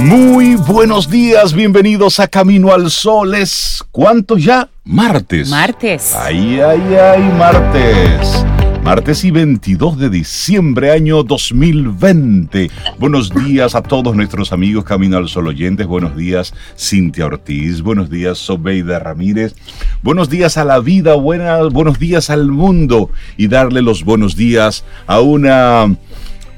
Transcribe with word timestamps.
Muy 0.00 0.54
buenos 0.56 1.10
días, 1.10 1.52
bienvenidos 1.52 2.20
a 2.20 2.26
Camino 2.26 2.72
al 2.72 2.90
Sol. 2.90 3.34
¿Es 3.34 3.84
cuánto 3.92 4.38
ya? 4.38 4.70
Martes. 4.82 5.50
Martes. 5.50 6.14
Ay, 6.14 6.58
ay, 6.58 6.94
ay, 6.94 7.22
martes. 7.36 8.46
Martes 8.82 9.24
y 9.24 9.30
22 9.30 9.98
de 9.98 10.08
diciembre, 10.08 10.90
año 10.90 11.22
2020. 11.22 12.70
Buenos 12.98 13.30
días 13.30 13.74
a 13.74 13.82
todos 13.82 14.16
nuestros 14.16 14.52
amigos 14.52 14.84
Camino 14.84 15.18
al 15.18 15.28
Sol 15.28 15.48
oyentes. 15.48 15.86
Buenos 15.86 16.16
días, 16.16 16.54
Cintia 16.78 17.26
Ortiz. 17.26 17.82
Buenos 17.82 18.08
días, 18.08 18.38
Sobeida 18.38 18.98
Ramírez. 19.00 19.54
Buenos 20.02 20.30
días 20.30 20.56
a 20.56 20.64
la 20.64 20.80
vida. 20.80 21.14
buenos 21.14 21.98
días 21.98 22.30
al 22.30 22.46
mundo. 22.46 23.10
Y 23.36 23.48
darle 23.48 23.82
los 23.82 24.02
buenos 24.02 24.34
días 24.34 24.82
a 25.06 25.20
una 25.20 25.94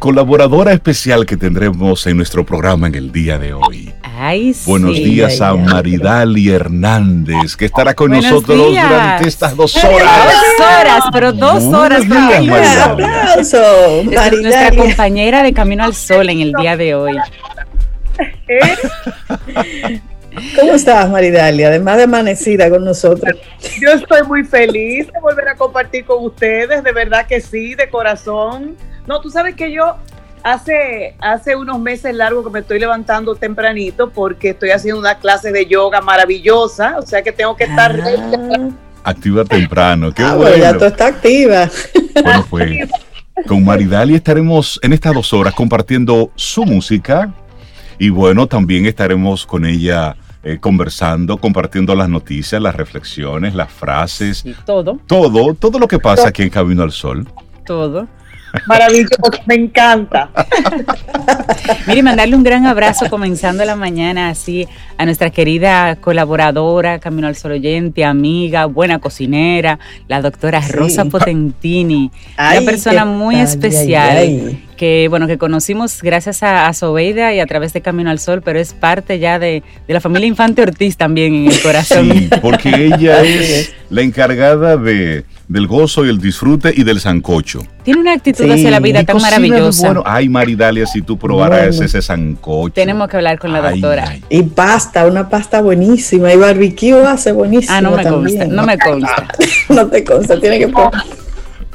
colaboradora 0.02 0.72
especial 0.72 1.24
que 1.24 1.36
tendremos 1.36 2.04
en 2.08 2.16
nuestro 2.16 2.44
programa 2.44 2.88
en 2.88 2.96
el 2.96 3.12
día 3.12 3.38
de 3.38 3.54
hoy. 3.54 3.94
Ay, 4.02 4.52
Buenos 4.66 4.96
días 4.96 5.40
a 5.40 5.54
Maridali 5.54 6.50
Hernández, 6.50 7.54
que 7.54 7.66
estará 7.66 7.94
con 7.94 8.10
nosotros 8.10 8.66
durante 8.66 9.28
estas 9.28 9.54
dos 9.54 9.76
horas. 9.76 10.10
Dos 10.58 10.66
horas, 10.66 11.04
pero 11.12 11.32
dos 11.32 11.62
horas. 11.66 12.02
Días, 12.02 12.40
Un 12.40 12.50
aplauso, 12.50 14.02
Maridali. 14.06 14.42
Nuestra 14.42 14.74
compañera 14.74 15.44
de 15.44 15.52
Camino 15.52 15.84
al 15.84 15.94
Sol 15.94 16.28
en 16.30 16.40
el 16.40 16.52
día 16.52 16.76
de 16.76 16.96
hoy. 16.96 17.16
¿Cómo 20.58 20.72
estás, 20.72 21.08
Maridalia? 21.10 21.68
Además 21.68 21.96
de 21.98 22.02
amanecida 22.04 22.70
con 22.70 22.84
nosotros. 22.84 23.36
Yo 23.80 23.90
estoy 23.90 24.22
muy 24.26 24.44
feliz 24.44 25.06
de 25.12 25.20
volver 25.20 25.48
a 25.48 25.56
compartir 25.56 26.04
con 26.04 26.24
ustedes, 26.24 26.82
de 26.82 26.92
verdad 26.92 27.26
que 27.26 27.40
sí, 27.40 27.74
de 27.74 27.88
corazón. 27.88 28.76
No, 29.06 29.20
tú 29.20 29.30
sabes 29.30 29.54
que 29.54 29.72
yo 29.72 29.96
hace, 30.42 31.14
hace 31.18 31.56
unos 31.56 31.78
meses 31.80 32.14
largos 32.14 32.44
que 32.44 32.50
me 32.50 32.60
estoy 32.60 32.78
levantando 32.78 33.34
tempranito 33.34 34.10
porque 34.10 34.50
estoy 34.50 34.70
haciendo 34.70 35.00
una 35.00 35.18
clase 35.18 35.52
de 35.52 35.66
yoga 35.66 36.00
maravillosa, 36.00 36.96
o 36.98 37.02
sea 37.02 37.22
que 37.22 37.32
tengo 37.32 37.56
que 37.56 37.64
estar... 37.64 38.00
Ah. 38.00 38.70
Activa 39.04 39.44
temprano, 39.44 40.12
qué 40.12 40.22
ah, 40.22 40.36
bueno. 40.36 40.56
Ya 40.56 40.78
tú 40.78 40.84
estás 40.84 41.14
activa. 41.14 41.68
Bueno, 42.22 42.46
pues 42.48 42.88
con 43.46 43.64
Maridali 43.64 44.14
estaremos 44.14 44.78
en 44.82 44.92
estas 44.92 45.14
dos 45.14 45.32
horas 45.32 45.54
compartiendo 45.54 46.30
su 46.36 46.64
música 46.64 47.32
y 48.02 48.10
bueno, 48.10 48.48
también 48.48 48.84
estaremos 48.86 49.46
con 49.46 49.64
ella 49.64 50.16
eh, 50.42 50.58
conversando, 50.58 51.36
compartiendo 51.36 51.94
las 51.94 52.08
noticias, 52.08 52.60
las 52.60 52.74
reflexiones, 52.74 53.54
las 53.54 53.70
frases. 53.70 54.44
todo. 54.66 54.98
Todo, 55.06 55.54
todo 55.54 55.78
lo 55.78 55.86
que 55.86 56.00
pasa 56.00 56.26
aquí 56.26 56.42
en 56.42 56.50
Camino 56.50 56.82
al 56.82 56.90
Sol. 56.90 57.28
Todo. 57.64 58.08
Maravilloso, 58.66 59.16
me 59.46 59.54
encanta. 59.54 60.30
Mire, 61.86 62.02
mandarle 62.02 62.36
un 62.36 62.42
gran 62.42 62.66
abrazo 62.66 63.08
comenzando 63.08 63.64
la 63.64 63.76
mañana 63.76 64.28
así 64.28 64.68
a 64.98 65.04
nuestra 65.04 65.30
querida 65.30 65.96
colaboradora, 65.96 66.98
Camino 66.98 67.26
al 67.26 67.36
Sol 67.36 67.52
oyente, 67.52 68.04
amiga, 68.04 68.66
buena 68.66 68.98
cocinera, 68.98 69.78
la 70.08 70.20
doctora 70.20 70.60
Rosa 70.68 71.04
Potentini, 71.06 72.10
una 72.38 72.60
persona 72.62 73.04
muy 73.04 73.36
especial. 73.36 74.58
que 74.76 75.06
bueno, 75.08 75.28
que 75.28 75.38
conocimos 75.38 76.02
gracias 76.02 76.42
a, 76.42 76.66
a, 76.66 76.72
Sobeida 76.72 77.32
y 77.32 77.40
a 77.40 77.46
través 77.46 77.72
de 77.72 77.82
Camino 77.82 78.10
al 78.10 78.18
Sol, 78.18 78.42
pero 78.42 78.58
es 78.58 78.74
parte 78.74 79.18
ya 79.18 79.38
de, 79.38 79.62
de 79.86 79.94
la 79.94 80.00
familia 80.00 80.26
Infante 80.26 80.62
Ortiz 80.62 80.96
también 80.96 81.34
en 81.34 81.46
el 81.52 81.60
corazón. 81.62 82.10
Sí, 82.12 82.30
porque 82.40 82.86
ella 82.86 83.22
es 83.22 83.72
la 83.92 84.02
encargada 84.02 84.76
de 84.76 85.24
del 85.48 85.66
gozo 85.66 86.06
y 86.06 86.08
el 86.08 86.18
disfrute 86.18 86.72
y 86.74 86.82
del 86.82 86.98
sancocho. 86.98 87.62
Tiene 87.84 88.00
una 88.00 88.14
actitud 88.14 88.50
hacia 88.50 88.70
la 88.70 88.80
vida 88.80 89.04
tan 89.04 89.18
maravillosa. 89.20 89.86
Bueno, 89.86 90.02
ay, 90.06 90.30
Maridalia, 90.30 90.86
si 90.86 91.02
tú 91.02 91.18
probaras 91.18 91.78
ese 91.78 92.00
sancocho. 92.00 92.72
Tenemos 92.72 93.06
que 93.08 93.18
hablar 93.18 93.38
con 93.38 93.52
la 93.52 93.60
doctora. 93.60 94.16
Y 94.30 94.42
pasta, 94.44 95.04
una 95.06 95.28
pasta 95.28 95.60
buenísima. 95.60 96.32
Y 96.32 96.38
barbecue 96.38 97.06
hace 97.06 97.32
buenísimo. 97.32 97.74
Ah, 97.74 97.82
no 97.82 97.90
me 97.90 98.02
consta, 98.02 98.46
no 98.46 98.64
me 98.64 98.78
consta. 98.78 99.28
no 99.68 99.86
te 99.88 100.02
consta, 100.04 100.40
tiene 100.40 100.58
que 100.58 100.68
probar. 100.68 101.04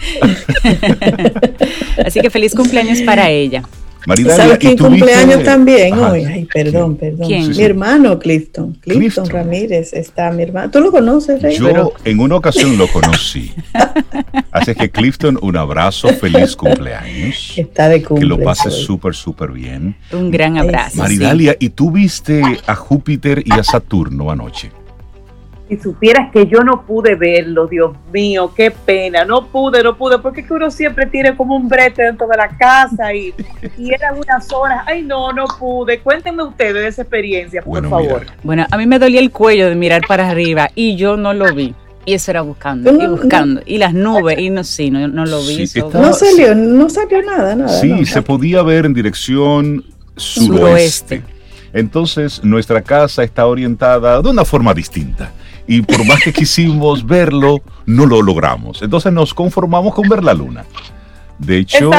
Así 2.05 2.19
que 2.19 2.31
feliz 2.31 2.55
cumpleaños 2.55 3.01
para 3.01 3.29
ella. 3.29 3.63
¿Sabes 4.05 4.57
quién 4.59 4.77
cumpleaños 4.77 5.43
también 5.43 5.97
hoy? 5.97 6.23
Ay, 6.25 6.45
perdón, 6.45 6.95
perdón. 6.95 7.27
Mi 7.27 7.61
hermano 7.61 8.19
Clifton. 8.19 8.77
Clifton, 8.81 9.29
Ramírez 9.29 9.93
está 9.93 10.31
mi 10.31 10.43
hermano. 10.43 10.71
¿Tú 10.71 10.79
lo 10.79 10.91
conoces, 10.91 11.41
Rey? 11.41 11.57
Yo 11.57 11.93
en 12.03 12.19
una 12.19 12.35
ocasión 12.35 12.77
lo 12.77 12.87
conocí. 12.87 13.53
Así 14.51 14.75
que 14.75 14.89
Clifton, 14.89 15.37
un 15.41 15.57
abrazo, 15.57 16.09
feliz 16.09 16.55
cumpleaños. 16.55 17.53
Está 17.57 17.89
de 17.89 18.01
cumpleaños. 18.03 18.37
Que 18.37 18.41
lo 18.41 18.45
pases 18.45 18.73
súper, 18.73 19.13
súper 19.13 19.51
bien. 19.51 19.95
Un 20.11 20.31
gran 20.31 20.57
abrazo. 20.57 20.97
Maridalia, 20.97 21.55
¿y 21.59 21.69
tú 21.69 21.91
viste 21.91 22.41
a 22.65 22.75
Júpiter 22.75 23.43
y 23.45 23.51
a 23.51 23.63
Saturno 23.63 24.31
anoche? 24.31 24.71
Si 25.67 25.77
supieras 25.77 26.31
que 26.31 26.47
yo 26.47 26.63
no 26.63 26.83
pude 26.85 27.15
verlo, 27.15 27.67
Dios 27.67 27.91
mío, 28.11 28.51
qué 28.55 28.71
pena, 28.71 29.25
no 29.25 29.47
pude, 29.47 29.83
no 29.83 29.97
pude, 29.97 30.17
porque 30.19 30.41
es 30.41 30.47
que 30.47 30.53
uno 30.53 30.71
siempre 30.71 31.05
tiene 31.07 31.35
como 31.35 31.55
un 31.55 31.67
brete 31.67 32.03
dentro 32.03 32.27
de 32.27 32.37
la 32.37 32.49
casa 32.49 33.13
y, 33.13 33.33
y 33.77 33.93
eran 33.93 34.17
unas 34.17 34.51
horas, 34.53 34.83
ay 34.85 35.03
no, 35.03 35.33
no 35.33 35.45
pude, 35.59 35.99
cuéntenme 35.99 36.43
ustedes 36.43 36.73
de 36.73 36.87
esa 36.87 37.01
experiencia, 37.01 37.61
por 37.61 37.87
favor. 37.89 38.25
Bueno, 38.43 38.65
a 38.69 38.77
mí 38.77 38.85
me 38.85 38.97
dolía 38.97 39.19
el 39.19 39.31
cuello 39.31 39.67
de 39.67 39.75
mirar 39.75 40.01
para 40.07 40.29
arriba 40.29 40.69
y 40.73 40.95
yo 40.95 41.17
no 41.17 41.33
lo 41.33 41.53
vi. 41.53 41.75
Y 42.05 42.13
eso 42.13 42.31
era 42.31 42.41
buscando 42.41 42.89
y 42.89 43.05
buscando. 43.05 43.61
Y 43.65 43.79
las 43.79 43.93
nubes, 43.93 44.39
y 44.39 44.49
no, 44.49 44.63
sí, 44.63 44.89
no, 44.89 45.09
no 45.09 45.25
lo 45.25 45.41
vi. 45.41 45.69
no 45.93 46.13
salió, 46.13 46.55
no 46.55 46.89
salió 46.89 47.21
nada, 47.21 47.53
nada. 47.53 47.67
Sí, 47.67 48.05
se 48.05 48.21
podía 48.21 48.63
ver 48.63 48.85
en 48.85 48.93
dirección 48.93 49.83
suroeste. 50.15 51.21
Entonces, 51.73 52.41
nuestra 52.45 52.81
casa 52.81 53.23
está 53.23 53.45
orientada 53.45 54.21
de 54.21 54.29
una 54.29 54.45
forma 54.45 54.73
distinta 54.73 55.33
y 55.67 55.81
por 55.81 56.05
más 56.05 56.21
que 56.23 56.33
quisimos 56.33 57.05
verlo, 57.05 57.61
no 57.85 58.05
lo 58.05 58.21
logramos. 58.21 58.81
Entonces 58.81 59.11
nos 59.11 59.33
conformamos 59.33 59.93
con 59.93 60.07
ver 60.07 60.23
la 60.23 60.33
luna. 60.33 60.65
De 61.39 61.59
hecho, 61.59 61.91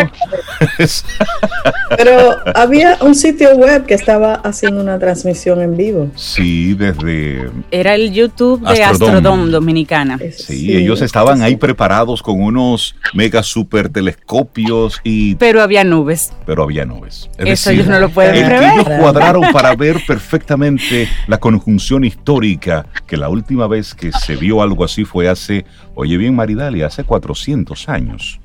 pero 1.97 2.37
había 2.55 2.99
un 3.03 3.15
sitio 3.15 3.55
web 3.55 3.87
que 3.87 3.95
estaba 3.95 4.35
haciendo 4.35 4.81
una 4.81 4.99
transmisión 4.99 5.61
en 5.61 5.77
vivo. 5.77 6.11
Sí, 6.17 6.75
desde 6.75 7.49
era 7.71 7.95
el 7.95 8.13
YouTube 8.13 8.67
de 8.67 8.83
Astrodome, 8.83 9.51
Dominicana. 9.51 10.19
Sí, 10.37 10.77
ellos 10.77 11.03
estaban 11.03 11.43
ahí 11.43 11.55
preparados 11.55 12.21
con 12.21 12.43
unos 12.43 12.97
mega 13.15 13.45
super 13.45 13.89
telescopios 13.89 15.01
y 15.05 15.37
pero 15.37 15.63
había 15.63 15.85
nubes. 15.85 16.33
Pero 16.45 16.65
había 16.65 16.85
nubes. 16.85 17.31
Eso 17.39 17.71
ellos 17.71 17.87
no 17.87 18.01
lo 18.01 18.11
pueden 18.11 18.35
el 18.35 18.49
Que 18.49 18.73
ellos 18.75 18.89
cuadraron 19.01 19.53
para 19.53 19.77
ver 19.77 20.01
perfectamente 20.05 21.09
la 21.29 21.39
conjunción 21.39 22.05
histórica 22.05 22.87
que 23.07 23.17
la 23.17 23.29
última 23.29 23.69
vez 23.69 23.95
que 23.95 24.11
se 24.11 24.35
vio 24.35 24.63
algo 24.63 24.85
así 24.85 25.05
fue 25.05 25.29
hace, 25.29 25.65
oye 25.95 26.17
bien 26.17 26.35
Maridali, 26.35 26.83
hace 26.83 27.05
400 27.05 27.89
años 27.89 28.41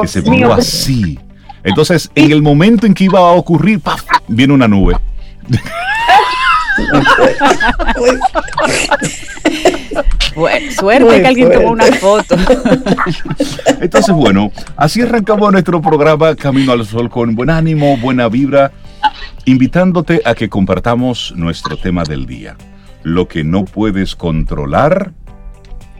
que 0.00 0.08
se 0.08 0.20
vio 0.20 0.52
así. 0.52 1.18
Entonces, 1.62 2.10
en 2.14 2.32
el 2.32 2.42
momento 2.42 2.86
en 2.86 2.94
que 2.94 3.04
iba 3.04 3.18
a 3.18 3.32
ocurrir, 3.32 3.80
¡paf! 3.80 4.02
viene 4.28 4.54
una 4.54 4.68
nube. 4.68 4.96
suerte 10.70 11.20
que 11.20 11.26
alguien 11.26 11.52
tomó 11.52 11.70
una 11.72 11.86
foto. 11.92 12.36
Entonces, 13.80 14.14
bueno, 14.14 14.50
así 14.76 15.02
arrancamos 15.02 15.52
nuestro 15.52 15.80
programa 15.82 16.34
Camino 16.34 16.72
al 16.72 16.86
Sol 16.86 17.10
con 17.10 17.34
buen 17.34 17.50
ánimo, 17.50 17.96
buena 17.98 18.28
vibra, 18.28 18.72
invitándote 19.44 20.22
a 20.24 20.34
que 20.34 20.48
compartamos 20.48 21.34
nuestro 21.36 21.76
tema 21.76 22.04
del 22.04 22.26
día. 22.26 22.56
Lo 23.02 23.28
que 23.28 23.44
no 23.44 23.64
puedes 23.64 24.14
controlar, 24.14 25.12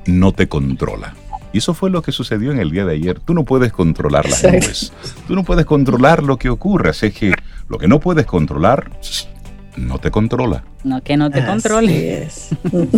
no 0.07 0.33
te 0.33 0.49
controla. 0.49 1.15
Y 1.53 1.59
eso 1.59 1.75
fue 1.75 1.91
lo 1.91 2.03
que 2.03 2.13
sucedió 2.13 2.53
en 2.53 2.61
el 2.61 2.71
día 2.71 2.85
de 2.85 2.95
ayer. 2.95 3.19
Tú 3.19 3.35
no 3.35 3.45
puedes 3.45 3.73
controlar 3.73 4.29
las 4.29 4.45
nubes. 4.45 4.93
Tú 5.27 5.35
no 5.35 5.45
puedes 5.45 5.67
controlar 5.67 6.23
lo 6.23 6.37
que 6.37 6.49
ocurre. 6.49 6.91
Así 6.91 7.11
que 7.11 7.35
lo 7.69 7.79
que 7.79 7.89
no 7.89 7.99
puedes 7.99 8.27
controlar, 8.27 8.91
no 9.77 9.99
te 9.99 10.11
controla. 10.11 10.63
No, 10.85 11.03
que 11.03 11.17
no 11.17 11.31
te 11.31 11.45
controle. 11.45 12.29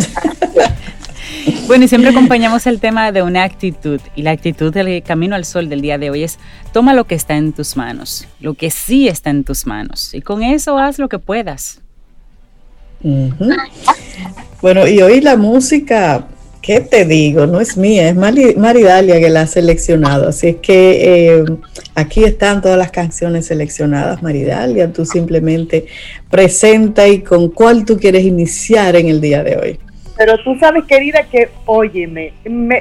bueno, 1.67 1.85
y 1.85 1.87
siempre 1.87 2.11
acompañamos 2.11 2.67
el 2.67 2.79
tema 2.79 3.11
de 3.11 3.23
una 3.23 3.43
actitud. 3.43 3.99
Y 4.15 4.21
la 4.21 4.31
actitud 4.31 4.71
del 4.71 5.01
camino 5.01 5.35
al 5.35 5.45
sol 5.45 5.67
del 5.67 5.81
día 5.81 5.97
de 5.97 6.11
hoy 6.11 6.23
es 6.23 6.37
toma 6.71 6.93
lo 6.93 7.05
que 7.05 7.15
está 7.15 7.35
en 7.35 7.53
tus 7.53 7.75
manos, 7.75 8.27
lo 8.39 8.53
que 8.53 8.69
sí 8.69 9.07
está 9.07 9.31
en 9.31 9.43
tus 9.43 9.65
manos. 9.65 10.13
Y 10.13 10.21
con 10.21 10.43
eso 10.43 10.77
haz 10.77 10.99
lo 10.99 11.09
que 11.09 11.19
puedas. 11.19 11.81
Bueno, 14.61 14.87
y 14.87 15.01
hoy 15.01 15.19
la 15.19 15.35
música 15.35 16.25
¿Qué 16.63 16.79
te 16.79 17.03
digo? 17.03 17.45
No 17.45 17.59
es 17.59 17.75
mía, 17.75 18.07
es 18.07 18.15
Maridalia 18.15 19.19
que 19.19 19.29
la 19.29 19.41
ha 19.41 19.47
seleccionado. 19.47 20.29
Así 20.29 20.47
es 20.47 20.55
que 20.55 21.35
eh, 21.35 21.45
aquí 21.93 22.23
están 22.23 22.61
todas 22.61 22.77
las 22.77 22.89
canciones 22.89 23.47
seleccionadas, 23.47 24.23
Maridalia. 24.23 24.93
Tú 24.93 25.05
simplemente 25.05 25.87
presenta 26.29 27.05
y 27.05 27.21
con 27.21 27.49
cuál 27.49 27.83
tú 27.83 27.97
quieres 27.97 28.23
iniciar 28.23 28.95
en 28.95 29.09
el 29.09 29.19
día 29.19 29.43
de 29.43 29.57
hoy. 29.57 29.79
Pero 30.15 30.37
tú 30.41 30.55
sabes, 30.57 30.85
querida, 30.85 31.23
que, 31.23 31.49
óyeme, 31.65 32.31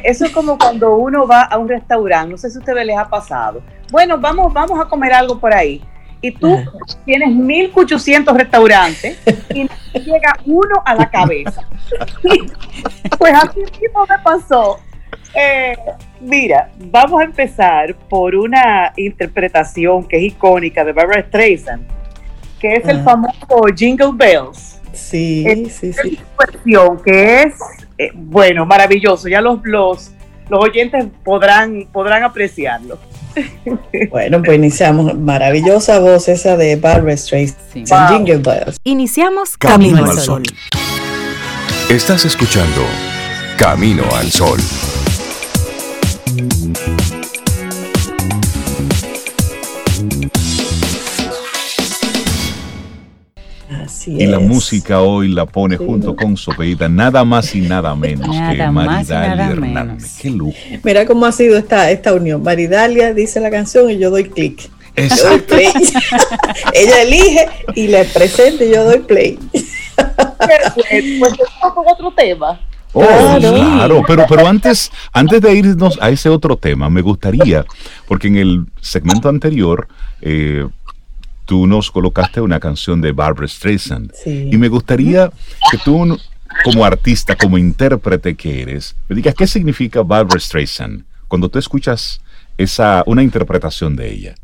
eso 0.05 0.26
es 0.26 0.31
como 0.31 0.56
cuando 0.58 0.94
uno 0.94 1.26
va 1.26 1.43
a 1.43 1.58
un 1.58 1.69
restaurante, 1.69 2.31
no 2.31 2.38
sé 2.38 2.50
si 2.50 2.58
a 2.58 2.61
ustedes 2.61 2.87
les 2.87 2.96
ha 2.96 3.08
pasado. 3.08 3.62
Bueno, 3.90 4.17
vamos, 4.17 4.52
vamos 4.52 4.78
a 4.78 4.88
comer 4.88 5.12
algo 5.12 5.40
por 5.40 5.52
ahí. 5.52 5.82
Y 6.23 6.31
tú 6.31 6.57
tienes 7.05 7.29
1.800 7.31 8.35
restaurantes 8.37 9.19
y 9.53 9.69
llega 9.99 10.39
uno 10.47 10.81
a 10.87 10.95
la 10.95 11.11
cabeza. 11.11 11.63
pues 13.19 13.35
así 13.35 13.59
mismo 13.61 14.07
me 14.09 14.19
pasó. 14.23 14.79
Eh, 15.35 15.75
mira, 16.21 16.71
vamos 16.79 17.21
a 17.21 17.25
empezar 17.25 17.95
por 18.09 18.35
una 18.35 18.93
interpretación 18.97 20.07
que 20.07 20.17
es 20.19 20.23
icónica 20.33 20.85
de 20.85 20.93
Barbara 20.93 21.23
Streisand, 21.23 21.87
que 22.61 22.75
es 22.77 22.87
el 22.87 23.01
Ah. 23.01 23.05
famoso 23.05 23.65
Jingle 23.77 24.13
Bells. 24.15 24.81
Sí, 24.93 25.45
Es- 25.47 25.75
sí, 25.77 25.93
sí. 25.93 26.19
versión 26.39 27.03
que 27.03 27.43
es, 27.43 27.55
eh, 27.99 28.11
bueno, 28.15 28.65
maravilloso. 28.67 29.27
Ya 29.29 29.41
los, 29.41 29.59
los, 29.65 30.13
los 30.51 30.61
oyentes 30.65 31.07
podrán, 31.25 31.89
podrán 31.93 32.23
apreciarlo. 32.25 32.99
Bueno, 34.11 34.43
pues 34.43 34.56
iniciamos. 34.56 35.17
Maravillosa 35.19 35.99
voz 35.99 36.29
esa 36.29 36.56
de 36.56 36.76
Barbara 36.76 37.17
Streisand. 37.17 37.58
Sí. 37.73 37.84
Wow. 37.88 38.08
Jingle 38.08 38.38
Bells. 38.38 38.76
Iniciamos 38.84 39.56
Camino 39.56 39.96
Camino, 39.96 40.11
al 40.11 40.19
al 40.19 40.25
Sol. 40.25 40.43
Estás 41.88 42.25
escuchando 42.25 42.82
Camino 43.56 44.05
al 44.14 44.31
Sol. 44.31 44.61
Así 54.02 54.16
Y 54.20 54.26
la 54.26 54.40
música 54.40 55.00
hoy 55.00 55.28
la 55.28 55.46
pone 55.46 55.78
Sí. 55.78 55.84
junto 55.87 56.16
con 56.16 56.37
Sopeita, 56.37 56.88
nada 56.88 57.25
más 57.25 57.54
y 57.54 57.60
nada 57.60 57.94
menos 57.94 58.28
que 58.31 58.56
Nada 58.56 58.70
Maridalia 58.72 59.50
Hernández. 59.50 59.58
menos. 59.87 60.04
Qué 60.20 60.31
lujo. 60.31 60.56
Mira 60.82 61.06
cómo 61.06 61.25
ha 61.26 61.31
sido 61.32 61.56
esta, 61.56 61.88
esta 61.90 62.12
unión. 62.12 62.43
Maridalia 62.43 63.14
dice 63.14 63.38
la 63.40 63.50
canción 63.50 63.88
y 63.90 63.99
yo 63.99 64.10
doy 64.10 64.25
clic. 64.25 64.69
Yo 64.96 65.28
doy 65.28 65.38
play. 65.40 65.69
Ella 66.75 67.02
elige 67.02 67.46
y 67.76 67.87
le 67.87 68.04
presenta 68.06 68.64
y 68.64 68.72
yo 68.72 68.84
doy 68.84 68.99
play. 69.00 69.38
pues 71.20 71.32
vamos 71.60 71.75
con 71.75 71.84
otro 71.88 72.12
tema. 72.16 72.60
Oh, 72.94 73.00
Claro. 73.00 73.54
claro, 73.54 74.02
pero, 74.06 74.26
pero 74.28 74.46
antes, 74.46 74.90
antes 75.14 75.40
de 75.40 75.54
irnos 75.54 75.99
a 76.02 76.10
ese 76.10 76.28
otro 76.28 76.56
tema, 76.58 76.90
me 76.90 77.00
gustaría, 77.00 77.64
porque 78.06 78.26
en 78.28 78.37
el 78.37 78.66
segmento 78.82 79.31
anterior 79.31 79.88
eh, 80.20 80.66
tú 81.44 81.67
nos 81.67 81.91
colocaste 81.91 82.41
una 82.41 82.61
canción 82.61 83.00
de 83.00 83.12
Barbara 83.12 83.49
Streisand 83.49 84.12
Sí. 84.15 84.49
y 84.53 84.56
me 84.56 84.69
gustaría 84.69 85.31
que 85.71 85.79
tú, 85.79 86.19
como 86.65 86.85
artista, 86.85 87.35
como 87.37 87.59
intérprete 87.59 88.35
que 88.35 88.62
eres, 88.62 88.97
me 89.09 89.17
digas 89.17 89.35
qué 89.35 89.47
significa 89.47 90.03
Barbara 90.03 90.39
Streisand 90.39 91.05
cuando 91.29 91.49
tú 91.49 91.59
escuchas 91.59 92.21
esa 92.59 93.03
una 93.06 93.23
interpretación 93.23 93.97
de 93.97 94.11
ella. 94.11 94.35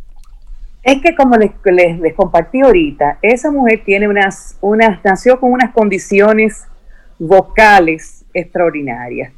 Es 0.83 1.03
que 1.03 1.15
como 1.15 1.37
les, 1.37 1.51
les, 1.65 1.99
les 2.01 2.15
compartí 2.15 2.61
ahorita, 2.63 3.19
esa 3.21 3.51
mujer 3.51 3.83
tiene 3.85 4.09
unas, 4.09 4.57
unas, 4.61 5.05
nació 5.05 5.39
con 5.39 5.53
unas 5.53 5.73
condiciones 5.73 6.65
vocales 7.19 8.25
extraordinarias. 8.33 9.33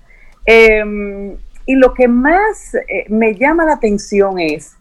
Eh, 0.47 1.37
y 1.67 1.75
lo 1.75 1.95
que 1.95 2.09
más 2.09 2.75
eh, 2.75 3.05
me 3.09 3.35
llama 3.35 3.65
la 3.65 3.75
atención 3.75 4.39
es 4.39 4.77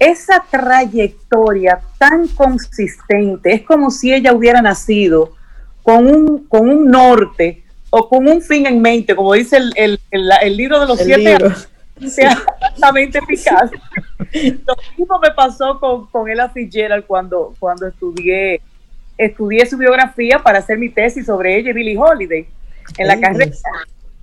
esa 0.00 0.42
trayectoria 0.50 1.80
tan 1.98 2.26
consistente. 2.28 3.52
Es 3.52 3.62
como 3.62 3.90
si 3.90 4.12
ella 4.12 4.32
hubiera 4.32 4.60
nacido 4.62 5.34
con 5.82 6.06
un, 6.06 6.46
con 6.48 6.68
un 6.68 6.86
norte 6.88 7.62
o 7.90 8.08
con 8.08 8.26
un 8.28 8.40
fin 8.42 8.66
en 8.66 8.80
mente, 8.80 9.14
como 9.14 9.34
dice 9.34 9.58
el, 9.58 9.72
el, 9.76 10.00
el- 10.10 10.30
el 10.42 10.56
libro 10.56 10.80
de 10.80 10.86
los 10.86 10.98
siete 10.98 11.38
libro. 11.38 11.54
sea 12.08 12.36
altamente 12.62 13.18
eficaz. 13.18 13.70
Lo 14.66 14.74
mismo 14.96 15.18
me 15.20 15.30
pasó 15.32 15.78
con, 15.78 16.06
con 16.06 16.28
Ella 16.30 16.48
Fitzgerald 16.48 17.04
cuando, 17.06 17.54
cuando 17.58 17.86
estudié, 17.86 18.60
estudié 19.18 19.66
su 19.66 19.76
biografía 19.76 20.38
para 20.38 20.60
hacer 20.60 20.78
mi 20.78 20.88
tesis 20.88 21.26
sobre 21.26 21.56
ella 21.58 21.70
y 21.70 21.74
Billie 21.74 21.98
Holiday 21.98 22.46
en 22.96 23.06
la 23.06 23.20
carrera. 23.20 23.46
Dios. 23.46 23.62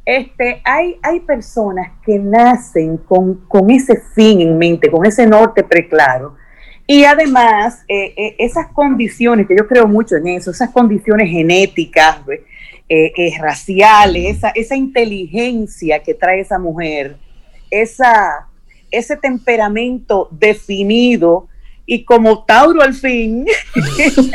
Este, 0.08 0.62
hay, 0.64 0.98
hay 1.04 1.20
personas 1.20 1.92
que 2.02 2.18
nacen 2.18 2.96
con, 2.96 3.46
con 3.46 3.70
ese 3.70 4.02
fin 4.16 4.40
en 4.40 4.58
mente, 4.58 4.90
con 4.90 5.06
ese 5.06 5.28
norte 5.28 5.66
preclaro. 5.66 6.38
Y 6.88 7.04
además, 7.04 7.84
eh, 7.90 8.14
eh, 8.16 8.36
esas 8.40 8.68
condiciones, 8.68 9.46
que 9.46 9.58
yo 9.58 9.68
creo 9.68 9.86
mucho 9.86 10.16
en 10.16 10.28
eso, 10.28 10.52
esas 10.52 10.70
condiciones 10.70 11.30
genéticas, 11.30 12.22
eh, 12.30 13.12
eh, 13.18 13.34
raciales, 13.38 14.38
esa, 14.38 14.52
esa 14.52 14.78
inteligencia 14.78 16.02
que 16.02 16.14
trae 16.14 16.40
esa 16.40 16.58
mujer, 16.58 17.18
esa, 17.70 18.48
ese 18.90 19.18
temperamento 19.18 20.30
definido 20.32 21.50
y 21.86 22.06
como 22.06 22.46
Tauro 22.46 22.82
al 22.82 22.94
fin, 22.94 23.46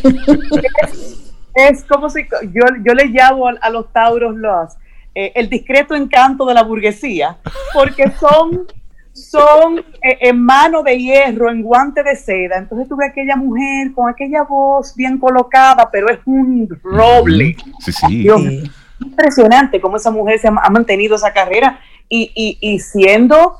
es, 1.55 1.83
como 1.85 2.11
si 2.11 2.25
yo, 2.53 2.67
yo 2.85 2.93
le 2.93 3.07
llamo 3.07 3.49
a, 3.49 3.53
a 3.53 3.71
los 3.71 3.91
Tauros 3.91 4.37
los, 4.37 4.77
eh, 5.15 5.33
el 5.35 5.49
discreto 5.49 5.95
encanto 5.95 6.45
de 6.47 6.55
la 6.55 6.63
burguesía, 6.63 7.37
porque 7.75 8.11
son, 8.19 8.67
son 9.13 9.79
eh, 10.03 10.19
en 10.21 10.43
mano 10.43 10.83
de 10.83 10.99
hierro, 10.99 11.51
en 11.51 11.63
guante 11.63 12.03
de 12.03 12.17
seda. 12.17 12.57
Entonces 12.59 12.89
tuve 12.89 13.07
aquella 13.07 13.37
mujer 13.37 13.93
con 13.95 14.09
aquella 14.09 14.43
voz 14.45 14.95
bien 14.97 15.19
colocada, 15.19 15.89
pero 15.93 16.09
es 16.09 16.19
un 16.25 16.69
roble 16.83 17.57
Sí, 17.81 17.93
sí. 17.93 18.19
Dios 18.23 18.41
Sí. 18.43 18.63
impresionante 19.01 19.81
cómo 19.81 19.97
esa 19.97 20.11
mujer 20.11 20.39
se 20.39 20.49
ha, 20.49 20.55
ha 20.63 20.71
mantenido 20.71 21.17
esa 21.17 21.33
carrera 21.33 21.81
y, 22.09 22.31
y- 22.35 22.59
y 22.61 22.79
siendo, 22.79 23.57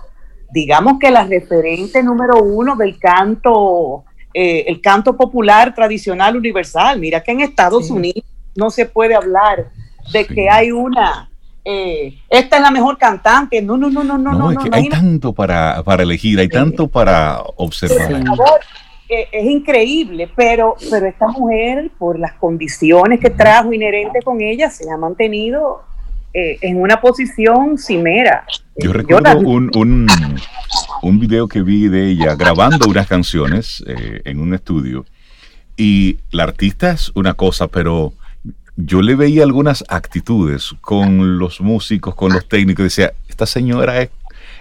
digamos 0.53 0.99
que 1.01 1.11
la 1.11 1.25
referente 1.25 2.03
número 2.03 2.39
uno 2.43 2.77
del 2.77 2.99
canto, 2.99 4.05
eh, 4.35 4.65
el 4.69 4.81
canto 4.81 5.17
popular 5.17 5.75
tradicional 5.75 6.37
universal. 6.37 6.99
Mira 7.01 7.23
que 7.23 7.33
en 7.33 7.41
Estados 7.41 7.89
Sí. 7.89 7.93
Unidos 7.93 8.25
no 8.57 8.71
se 8.71 8.87
puede 8.87 9.15
hablar 9.15 9.69
de 10.13 10.25
Sí. 10.25 10.35
que 10.35 10.49
hay 10.49 10.71
una, 10.71 11.29
eh, 11.65 12.19
esta 12.29 12.57
es 12.57 12.63
la 12.63 12.71
mejor 12.71 12.99
cantante. 12.99 13.63
No, 13.63 13.77
no, 13.77 13.91
no, 13.91 14.03
no, 14.05 14.19
no, 14.19 14.33
No, 14.33 14.39
no. 14.39 14.51
es 14.51 14.57
no, 14.57 14.63
que 14.63 14.69
hay 14.73 14.87
imagínate, 14.87 15.01
tanto 15.03 15.33
para, 15.33 15.83
para 15.85 16.03
elegir, 16.03 16.39
hay 16.41 16.49
tanto 16.49 16.89
para 16.89 17.41
observar. 17.57 18.09
Sí. 18.09 18.15
por 18.27 18.37
favor, 18.37 18.61
eh, 19.09 19.29
es 19.31 19.45
increíble, 19.47 20.29
pero, 20.35 20.75
pero 20.91 21.07
esta 21.07 21.29
mujer, 21.29 21.91
por 21.99 22.19
las 22.19 22.33
condiciones 22.35 23.21
que 23.21 23.31
trajo 23.31 23.73
inherente 23.73 24.21
con 24.23 24.41
ella, 24.41 24.71
se 24.71 24.91
ha 24.91 24.97
mantenido 24.97 25.83
eh, 26.35 26.59
en 26.63 26.81
una 26.81 27.01
posición 27.01 27.77
cimera. 27.79 28.45
Yo 28.77 28.91
Eh, 28.91 28.95
recuerdo 28.95 29.39
un, 29.39 29.71
un, 29.77 30.07
un 31.03 31.21
video 31.21 31.47
que 31.47 31.63
vi 31.63 31.89
de 31.89 32.09
ella 32.11 32.35
grabando 32.37 32.89
unas 32.89 33.07
canciones 33.07 33.85
en 33.87 34.41
un 34.41 34.55
estudio 34.55 35.05
y 35.77 36.19
la 36.31 36.45
artista 36.45 36.93
es 36.93 37.13
una 37.15 37.35
cosa, 37.35 37.69
pero 37.69 38.15
yo 38.77 39.03
le 39.03 39.15
veía 39.15 39.45
algunas 39.45 39.85
actitudes 39.89 40.75
con 40.81 41.39
los 41.39 41.61
músicos, 41.61 42.15
con 42.15 42.33
los 42.33 42.49
técnicos, 42.49 42.85
decía, 42.85 43.13
esta 43.29 43.47
señora 43.47 44.01
es, 44.01 44.11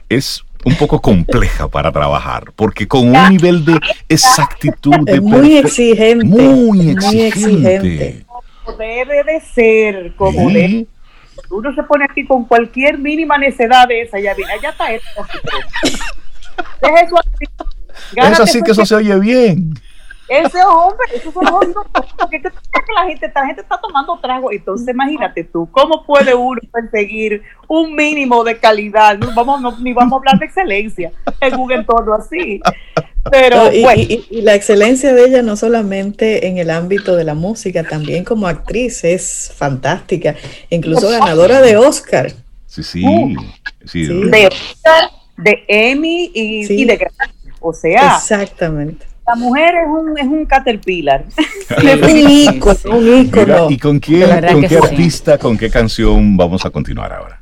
es 0.10 0.44
un 0.66 0.76
poco 0.76 1.02
compleja 1.02 1.68
para 1.68 1.92
trabajar, 1.92 2.52
porque 2.56 2.88
con 2.88 3.16
un 3.16 3.30
nivel 3.30 3.66
de 3.66 3.80
exactitud, 4.10 4.96
de 5.06 5.22
muy 5.22 5.58
exigente. 5.58 6.26
muy 6.26 6.96
Muy 6.96 7.22
exigente. 7.22 8.26
como 8.64 8.78
debe 8.78 9.24
de 9.24 9.42
ser, 9.42 10.16
como 10.16 10.50
debe. 10.50 10.88
Uno 11.50 11.74
se 11.74 11.84
pone 11.84 12.06
aquí 12.10 12.26
con 12.26 12.46
cualquier 12.46 12.98
mínima 12.98 13.38
necedad 13.38 13.88
de 13.88 14.02
esa, 14.02 14.20
ya 14.20 14.32
allá 14.32 14.70
está 14.70 14.92
esto. 14.92 15.26
Eso 16.82 17.16
así. 17.18 17.46
Es 18.16 18.40
así 18.40 18.62
que 18.62 18.72
eso 18.72 18.86
se 18.86 18.96
oye 18.96 19.20
bien. 19.20 19.74
Ese 20.32 20.64
hombre, 20.64 21.08
esos 21.14 21.34
son 21.34 21.44
los 21.44 21.86
porque 22.18 22.42
que, 22.42 22.50
que 22.50 22.94
la 22.96 23.06
gente, 23.06 23.30
la 23.36 23.46
gente 23.46 23.62
está 23.64 23.78
tomando 23.82 24.18
trago. 24.22 24.50
Entonces, 24.52 24.88
imagínate 24.88 25.44
tú, 25.44 25.68
¿cómo 25.72 26.06
puede 26.06 26.34
uno 26.34 26.60
perseguir 26.72 27.42
un 27.68 27.94
mínimo 27.96 28.44
de 28.46 28.58
calidad? 28.58 29.18
No 29.18 29.34
vamos, 29.36 29.60
no, 29.62 29.78
ni 29.80 29.92
vamos 29.94 30.14
a 30.14 30.18
hablar 30.20 30.40
de 30.40 30.46
excelencia 30.46 31.12
en 31.42 31.60
un 31.60 31.72
entorno 31.74 32.14
así. 32.14 32.62
Pero 33.30 33.66
No, 33.66 33.72
y, 33.74 33.82
bueno, 33.84 34.02
y- 34.02 34.26
y 34.32 34.42
la 34.42 34.56
excelencia 34.56 35.14
de 35.14 35.26
ella 35.26 35.42
no 35.42 35.56
solamente 35.58 36.48
en 36.48 36.58
el 36.58 36.70
ámbito 36.70 37.16
de 37.18 37.24
la 37.26 37.34
música, 37.36 37.84
también 37.84 38.24
como 38.24 38.48
actriz 38.48 39.04
es 39.04 39.54
fantástica, 39.56 40.36
incluso 40.70 41.10
ganadora 41.10 41.62
de 41.62 41.76
Oscar. 41.78 42.32
Sí, 42.68 42.84
sí. 42.84 43.04
Uh. 43.06 43.36
sí. 43.86 44.06
Sí. 44.06 44.24
de 44.30 44.48
Oscar, 44.48 45.10
de 45.38 45.64
Emmy 45.68 46.32
y, 46.34 46.64
Sí. 46.66 46.82
y 46.82 46.86
de 46.86 46.96
Grammy. 46.98 47.34
O 47.60 47.74
sea, 47.74 48.16
Exactamente. 48.16 49.06
La 49.32 49.36
mujer 49.36 49.76
es 49.76 49.88
un, 49.88 50.18
es 50.18 50.28
un 50.28 50.46
caterpillar. 50.46 51.26
un 51.78 52.30
ícono, 52.30 52.98
un 52.98 53.26
ícono. 53.26 53.70
¿Y 53.70 53.78
con 53.78 54.00
quién, 54.00 54.30
con 54.30 54.62
qué 54.62 54.70
sí. 54.70 54.76
artista, 54.76 55.38
con 55.38 55.58
qué 55.58 55.70
canción 55.70 56.36
vamos 56.36 56.66
a 56.66 56.70
continuar 56.70 57.14
ahora? 57.14 57.42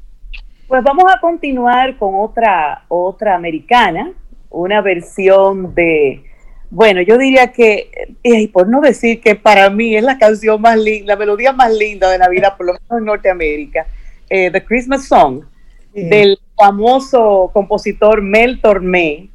Pues 0.68 0.84
vamos 0.84 1.06
a 1.12 1.20
continuar 1.20 1.98
con 1.98 2.14
otra, 2.16 2.84
otra 2.90 3.36
americana, 3.36 4.12
una 4.52 4.82
versión 4.82 5.74
de, 5.74 6.24
bueno, 6.70 7.02
yo 7.02 7.18
diría 7.18 7.52
que, 7.52 7.90
y 8.22 8.48
por 8.50 8.68
no 8.70 8.80
decir 8.82 9.20
que 9.20 9.34
para 9.34 9.72
mí 9.72 9.96
es 9.96 10.04
la 10.04 10.20
canción 10.20 10.62
más 10.62 10.78
linda, 10.78 11.14
la 11.14 11.20
melodía 11.20 11.54
más 11.54 11.74
linda 11.76 12.10
de 12.12 12.20
Navidad, 12.20 12.56
por 12.56 12.68
lo 12.68 12.74
menos 12.74 13.00
en 13.00 13.06
Norteamérica, 13.06 13.88
eh, 14.30 14.52
The 14.52 14.64
Christmas 14.64 15.08
Song, 15.08 15.42
Sí. 15.92 16.04
del 16.08 16.38
famoso 16.56 17.50
compositor 17.52 18.22
Mel 18.22 18.62
Tormé, 18.62 19.30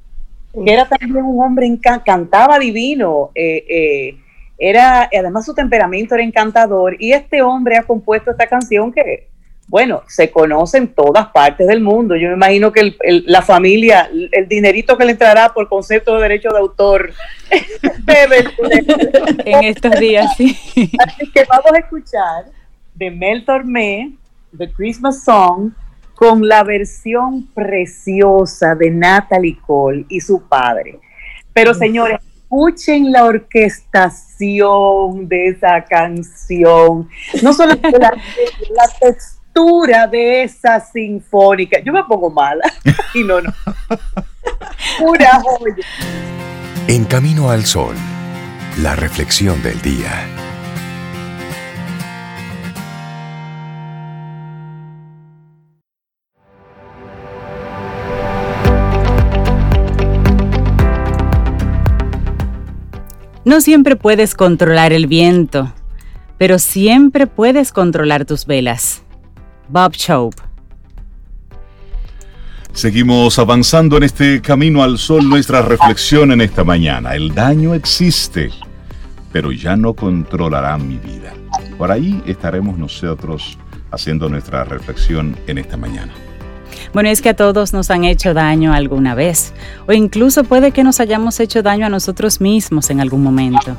que 0.54 0.72
era 0.72 0.86
también 0.86 1.24
un 1.24 1.42
hombre, 1.42 1.68
cantaba 2.04 2.58
divino, 2.58 3.30
eh, 3.34 3.64
eh, 3.68 4.16
era, 4.58 5.10
además 5.12 5.44
su 5.44 5.54
temperamento 5.54 6.14
era 6.14 6.24
encantador, 6.24 6.96
y 6.98 7.12
este 7.12 7.42
hombre 7.42 7.76
ha 7.76 7.82
compuesto 7.82 8.30
esta 8.30 8.46
canción 8.46 8.92
que, 8.92 9.28
bueno, 9.66 10.02
se 10.06 10.30
conoce 10.30 10.78
en 10.78 10.88
todas 10.88 11.28
partes 11.28 11.66
del 11.66 11.80
mundo. 11.80 12.14
Yo 12.16 12.28
me 12.28 12.34
imagino 12.34 12.70
que 12.70 12.94
la 13.26 13.42
familia, 13.42 14.08
el 14.30 14.46
dinerito 14.46 14.96
que 14.96 15.04
le 15.04 15.12
entrará 15.12 15.52
por 15.52 15.68
concepto 15.68 16.14
de 16.16 16.22
derecho 16.22 16.50
de 16.50 16.58
autor 16.58 17.12
debe 18.04 18.44
en 19.44 19.64
estos 19.64 19.98
días, 19.98 20.36
sí. 20.36 20.56
Así 21.04 21.30
que 21.32 21.44
vamos 21.48 21.72
a 21.72 21.78
escuchar 21.78 22.44
de 22.94 23.10
Mel 23.10 23.44
Tormé, 23.44 24.12
The 24.56 24.70
Christmas 24.72 25.24
Song, 25.24 25.72
con 26.14 26.46
la 26.46 26.62
versión 26.62 27.48
preciosa 27.54 28.74
de 28.74 28.90
Natalie 28.90 29.58
Cole 29.66 30.04
y 30.08 30.20
su 30.20 30.42
padre. 30.42 31.00
Pero 31.52 31.74
señores, 31.74 32.20
escuchen 32.54 33.10
la 33.10 33.24
orquestación 33.24 35.26
de 35.28 35.48
esa 35.48 35.84
canción. 35.84 37.08
No 37.42 37.52
solo 37.52 37.74
la, 37.82 37.90
la 37.90 38.88
textura 39.00 40.06
de 40.06 40.44
esa 40.44 40.78
sinfónica. 40.80 41.80
Yo 41.80 41.92
me 41.92 42.04
pongo 42.04 42.30
mala 42.30 42.62
y 43.14 43.24
no, 43.24 43.40
no. 43.40 43.52
Pura 44.98 45.40
joya. 45.40 45.84
En 46.86 47.04
Camino 47.04 47.50
al 47.50 47.64
Sol, 47.64 47.96
la 48.82 48.94
reflexión 48.94 49.62
del 49.62 49.80
día. 49.80 50.28
No 63.44 63.60
siempre 63.60 63.96
puedes 63.96 64.34
controlar 64.34 64.94
el 64.94 65.06
viento, 65.06 65.70
pero 66.38 66.58
siempre 66.58 67.26
puedes 67.26 67.72
controlar 67.72 68.24
tus 68.24 68.46
velas. 68.46 69.02
Bob 69.68 69.92
Chope. 69.92 70.42
Seguimos 72.72 73.38
avanzando 73.38 73.98
en 73.98 74.04
este 74.04 74.40
camino 74.40 74.82
al 74.82 74.96
sol, 74.96 75.28
nuestra 75.28 75.60
reflexión 75.60 76.32
en 76.32 76.40
esta 76.40 76.64
mañana. 76.64 77.14
El 77.14 77.34
daño 77.34 77.74
existe, 77.74 78.50
pero 79.30 79.52
ya 79.52 79.76
no 79.76 79.92
controlará 79.92 80.78
mi 80.78 80.96
vida. 80.96 81.34
Por 81.76 81.92
ahí 81.92 82.22
estaremos 82.26 82.78
nosotros 82.78 83.58
haciendo 83.90 84.30
nuestra 84.30 84.64
reflexión 84.64 85.36
en 85.46 85.58
esta 85.58 85.76
mañana. 85.76 86.12
Bueno, 86.94 87.08
es 87.08 87.20
que 87.20 87.30
a 87.30 87.34
todos 87.34 87.72
nos 87.72 87.90
han 87.90 88.04
hecho 88.04 88.34
daño 88.34 88.72
alguna 88.72 89.16
vez, 89.16 89.52
o 89.88 89.92
incluso 89.92 90.44
puede 90.44 90.70
que 90.70 90.84
nos 90.84 91.00
hayamos 91.00 91.40
hecho 91.40 91.60
daño 91.60 91.86
a 91.86 91.88
nosotros 91.88 92.40
mismos 92.40 92.88
en 92.88 93.00
algún 93.00 93.20
momento. 93.20 93.76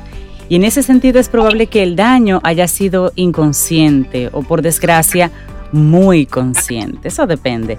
Y 0.50 0.56
en 0.56 0.64
ese 0.64 0.82
sentido 0.82 1.18
es 1.18 1.30
probable 1.30 1.66
que 1.66 1.82
el 1.82 1.96
daño 1.96 2.40
haya 2.44 2.68
sido 2.68 3.12
inconsciente 3.16 4.28
o 4.32 4.42
por 4.42 4.60
desgracia 4.60 5.30
muy 5.72 6.26
consciente, 6.26 7.08
eso 7.08 7.26
depende. 7.26 7.78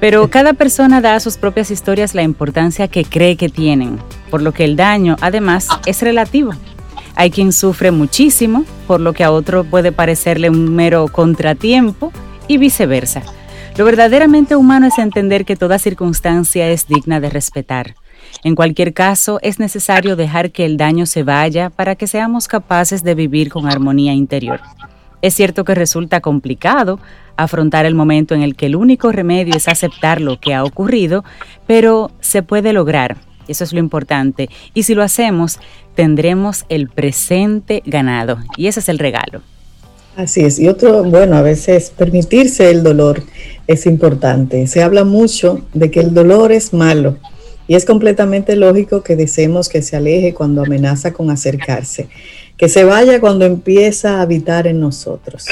Pero 0.00 0.28
cada 0.28 0.52
persona 0.52 1.00
da 1.00 1.14
a 1.14 1.20
sus 1.20 1.36
propias 1.36 1.70
historias 1.70 2.16
la 2.16 2.22
importancia 2.22 2.88
que 2.88 3.04
cree 3.04 3.36
que 3.36 3.48
tienen, 3.48 4.00
por 4.30 4.42
lo 4.42 4.52
que 4.52 4.64
el 4.64 4.74
daño 4.74 5.16
además 5.20 5.68
es 5.86 6.02
relativo. 6.02 6.52
Hay 7.14 7.30
quien 7.30 7.52
sufre 7.52 7.92
muchísimo, 7.92 8.64
por 8.88 9.00
lo 9.00 9.12
que 9.12 9.22
a 9.22 9.30
otro 9.30 9.62
puede 9.62 9.92
parecerle 9.92 10.50
un 10.50 10.74
mero 10.74 11.06
contratiempo 11.06 12.10
y 12.48 12.58
viceversa. 12.58 13.22
Lo 13.76 13.86
verdaderamente 13.86 14.54
humano 14.54 14.86
es 14.86 14.98
entender 14.98 15.46
que 15.46 15.56
toda 15.56 15.78
circunstancia 15.78 16.68
es 16.68 16.86
digna 16.86 17.20
de 17.20 17.30
respetar. 17.30 17.94
En 18.44 18.54
cualquier 18.54 18.92
caso, 18.92 19.38
es 19.40 19.58
necesario 19.58 20.14
dejar 20.14 20.52
que 20.52 20.66
el 20.66 20.76
daño 20.76 21.06
se 21.06 21.22
vaya 21.22 21.70
para 21.70 21.94
que 21.94 22.06
seamos 22.06 22.48
capaces 22.48 23.02
de 23.02 23.14
vivir 23.14 23.48
con 23.48 23.66
armonía 23.66 24.12
interior. 24.12 24.60
Es 25.22 25.34
cierto 25.34 25.64
que 25.64 25.74
resulta 25.74 26.20
complicado 26.20 27.00
afrontar 27.36 27.86
el 27.86 27.94
momento 27.94 28.34
en 28.34 28.42
el 28.42 28.56
que 28.56 28.66
el 28.66 28.76
único 28.76 29.10
remedio 29.10 29.56
es 29.56 29.68
aceptar 29.68 30.20
lo 30.20 30.38
que 30.38 30.52
ha 30.52 30.64
ocurrido, 30.64 31.24
pero 31.66 32.10
se 32.20 32.42
puede 32.42 32.74
lograr. 32.74 33.16
Eso 33.48 33.64
es 33.64 33.72
lo 33.72 33.78
importante. 33.78 34.50
Y 34.74 34.82
si 34.82 34.94
lo 34.94 35.02
hacemos, 35.02 35.58
tendremos 35.94 36.66
el 36.68 36.88
presente 36.88 37.82
ganado. 37.86 38.38
Y 38.56 38.66
ese 38.66 38.80
es 38.80 38.88
el 38.90 38.98
regalo. 38.98 39.40
Así 40.16 40.42
es. 40.42 40.58
Y 40.58 40.68
otro, 40.68 41.04
bueno, 41.04 41.36
a 41.36 41.42
veces 41.42 41.90
permitirse 41.90 42.70
el 42.70 42.82
dolor 42.82 43.22
es 43.66 43.86
importante. 43.86 44.66
Se 44.66 44.82
habla 44.82 45.04
mucho 45.04 45.62
de 45.72 45.90
que 45.90 46.00
el 46.00 46.12
dolor 46.12 46.52
es 46.52 46.72
malo 46.72 47.16
y 47.66 47.74
es 47.74 47.84
completamente 47.84 48.56
lógico 48.56 49.02
que 49.02 49.16
deseemos 49.16 49.68
que 49.68 49.80
se 49.82 49.96
aleje 49.96 50.34
cuando 50.34 50.62
amenaza 50.62 51.12
con 51.12 51.30
acercarse, 51.30 52.08
que 52.58 52.68
se 52.68 52.84
vaya 52.84 53.20
cuando 53.20 53.46
empieza 53.46 54.18
a 54.18 54.22
habitar 54.22 54.66
en 54.66 54.80
nosotros. 54.80 55.46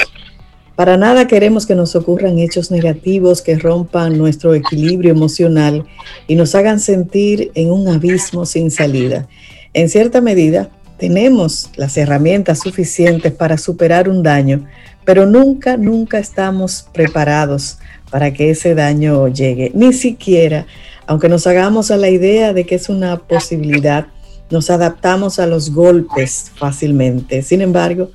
Para 0.75 0.97
nada 0.97 1.27
queremos 1.27 1.65
que 1.65 1.75
nos 1.75 1.95
ocurran 1.95 2.39
hechos 2.39 2.71
negativos 2.71 3.41
que 3.41 3.57
rompan 3.57 4.17
nuestro 4.17 4.53
equilibrio 4.53 5.11
emocional 5.11 5.85
y 6.27 6.35
nos 6.35 6.55
hagan 6.55 6.79
sentir 6.79 7.51
en 7.55 7.71
un 7.71 7.87
abismo 7.87 8.45
sin 8.45 8.71
salida. 8.71 9.27
En 9.73 9.89
cierta 9.89 10.21
medida, 10.21 10.69
tenemos 11.01 11.71
las 11.77 11.97
herramientas 11.97 12.59
suficientes 12.59 13.33
para 13.33 13.57
superar 13.57 14.07
un 14.07 14.21
daño, 14.21 14.67
pero 15.03 15.25
nunca, 15.25 15.75
nunca 15.75 16.19
estamos 16.19 16.85
preparados 16.93 17.79
para 18.11 18.31
que 18.31 18.51
ese 18.51 18.75
daño 18.75 19.27
llegue. 19.27 19.71
Ni 19.73 19.93
siquiera, 19.93 20.67
aunque 21.07 21.27
nos 21.27 21.47
hagamos 21.47 21.89
a 21.89 21.97
la 21.97 22.11
idea 22.11 22.53
de 22.53 22.67
que 22.67 22.75
es 22.75 22.87
una 22.87 23.17
posibilidad, 23.17 24.05
nos 24.51 24.69
adaptamos 24.69 25.39
a 25.39 25.47
los 25.47 25.73
golpes 25.73 26.51
fácilmente. 26.53 27.41
Sin 27.41 27.61
embargo, 27.61 28.11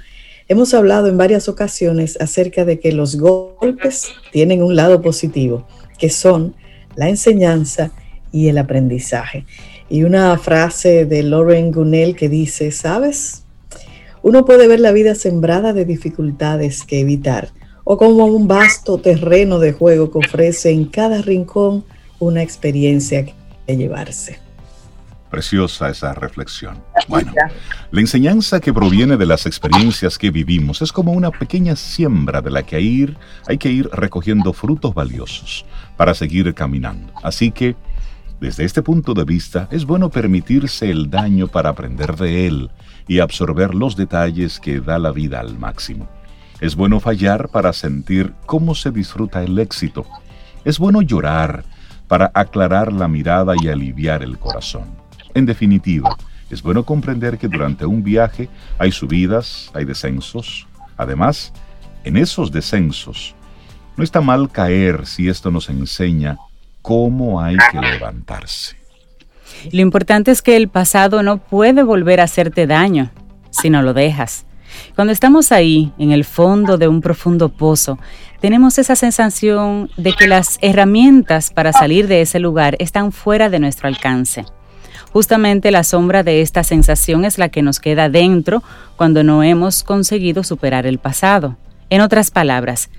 hemos 0.46 0.72
hablado 0.72 1.08
en 1.08 1.18
varias 1.18 1.48
ocasiones 1.48 2.16
acerca 2.20 2.64
de 2.64 2.78
que 2.78 2.92
los 2.92 3.16
golpes 3.16 4.12
tienen 4.30 4.62
un 4.62 4.76
lado 4.76 5.02
positivo, 5.02 5.66
que 5.98 6.08
son 6.08 6.54
la 6.94 7.08
enseñanza 7.08 7.90
y 8.30 8.46
el 8.46 8.58
aprendizaje 8.58 9.44
y 9.88 10.04
una 10.04 10.36
frase 10.38 11.06
de 11.06 11.22
Lauren 11.22 11.72
Gunnell 11.72 12.16
que 12.16 12.28
dice, 12.28 12.70
¿sabes? 12.70 13.44
Uno 14.22 14.44
puede 14.44 14.66
ver 14.66 14.80
la 14.80 14.92
vida 14.92 15.14
sembrada 15.14 15.72
de 15.72 15.84
dificultades 15.84 16.82
que 16.84 17.00
evitar 17.00 17.50
o 17.84 17.96
como 17.96 18.24
un 18.26 18.48
vasto 18.48 18.98
terreno 18.98 19.60
de 19.60 19.72
juego 19.72 20.10
que 20.10 20.18
ofrece 20.18 20.70
en 20.70 20.86
cada 20.86 21.22
rincón 21.22 21.84
una 22.18 22.42
experiencia 22.42 23.24
que 23.24 23.76
llevarse. 23.76 24.40
Preciosa 25.30 25.90
esa 25.90 26.12
reflexión. 26.14 26.82
Bueno, 27.06 27.32
la 27.92 28.00
enseñanza 28.00 28.58
que 28.58 28.72
proviene 28.72 29.16
de 29.16 29.26
las 29.26 29.46
experiencias 29.46 30.18
que 30.18 30.32
vivimos 30.32 30.82
es 30.82 30.90
como 30.90 31.12
una 31.12 31.30
pequeña 31.30 31.76
siembra 31.76 32.40
de 32.42 32.50
la 32.50 32.64
que 32.64 32.80
ir, 32.80 33.16
hay 33.46 33.58
que 33.58 33.70
ir 33.70 33.88
recogiendo 33.92 34.52
frutos 34.52 34.92
valiosos 34.92 35.64
para 35.96 36.14
seguir 36.14 36.52
caminando. 36.54 37.12
Así 37.22 37.52
que 37.52 37.76
desde 38.40 38.64
este 38.64 38.82
punto 38.82 39.14
de 39.14 39.24
vista, 39.24 39.66
es 39.70 39.86
bueno 39.86 40.10
permitirse 40.10 40.90
el 40.90 41.08
daño 41.08 41.48
para 41.48 41.70
aprender 41.70 42.16
de 42.16 42.46
él 42.46 42.70
y 43.08 43.20
absorber 43.20 43.74
los 43.74 43.96
detalles 43.96 44.60
que 44.60 44.80
da 44.80 44.98
la 44.98 45.10
vida 45.10 45.40
al 45.40 45.58
máximo. 45.58 46.06
Es 46.60 46.76
bueno 46.76 47.00
fallar 47.00 47.48
para 47.48 47.72
sentir 47.72 48.34
cómo 48.44 48.74
se 48.74 48.90
disfruta 48.90 49.42
el 49.42 49.58
éxito. 49.58 50.04
Es 50.64 50.78
bueno 50.78 51.00
llorar 51.00 51.64
para 52.08 52.30
aclarar 52.34 52.92
la 52.92 53.08
mirada 53.08 53.54
y 53.60 53.68
aliviar 53.68 54.22
el 54.22 54.38
corazón. 54.38 54.84
En 55.34 55.46
definitiva, 55.46 56.16
es 56.50 56.62
bueno 56.62 56.84
comprender 56.84 57.38
que 57.38 57.48
durante 57.48 57.86
un 57.86 58.02
viaje 58.02 58.48
hay 58.78 58.92
subidas, 58.92 59.70
hay 59.74 59.84
descensos. 59.84 60.66
Además, 60.96 61.52
en 62.04 62.16
esos 62.16 62.52
descensos, 62.52 63.34
no 63.96 64.04
está 64.04 64.20
mal 64.20 64.50
caer 64.50 65.06
si 65.06 65.28
esto 65.28 65.50
nos 65.50 65.68
enseña 65.70 66.36
cómo 66.86 67.40
hay 67.40 67.56
que 67.72 67.80
levantarse. 67.80 68.76
Lo 69.72 69.80
importante 69.80 70.30
es 70.30 70.40
que 70.40 70.54
el 70.54 70.68
pasado 70.68 71.24
no 71.24 71.38
puede 71.38 71.82
volver 71.82 72.20
a 72.20 72.24
hacerte 72.24 72.68
daño 72.68 73.10
si 73.50 73.70
no 73.70 73.82
lo 73.82 73.92
dejas. 73.92 74.46
Cuando 74.94 75.12
estamos 75.12 75.50
ahí, 75.50 75.92
en 75.98 76.12
el 76.12 76.24
fondo 76.24 76.78
de 76.78 76.86
un 76.86 77.00
profundo 77.00 77.48
pozo, 77.48 77.98
tenemos 78.40 78.78
esa 78.78 78.94
sensación 78.94 79.90
de 79.96 80.12
que 80.12 80.28
las 80.28 80.58
herramientas 80.62 81.50
para 81.50 81.72
salir 81.72 82.06
de 82.06 82.20
ese 82.20 82.38
lugar 82.38 82.76
están 82.78 83.10
fuera 83.10 83.50
de 83.50 83.58
nuestro 83.58 83.88
alcance. 83.88 84.44
Justamente 85.12 85.72
la 85.72 85.82
sombra 85.82 86.22
de 86.22 86.40
esta 86.40 86.62
sensación 86.62 87.24
es 87.24 87.36
la 87.36 87.48
que 87.48 87.62
nos 87.62 87.80
queda 87.80 88.08
dentro 88.08 88.62
cuando 88.94 89.24
no 89.24 89.42
hemos 89.42 89.82
conseguido 89.82 90.44
superar 90.44 90.86
el 90.86 90.98
pasado. 90.98 91.56
En 91.90 92.00
otras 92.00 92.30
palabras, 92.30 92.90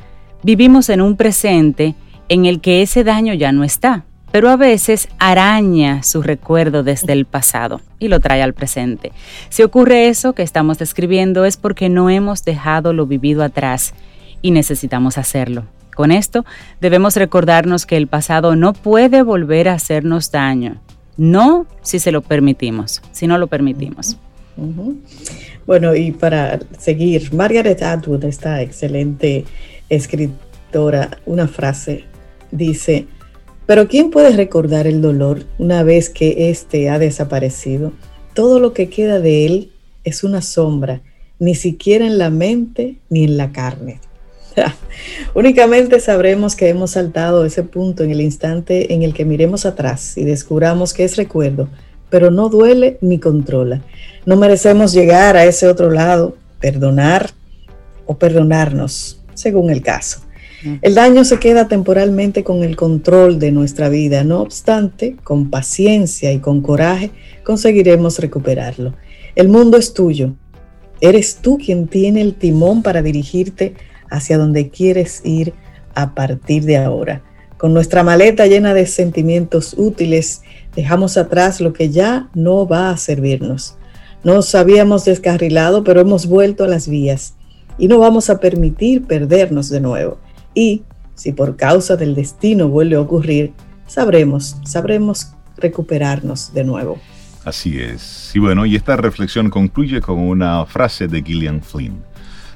vivimos 0.44 0.90
en 0.90 1.00
un 1.00 1.16
presente 1.16 1.96
en 2.30 2.46
el 2.46 2.62
que 2.62 2.82
ese 2.82 3.04
daño 3.04 3.34
ya 3.34 3.52
no 3.52 3.64
está, 3.64 4.06
pero 4.32 4.50
a 4.50 4.58
veces 4.58 5.08
araña 5.20 6.04
su 6.04 6.22
recuerdo 6.22 6.84
desde 6.84 7.14
el 7.14 7.26
pasado 7.26 7.82
y 8.00 8.08
lo 8.08 8.20
trae 8.20 8.42
al 8.42 8.54
presente. 8.54 9.12
Si 9.50 9.64
ocurre 9.64 10.10
eso 10.10 10.34
que 10.34 10.44
estamos 10.44 10.78
describiendo 10.78 11.46
es 11.46 11.58
porque 11.58 11.90
no 11.90 12.10
hemos 12.10 12.44
dejado 12.44 12.94
lo 12.94 13.06
vivido 13.06 13.44
atrás 13.44 13.94
y 14.42 14.52
necesitamos 14.52 15.18
hacerlo. 15.18 15.64
Con 15.96 16.12
esto 16.12 16.46
debemos 16.80 17.16
recordarnos 17.16 17.86
que 17.86 17.98
el 17.98 18.08
pasado 18.08 18.56
no 18.56 18.74
puede 18.74 19.24
volver 19.24 19.70
a 19.70 19.74
hacernos 19.74 20.32
daño. 20.32 20.82
no 21.18 21.66
si 21.82 21.98
se 21.98 22.12
lo 22.12 22.22
permitimos, 22.22 23.02
si 23.12 23.26
no 23.26 23.40
lo 23.40 23.48
permitimos. 23.48 24.18
Bueno, 25.66 25.96
y 25.96 26.12
para 26.12 26.60
seguir, 26.78 27.34
Margaret 27.34 27.82
Atwood, 27.82 28.24
esta 28.26 28.62
excelente 28.62 29.46
escritora, 29.90 31.18
una 31.26 31.48
frase 31.48 32.06
dice, 32.52 33.08
pero 33.66 33.88
¿quién 33.88 34.12
puede 34.12 34.32
recordar 34.32 34.88
el 34.88 35.02
dolor 35.02 35.44
una 35.58 35.84
vez 35.84 36.10
que 36.10 36.50
éste 36.50 36.90
ha 36.90 37.00
desaparecido? 37.00 37.92
Todo 38.34 38.60
lo 38.60 38.74
que 38.74 38.90
queda 38.90 39.20
de 39.20 39.46
él 39.46 39.72
es 40.04 40.24
una 40.24 40.42
sombra, 40.42 41.02
ni 41.38 41.54
siquiera 41.54 42.06
en 42.06 42.18
la 42.18 42.30
mente 42.30 42.96
ni 43.10 43.26
en 43.26 43.38
la 43.38 43.52
carne. 43.52 44.00
Únicamente 45.36 46.00
sabremos 46.00 46.56
que 46.56 46.70
hemos 46.70 46.92
saltado 46.92 47.46
ese 47.46 47.64
punto 47.64 48.04
en 48.04 48.12
el 48.12 48.22
instante 48.22 48.94
en 48.94 49.04
el 49.04 49.14
que 49.14 49.26
miremos 49.26 49.66
atrás 49.66 50.18
y 50.18 50.24
descubramos 50.24 50.94
que 50.94 51.04
es 51.04 51.18
recuerdo, 51.18 51.68
pero 52.10 52.32
no 52.32 52.50
duele 52.50 52.98
ni 53.02 53.20
controla. 53.20 53.82
No 54.26 54.38
merecemos 54.38 54.94
llegar 54.94 55.36
a 55.36 55.46
ese 55.46 55.68
otro 55.68 55.92
lado, 55.92 56.38
perdonar 56.60 57.32
o 58.06 58.18
perdonarnos, 58.18 59.22
según 59.34 59.70
el 59.70 59.82
caso. 59.82 60.22
El 60.82 60.96
daño 60.96 61.24
se 61.24 61.40
queda 61.40 61.68
temporalmente 61.68 62.44
con 62.44 62.64
el 62.64 62.76
control 62.76 63.38
de 63.38 63.52
nuestra 63.52 63.90
vida, 63.90 64.24
no 64.24 64.42
obstante, 64.42 65.16
con 65.24 65.52
paciencia 65.52 66.32
y 66.32 66.40
con 66.40 66.62
coraje 66.62 67.12
conseguiremos 67.44 68.18
recuperarlo. 68.20 68.94
El 69.36 69.50
mundo 69.50 69.78
es 69.78 69.94
tuyo. 69.94 70.34
Eres 71.00 71.38
tú 71.42 71.60
quien 71.64 71.88
tiene 71.88 72.22
el 72.22 72.34
timón 72.34 72.82
para 72.82 73.04
dirigirte 73.04 73.76
hacia 74.10 74.38
donde 74.40 74.70
quieres 74.70 75.22
ir 75.24 75.54
a 75.94 76.16
partir 76.16 76.64
de 76.64 76.78
ahora. 76.78 77.22
Con 77.58 77.74
nuestra 77.74 78.04
maleta 78.04 78.48
llena 78.48 78.74
de 78.74 78.88
sentimientos 78.88 79.76
útiles, 79.78 80.42
dejamos 80.76 81.18
atrás 81.18 81.62
lo 81.62 81.74
que 81.74 81.90
ya 81.90 82.30
no 82.34 82.68
va 82.68 82.90
a 82.90 82.98
servirnos. 82.98 83.78
Nos 84.24 84.56
habíamos 84.56 85.06
descarrilado, 85.06 85.84
pero 85.84 86.02
hemos 86.02 86.26
vuelto 86.26 86.64
a 86.64 86.68
las 86.68 86.88
vías 86.88 87.36
y 87.78 87.88
no 87.88 88.00
vamos 88.00 88.30
a 88.30 88.40
permitir 88.40 89.06
perdernos 89.06 89.70
de 89.70 89.82
nuevo. 89.82 90.18
Y 90.58 90.82
si 91.14 91.34
por 91.34 91.56
causa 91.56 91.96
del 91.98 92.16
destino 92.16 92.68
vuelve 92.68 92.96
a 92.96 93.02
ocurrir, 93.02 93.54
sabremos, 93.86 94.58
sabremos 94.66 95.34
recuperarnos 95.56 96.52
de 96.52 96.64
nuevo. 96.64 96.98
Así 97.46 97.78
es. 97.78 98.32
Y 98.34 98.40
bueno, 98.40 98.66
y 98.66 98.76
esta 98.76 98.98
reflexión 98.98 99.52
concluye 99.52 100.02
con 100.02 100.18
una 100.18 100.66
frase 100.66 101.08
de 101.08 101.22
Gillian 101.22 101.62
Flynn. 101.62 102.02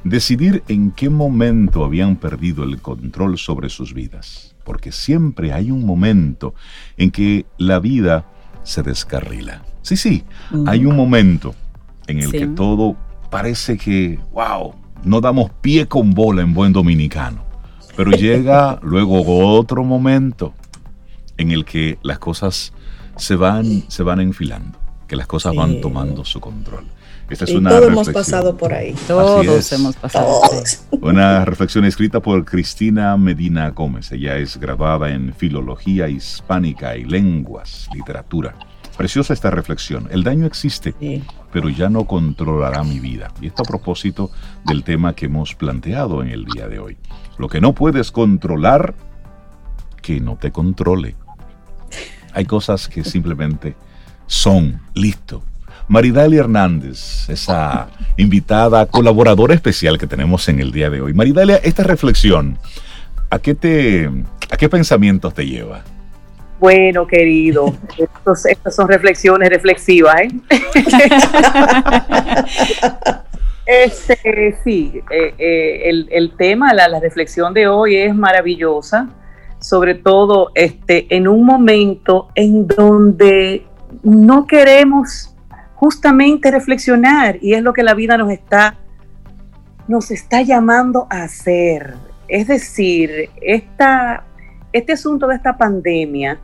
Decidir 0.03 0.63
en 0.67 0.89
qué 0.89 1.11
momento 1.11 1.85
habían 1.85 2.15
perdido 2.15 2.63
el 2.63 2.81
control 2.81 3.37
sobre 3.37 3.69
sus 3.69 3.93
vidas. 3.93 4.55
Porque 4.63 4.91
siempre 4.91 5.53
hay 5.53 5.69
un 5.69 5.85
momento 5.85 6.55
en 6.97 7.11
que 7.11 7.45
la 7.59 7.79
vida 7.79 8.25
se 8.63 8.81
descarrila. 8.81 9.63
Sí, 9.83 9.95
sí, 9.95 10.23
hay 10.65 10.87
un 10.87 10.95
momento 10.95 11.53
en 12.07 12.19
el 12.19 12.31
que 12.31 12.47
todo 12.47 12.95
parece 13.29 13.77
que, 13.77 14.19
wow, 14.33 14.73
no 15.03 15.21
damos 15.21 15.51
pie 15.61 15.87
con 15.87 16.15
bola 16.15 16.41
en 16.41 16.55
buen 16.55 16.73
dominicano. 16.73 17.50
Pero 17.95 18.11
llega 18.11 18.79
luego 18.81 19.23
otro 19.55 19.83
momento 19.83 20.53
en 21.37 21.51
el 21.51 21.65
que 21.65 21.97
las 22.03 22.19
cosas 22.19 22.73
se 23.17 23.35
van, 23.35 23.83
se 23.89 24.03
van 24.03 24.19
enfilando 24.19 24.81
que 25.11 25.17
las 25.17 25.27
cosas 25.27 25.53
van 25.53 25.81
tomando 25.81 26.23
su 26.23 26.39
control. 26.39 26.85
Esta 27.29 27.43
es 27.43 27.51
una 27.51 27.69
todos 27.69 27.87
hemos 27.87 28.09
pasado 28.11 28.55
por 28.55 28.73
ahí. 28.73 28.95
Todos 29.07 29.69
hemos 29.73 29.93
pasado 29.97 30.39
por 30.39 30.57
ahí. 30.57 30.63
Una 31.01 31.43
reflexión 31.43 31.83
escrita 31.83 32.21
por 32.21 32.45
Cristina 32.45 33.17
Medina 33.17 33.71
Gómez. 33.71 34.09
Ella 34.13 34.37
es 34.37 34.55
grabada 34.57 35.09
en 35.09 35.33
Filología 35.33 36.07
Hispánica 36.07 36.95
y 36.95 37.03
Lenguas, 37.03 37.89
Literatura. 37.93 38.55
Preciosa 39.01 39.33
esta 39.33 39.49
reflexión. 39.49 40.07
El 40.11 40.23
daño 40.23 40.45
existe, 40.45 40.93
pero 41.51 41.69
ya 41.69 41.89
no 41.89 42.05
controlará 42.05 42.83
mi 42.83 42.99
vida. 42.99 43.29
Y 43.41 43.47
esto 43.47 43.63
a 43.63 43.65
propósito 43.65 44.29
del 44.63 44.83
tema 44.83 45.15
que 45.15 45.25
hemos 45.25 45.55
planteado 45.55 46.21
en 46.21 46.27
el 46.27 46.45
día 46.45 46.67
de 46.67 46.77
hoy. 46.77 46.97
Lo 47.39 47.47
que 47.47 47.59
no 47.59 47.73
puedes 47.73 48.11
controlar, 48.11 48.93
que 50.03 50.19
no 50.19 50.35
te 50.35 50.51
controle. 50.51 51.15
Hay 52.35 52.45
cosas 52.45 52.87
que 52.87 53.03
simplemente 53.03 53.75
son. 54.27 54.79
Listo. 54.93 55.41
Maridalia 55.87 56.41
Hernández, 56.41 57.27
esa 57.27 57.87
invitada 58.17 58.85
colaboradora 58.85 59.55
especial 59.55 59.97
que 59.97 60.05
tenemos 60.05 60.47
en 60.47 60.59
el 60.59 60.71
día 60.71 60.91
de 60.91 61.01
hoy. 61.01 61.15
Maridalia, 61.15 61.55
esta 61.55 61.81
reflexión, 61.81 62.59
¿a 63.31 63.39
qué, 63.39 63.55
te, 63.55 64.11
a 64.51 64.57
qué 64.57 64.69
pensamientos 64.69 65.33
te 65.33 65.47
lleva? 65.47 65.83
Bueno, 66.61 67.07
querido, 67.07 67.73
estas 67.97 68.75
son 68.75 68.87
reflexiones 68.87 69.49
reflexivas, 69.49 70.15
¿eh? 70.21 70.29
este, 73.65 74.55
sí, 74.63 75.01
eh, 75.09 75.33
eh, 75.39 76.07
el, 76.11 76.35
tema, 76.37 76.71
la, 76.75 76.87
la, 76.87 76.99
reflexión 76.99 77.55
de 77.55 77.67
hoy 77.67 77.95
es 77.95 78.13
maravillosa, 78.13 79.09
sobre 79.57 79.95
todo 79.95 80.51
este, 80.53 81.07
en 81.09 81.27
un 81.27 81.47
momento 81.47 82.27
en 82.35 82.67
donde 82.67 83.65
no 84.03 84.45
queremos 84.45 85.35
justamente 85.73 86.51
reflexionar 86.51 87.39
y 87.41 87.55
es 87.55 87.63
lo 87.63 87.73
que 87.73 87.81
la 87.81 87.95
vida 87.95 88.17
nos 88.17 88.31
está, 88.31 88.77
nos 89.87 90.11
está 90.11 90.43
llamando 90.43 91.07
a 91.09 91.23
hacer. 91.23 91.95
Es 92.27 92.45
decir, 92.45 93.31
esta, 93.41 94.25
este 94.71 94.93
asunto 94.93 95.25
de 95.25 95.37
esta 95.37 95.57
pandemia 95.57 96.39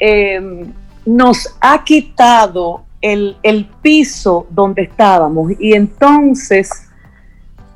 em, 0.00 0.72
nos 1.06 1.56
ha 1.60 1.84
quitado 1.84 2.84
el, 3.00 3.36
el, 3.42 3.66
piso 3.82 4.46
donde 4.50 4.82
estábamos. 4.82 5.52
Y 5.58 5.74
entonces 5.74 6.90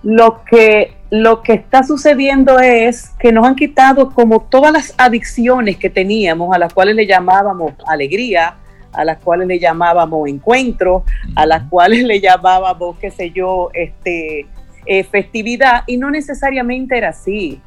lo 0.02 0.44
que, 0.44 0.96
lo 1.10 1.42
que 1.42 1.54
está 1.54 1.82
sucediendo 1.82 2.60
es 2.60 3.10
que 3.18 3.32
nos 3.32 3.46
han 3.46 3.56
quitado 3.56 4.10
como 4.10 4.42
todas 4.42 4.72
las 4.72 4.94
adicciones 4.98 5.78
que 5.78 5.88
teníamos, 5.88 6.54
a 6.54 6.58
las 6.58 6.72
cuales 6.74 6.94
le 6.94 7.06
llamábamos 7.06 7.72
alegría, 7.86 8.56
a 8.92 9.04
las 9.04 9.18
cuales 9.18 9.48
le 9.48 9.58
llamábamos 9.58 10.28
encuentros, 10.28 11.02
a 11.34 11.46
las 11.46 11.64
cuales 11.68 12.04
le 12.04 12.20
llamábamos, 12.20 12.96
qué 12.98 13.10
sé 13.10 13.30
yo, 13.30 13.70
este, 13.72 14.46
eh, 14.86 15.04
festividad, 15.04 15.82
y 15.86 15.96
no 15.96 16.10
necesariamente 16.10 16.96
era 16.98 17.08
así. 17.08 17.60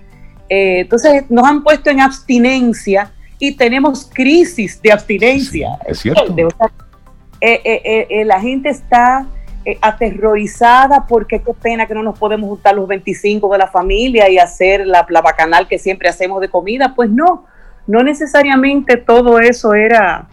Eh, 0.48 0.82
entonces 0.82 1.26
nos 1.30 1.46
han 1.46 1.64
puesto 1.64 1.90
en 1.90 2.00
abstinencia 2.00 3.12
y 3.40 3.56
tenemos 3.56 4.10
crisis 4.12 4.82
de 4.82 4.92
abstinencia. 4.92 5.78
es 5.86 6.00
cierto. 6.00 6.36
Eh, 7.40 8.24
la 8.26 8.42
gente 8.42 8.70
está 8.70 9.28
aterrorizada 9.82 11.06
porque 11.08 11.42
qué 11.42 11.54
pena 11.54 11.86
que 11.86 11.94
no 11.94 12.02
nos 12.02 12.18
podemos 12.18 12.50
juntar 12.50 12.74
los 12.76 12.88
25 12.88 13.52
de 13.52 13.58
la 13.58 13.68
familia 13.68 14.30
y 14.30 14.38
hacer 14.38 14.88
la, 14.88 15.06
la 15.10 15.22
bacanal 15.22 15.68
que 15.68 15.78
siempre 15.78 16.10
hacemos 16.10 16.42
de 16.42 16.50
comida. 16.50 16.94
Pues 16.96 17.10
no, 17.10 17.46
no 17.86 18.02
necesariamente 18.02 18.98
todo 18.98 19.40
eso 19.40 19.74
era 19.74 20.28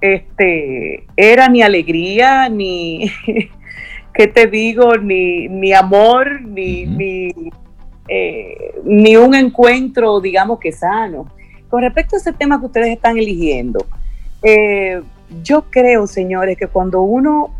este, 0.00 1.06
era 1.16 1.48
ni 1.48 1.62
alegría, 1.62 2.48
ni, 2.48 3.10
¿qué 4.14 4.26
te 4.26 4.46
digo? 4.46 4.96
Ni, 4.96 5.48
ni 5.48 5.72
amor, 5.72 6.42
ni, 6.42 7.32
eh, 8.08 8.74
ni, 8.84 9.16
un 9.16 9.34
encuentro, 9.34 10.20
digamos 10.20 10.58
que 10.58 10.72
sano. 10.72 11.26
Con 11.70 11.82
respecto 11.82 12.16
a 12.16 12.18
ese 12.18 12.32
tema 12.32 12.58
que 12.58 12.66
ustedes 12.66 12.88
están 12.88 13.16
eligiendo, 13.16 13.86
eh, 14.42 15.00
yo 15.42 15.62
creo, 15.70 16.06
señores, 16.08 16.58
que 16.58 16.66
cuando 16.66 17.02
uno 17.02 17.54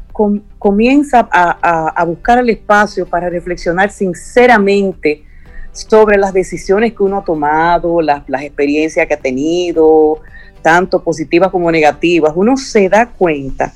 comienza 0.59 1.29
a, 1.31 2.05
buscar 2.05 2.39
el 2.39 2.51
espacio 2.51 3.07
para 3.07 3.31
reflexionar 3.31 3.91
sinceramente 3.91 5.25
sobre 5.73 6.19
las 6.19 6.33
decisiones 6.33 6.93
que 6.93 7.03
uno 7.03 7.19
ha 7.19 7.25
tomado, 7.25 8.03
las, 8.03 8.25
experiencias 8.43 9.07
que 9.07 9.15
ha 9.15 9.21
tenido, 9.21 10.21
tanto 10.61 11.03
positivas 11.03 11.51
como 11.51 11.71
negativas, 11.71 12.33
uno 12.35 12.57
se 12.57 12.89
da 12.89 13.07
cuenta 13.07 13.73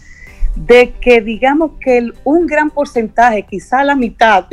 de 0.55 0.93
que 1.01 1.21
digamos 1.21 1.73
que 1.81 2.11
un 2.25 2.47
gran 2.47 2.71
porcentaje, 2.71 3.45
quizá 3.45 3.83
la 3.85 3.95
mitad 3.95 4.47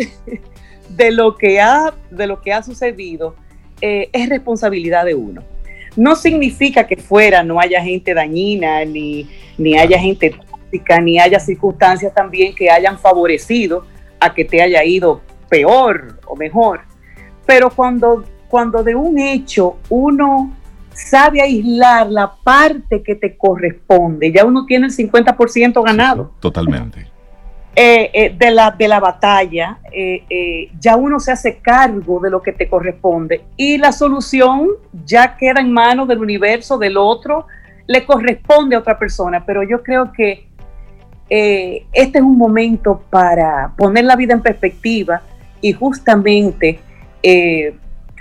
de 0.89 1.11
lo 1.11 1.35
que 1.35 1.59
ha, 1.59 1.93
de 2.09 2.27
lo 2.27 2.41
que 2.41 2.53
ha 2.53 2.63
sucedido, 2.63 3.35
eh, 3.81 4.09
es 4.13 4.29
responsabilidad 4.29 5.05
de 5.05 5.15
uno. 5.15 5.50
No 5.95 6.15
significa 6.15 6.87
que 6.87 6.97
fuera 6.97 7.43
no 7.43 7.59
haya 7.59 7.81
gente 7.81 8.13
dañina, 8.13 8.85
ni, 8.85 9.27
ni 9.57 9.77
haya 9.77 9.99
gente 9.99 10.31
tóxica, 10.31 10.99
ni 11.01 11.19
haya 11.19 11.39
circunstancias 11.39 12.13
también 12.13 12.55
que 12.55 12.69
hayan 12.69 12.97
favorecido 12.97 13.85
a 14.19 14.33
que 14.33 14.45
te 14.45 14.61
haya 14.61 14.83
ido 14.83 15.21
peor 15.49 16.19
o 16.25 16.35
mejor. 16.35 16.81
Pero 17.45 17.69
cuando, 17.69 18.23
cuando 18.47 18.83
de 18.83 18.95
un 18.95 19.19
hecho 19.19 19.77
uno 19.89 20.53
sabe 20.93 21.41
aislar 21.41 22.09
la 22.09 22.35
parte 22.35 23.01
que 23.03 23.15
te 23.15 23.37
corresponde. 23.37 24.31
Ya 24.31 24.45
uno 24.45 24.65
tiene 24.65 24.87
el 24.87 24.93
50% 24.93 25.83
ganado. 25.83 26.33
totalmente. 26.39 27.10
Eh, 27.73 28.11
eh, 28.13 28.35
de, 28.37 28.51
la, 28.51 28.71
de 28.71 28.87
la 28.87 28.99
batalla, 28.99 29.79
eh, 29.93 30.69
ya 30.77 30.97
uno 30.97 31.21
se 31.21 31.31
hace 31.31 31.59
cargo 31.59 32.19
de 32.19 32.29
lo 32.29 32.41
que 32.41 32.51
te 32.51 32.67
corresponde 32.67 33.43
y 33.55 33.77
la 33.77 33.93
solución 33.93 34.71
ya 35.05 35.37
queda 35.37 35.61
en 35.61 35.71
manos 35.71 36.05
del 36.09 36.19
universo, 36.19 36.77
del 36.77 36.97
otro, 36.97 37.47
le 37.87 38.05
corresponde 38.05 38.75
a 38.75 38.79
otra 38.79 38.99
persona, 38.99 39.45
pero 39.45 39.63
yo 39.63 39.81
creo 39.83 40.11
que 40.11 40.51
eh, 41.33 41.85
este 41.93 42.17
es 42.17 42.23
un 42.25 42.37
momento 42.37 43.03
para 43.09 43.71
poner 43.77 44.03
la 44.03 44.17
vida 44.17 44.33
en 44.33 44.41
perspectiva 44.41 45.21
y 45.61 45.71
justamente 45.71 46.81
eh, 47.23 47.73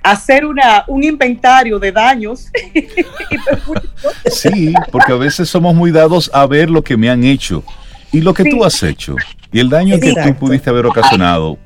hacer 0.05 0.47
una, 0.47 0.85
un 0.87 1.03
inventario 1.03 1.81
de 1.81 1.91
daños. 1.91 2.53
sí, 4.27 4.73
porque 4.93 5.13
a 5.13 5.17
veces 5.17 5.49
somos 5.49 5.75
muy 5.75 5.91
dados 5.91 6.31
a 6.33 6.47
ver 6.47 6.71
lo 6.71 6.83
que 6.83 6.97
me 6.97 7.11
han 7.11 7.25
hecho 7.25 7.65
y 8.13 8.21
lo 8.21 8.35
que 8.35 8.45
tú 8.45 8.65
has 8.65 8.83
hecho 8.83 9.17
y 9.53 9.61
el 9.61 9.69
daño 9.69 9.99
que 9.99 10.15
tú 10.15 10.35
pudiste 10.35 10.71
haber 10.71 10.87
ocasionado 10.87 11.59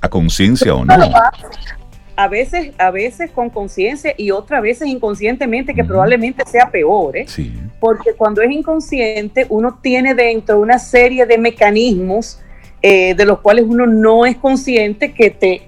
a, 0.00 0.08
conciencia 0.08 0.74
o 0.74 0.84
no. 0.84 0.94
A 2.16 2.26
veces, 2.26 2.72
a 2.78 2.90
veces 2.90 3.30
con 3.30 3.48
conciencia 3.48 4.12
y 4.16 4.32
otras 4.32 4.60
veces 4.60 4.88
inconscientemente, 4.88 5.72
que 5.72 5.84
probablemente 5.84 6.44
sea 6.46 6.68
peor, 6.68 7.16
¿eh? 7.16 7.26
porque 7.78 8.14
cuando 8.14 8.42
es 8.42 8.50
inconsciente 8.50 9.46
uno 9.48 9.78
tiene 9.80 10.14
dentro 10.14 10.58
una 10.58 10.80
serie 10.80 11.26
de 11.26 11.38
mecanismos 11.38 12.40
eh, 12.82 13.14
de 13.14 13.24
los 13.24 13.40
cuales 13.40 13.64
uno 13.68 13.86
no 13.86 14.26
es 14.26 14.36
consciente 14.36 15.12
que 15.12 15.30
te 15.30 15.62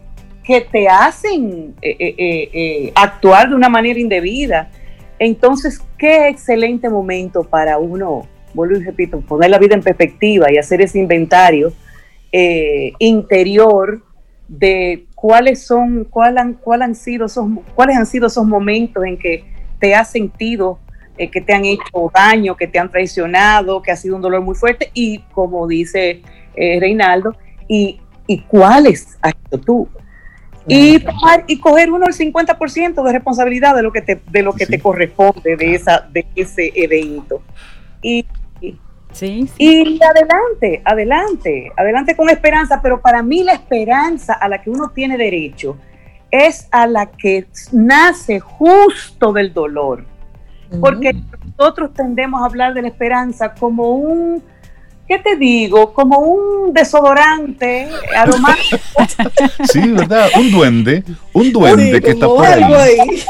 que 0.44 0.60
te 0.60 0.88
hacen 0.88 1.74
eh, 1.82 1.96
eh, 1.98 2.92
actuar 2.96 3.50
de 3.50 3.54
una 3.54 3.68
manera 3.68 4.00
indebida. 4.00 4.68
Entonces, 5.18 5.80
qué 5.96 6.28
excelente 6.28 6.88
momento 6.88 7.44
para 7.44 7.78
uno, 7.78 8.26
vuelvo 8.54 8.76
y 8.76 8.84
repito, 8.84 9.20
poner 9.20 9.50
la 9.50 9.58
vida 9.58 9.74
en 9.74 9.82
perspectiva 9.82 10.52
y 10.52 10.58
hacer 10.58 10.80
ese 10.80 10.98
inventario 10.98 11.72
interior 13.00 14.02
de 14.46 15.06
cuáles 15.16 15.64
son, 15.66 16.04
cuál 16.04 16.38
han, 16.38 16.54
cuál 16.54 16.82
han 16.82 16.94
sido 16.94 17.26
esos, 17.26 17.46
cuáles 17.74 17.96
han 17.96 18.06
sido 18.06 18.28
esos 18.28 18.46
momentos 18.46 19.04
en 19.04 19.18
que 19.18 19.44
te 19.80 19.94
has 19.94 20.10
sentido 20.10 20.78
que 21.28 21.40
te 21.40 21.52
han 21.52 21.64
hecho 21.64 22.10
daño, 22.14 22.56
que 22.56 22.66
te 22.66 22.78
han 22.78 22.90
traicionado, 22.90 23.82
que 23.82 23.90
ha 23.90 23.96
sido 23.96 24.16
un 24.16 24.22
dolor 24.22 24.40
muy 24.40 24.54
fuerte 24.54 24.90
y 24.94 25.18
como 25.32 25.66
dice 25.66 26.22
Reinaldo, 26.56 27.36
y, 27.68 28.00
y 28.26 28.40
cuáles 28.42 29.18
has 29.20 29.34
hecho 29.46 29.60
tú. 29.60 29.88
Y 30.66 31.04
y 31.46 31.58
coger 31.58 31.90
uno 31.90 32.06
el 32.06 32.14
50% 32.14 33.02
de 33.02 33.12
responsabilidad 33.12 33.74
de 33.74 33.82
lo 33.82 33.92
que 33.92 34.02
te, 34.02 34.20
de 34.30 34.42
lo 34.42 34.52
que 34.52 34.66
te 34.66 34.78
corresponde 34.78 35.56
de 35.56 35.74
esa, 35.74 36.00
de 36.12 36.26
ese 36.36 36.70
evento. 36.74 37.42
Y, 38.02 38.26
sí, 39.12 39.48
y 39.58 40.00
adelante, 40.02 40.82
adelante, 40.84 41.72
adelante 41.76 42.16
con 42.16 42.30
esperanza, 42.30 42.80
pero 42.82 43.00
para 43.00 43.22
mí 43.22 43.42
la 43.42 43.52
esperanza 43.52 44.34
a 44.34 44.48
la 44.48 44.62
que 44.62 44.70
uno 44.70 44.90
tiene 44.90 45.16
derecho 45.16 45.76
es 46.30 46.68
a 46.70 46.86
la 46.86 47.06
que 47.06 47.46
nace 47.72 48.40
justo 48.40 49.32
del 49.32 49.52
dolor. 49.52 50.04
Porque 50.80 51.16
nosotros 51.58 51.92
tendemos 51.92 52.40
a 52.40 52.44
hablar 52.44 52.74
de 52.74 52.82
la 52.82 52.88
esperanza 52.88 53.54
como 53.54 53.96
un 53.96 54.40
¿qué 55.10 55.18
te 55.18 55.36
digo? 55.36 55.92
Como 55.92 56.20
un 56.20 56.72
desodorante 56.72 57.88
aromático. 58.16 58.78
Sí, 59.72 59.90
¿verdad? 59.90 60.28
Un 60.38 60.52
duende, 60.52 61.02
un 61.32 61.52
duende 61.52 62.00
que 62.00 62.10
está 62.10 62.26
por 62.26 62.46
ahí. 62.46 62.62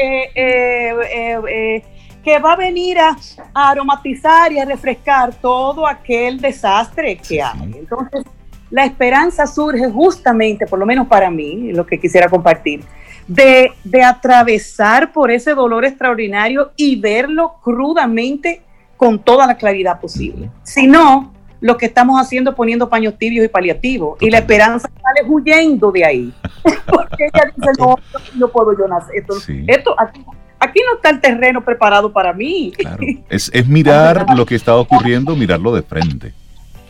Eh, 0.00 0.30
eh, 0.36 1.40
eh, 1.48 1.82
que 2.28 2.38
va 2.38 2.52
a 2.52 2.56
venir 2.56 2.98
a, 2.98 3.16
aromatizar 3.54 4.52
y 4.52 4.58
a 4.58 4.64
refrescar 4.66 5.34
todo 5.34 5.86
aquel 5.86 6.38
desastre 6.38 7.16
que 7.16 7.40
hay. 7.40 7.72
Entonces, 7.74 8.22
la 8.70 8.84
esperanza 8.84 9.46
surge 9.46 9.90
justamente, 9.90 10.66
por 10.66 10.78
lo 10.78 10.84
menos 10.84 11.06
para 11.06 11.30
mí, 11.30 11.72
lo 11.72 11.86
que 11.86 11.98
quisiera 11.98 12.28
compartir, 12.28 12.84
de, 13.26 13.72
de 13.82 14.02
atravesar 14.02 15.10
por 15.10 15.30
ese 15.30 15.54
dolor 15.54 15.86
extraordinario 15.86 16.72
y 16.76 17.00
verlo 17.00 17.54
crudamente 17.64 18.60
con 18.98 19.18
toda 19.18 19.46
la 19.46 19.56
claridad 19.56 19.98
posible. 19.98 20.50
Si 20.64 20.86
no, 20.86 21.32
lo 21.60 21.76
que 21.76 21.86
estamos 21.86 22.20
haciendo 22.20 22.50
es 22.50 22.56
poniendo 22.56 22.88
paños 22.88 23.16
tibios 23.18 23.44
y 23.44 23.48
paliativos. 23.48 24.20
Y 24.22 24.30
la 24.30 24.38
esperanza 24.38 24.88
sale 24.88 25.28
huyendo 25.28 25.90
de 25.90 26.04
ahí. 26.04 26.32
Porque 26.86 27.24
ella 27.32 27.52
dice, 27.54 27.70
no, 27.78 27.96
no 28.36 28.48
puedo 28.48 28.76
yo 28.78 28.86
nacer. 28.86 29.24
Esto, 29.66 29.94
aquí, 29.98 30.80
no 30.86 30.96
está 30.96 31.10
el 31.10 31.20
terreno 31.20 31.64
preparado 31.64 32.12
para 32.12 32.32
mí. 32.32 32.72
Es, 33.28 33.50
es 33.52 33.68
mirar 33.68 34.26
lo 34.36 34.46
que 34.46 34.54
está 34.54 34.76
ocurriendo, 34.76 35.34
mirarlo 35.36 35.74
de 35.74 35.82
frente. 35.82 36.32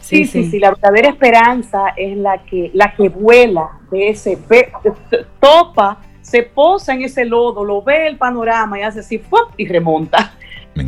Sí, 0.09 0.25
sí, 0.25 0.51
sí, 0.51 0.59
la 0.59 0.71
verdadera 0.71 1.11
esperanza 1.11 1.89
es 1.95 2.17
la 2.17 2.39
que, 2.45 2.71
la 2.73 2.95
que 2.95 3.11
vuela 3.11 3.69
de 3.91 4.09
ese, 4.09 4.39
topa, 5.39 5.99
se 6.23 6.45
posa 6.45 6.95
en 6.95 7.03
ese 7.03 7.27
lodo, 7.27 7.63
lo 7.63 7.83
ve 7.83 8.07
el 8.07 8.17
panorama 8.17 8.79
y 8.79 8.83
hace 8.83 9.01
así, 9.01 9.21
y 9.59 9.69
remonta 9.69 10.33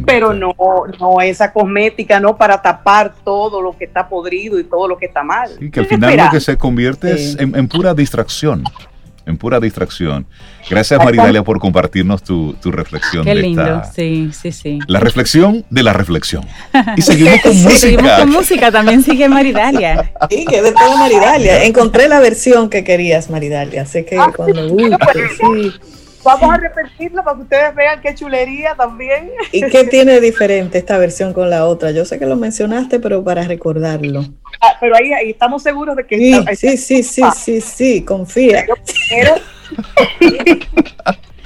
pero 0.07 0.33
no, 0.33 0.55
no 0.99 1.21
esa 1.21 1.53
cosmética, 1.53 2.21
no 2.21 2.37
para 2.37 2.61
tapar 2.61 3.13
todo 3.25 3.61
lo 3.61 3.77
que 3.77 3.85
está 3.85 4.09
podrido 4.09 4.59
y 4.59 4.65
todo 4.65 4.89
lo 4.89 4.99
que 4.99 5.07
está 5.07 5.23
mal. 5.23 5.51
Y 5.61 5.71
que 5.71 5.81
al 5.81 5.87
final 5.87 6.17
lo 6.17 6.31
que 6.31 6.41
se 6.41 6.57
convierte 6.57 7.13
es 7.13 7.37
en, 7.39 7.69
pura 7.69 7.95
distracción, 7.95 8.65
en 9.27 9.37
pura 9.37 9.61
distracción. 9.61 10.27
Gracias 10.69 11.03
Maridalia 11.03 11.43
por 11.43 11.59
compartirnos 11.59 12.23
tu, 12.23 12.55
reflexión. 12.65 13.25
Qué 13.25 13.35
lindo, 13.35 13.83
sí, 13.95 14.31
sí, 14.33 14.53
sí. 14.53 14.79
La 14.87 15.01
reflexión 15.01 15.65
de 15.71 15.83
la 15.83 15.93
reflexión. 15.93 16.45
Y 16.97 17.03
seguimos 17.03 17.41
con 17.43 17.57
música. 17.57 17.79
Seguimos 17.79 18.13
con 18.13 18.31
música, 18.31 18.73
también 18.73 19.03
sigue 19.03 19.29
Maridalia. 19.29 20.13
Sí, 20.29 20.45
que 20.45 20.63
de 20.63 20.73
todo 20.73 20.97
Maridalia. 20.97 21.65
Encontré 21.65 22.09
la 22.09 22.21
versión 22.21 22.71
que 22.71 22.85
querías, 22.85 23.31
Maridalia. 23.31 23.87
Sé 23.87 24.05
que 24.05 24.19
ah, 24.19 24.33
cuando 24.35 24.69
guste, 24.69 24.97
sí. 25.39 25.73
Vamos 26.23 26.51
a 26.53 26.57
repetirlo 26.59 27.25
para 27.25 27.37
que 27.37 27.43
ustedes 27.43 27.75
vean 27.75 28.01
qué 28.01 28.15
chulería 28.15 28.75
también. 28.75 29.31
¿Y 29.53 29.63
qué 29.69 29.85
tiene 29.91 30.21
diferente 30.21 30.79
esta 30.79 30.99
versión 30.99 31.33
con 31.33 31.49
la 31.49 31.67
otra? 31.67 31.91
Yo 31.93 32.05
sé 32.05 32.19
que 32.19 32.27
lo 32.27 32.37
mencionaste, 32.37 33.01
pero 33.01 33.25
para 33.25 33.45
recordarlo. 33.45 34.25
Ah, 34.61 34.77
pero 34.81 34.97
ahí, 34.97 35.31
estamos 35.31 35.63
seguros 35.63 35.97
de 35.97 36.07
que 36.07 36.19
sí, 36.19 36.45
sí, 36.57 36.77
sí, 36.77 37.03
sí, 37.03 37.23
sí, 37.35 37.61
sí, 37.61 38.05
confía. 38.05 38.67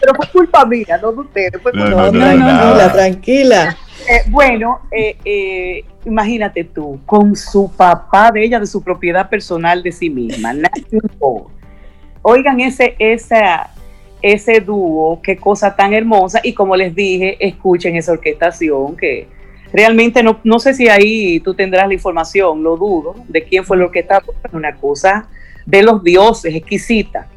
Pero, 0.01 0.17
fue 0.17 0.29
culpa 0.33 0.67
mía, 0.67 0.99
no 1.01 1.13
de 1.13 1.21
ustedes. 1.21 1.63
Fue 1.63 1.73
no, 1.73 1.89
no, 1.89 2.11
tranquila, 2.11 2.93
tranquila. 2.93 3.77
Eh, 4.09 4.23
bueno, 4.29 4.81
eh, 4.91 5.17
eh, 5.25 5.85
imagínate 6.05 6.65
tú, 6.65 7.01
con 7.07 7.35
su 7.35 7.73
papá 7.75 8.31
de 8.31 8.45
ella, 8.45 8.61
de 8.61 8.67
su 8.67 8.83
propiedad 8.83 9.31
personal 9.31 9.83
de 9.83 9.93
sí 9.93 10.11
misma, 10.11 10.53
Oigan 12.21 12.61
ese, 12.61 12.97
esa, 12.99 13.71
ese 14.25 14.61
dúo, 14.61 15.21
qué 15.23 15.37
cosa 15.37 15.77
tan 15.77 15.93
hermosa. 15.93 16.41
Y 16.43 16.55
como 16.55 16.75
les 16.77 16.95
dije, 16.95 17.37
escuchen 17.39 17.95
esa 17.95 18.13
orquestación 18.13 18.97
que 18.97 19.27
realmente 19.71 20.23
no, 20.23 20.41
no 20.45 20.59
sé 20.59 20.73
si 20.73 20.89
ahí 20.89 21.41
tú 21.41 21.53
tendrás 21.53 21.87
la 21.87 21.93
información, 21.93 22.63
lo 22.63 22.79
dudo, 22.79 23.17
de 23.29 23.45
quién 23.45 23.65
fue 23.65 23.77
el 23.77 23.83
orquestador, 23.83 24.35
una 24.53 24.75
cosa 24.77 25.29
de 25.67 25.83
los 25.83 26.03
dioses, 26.03 26.55
exquisita. 26.55 27.29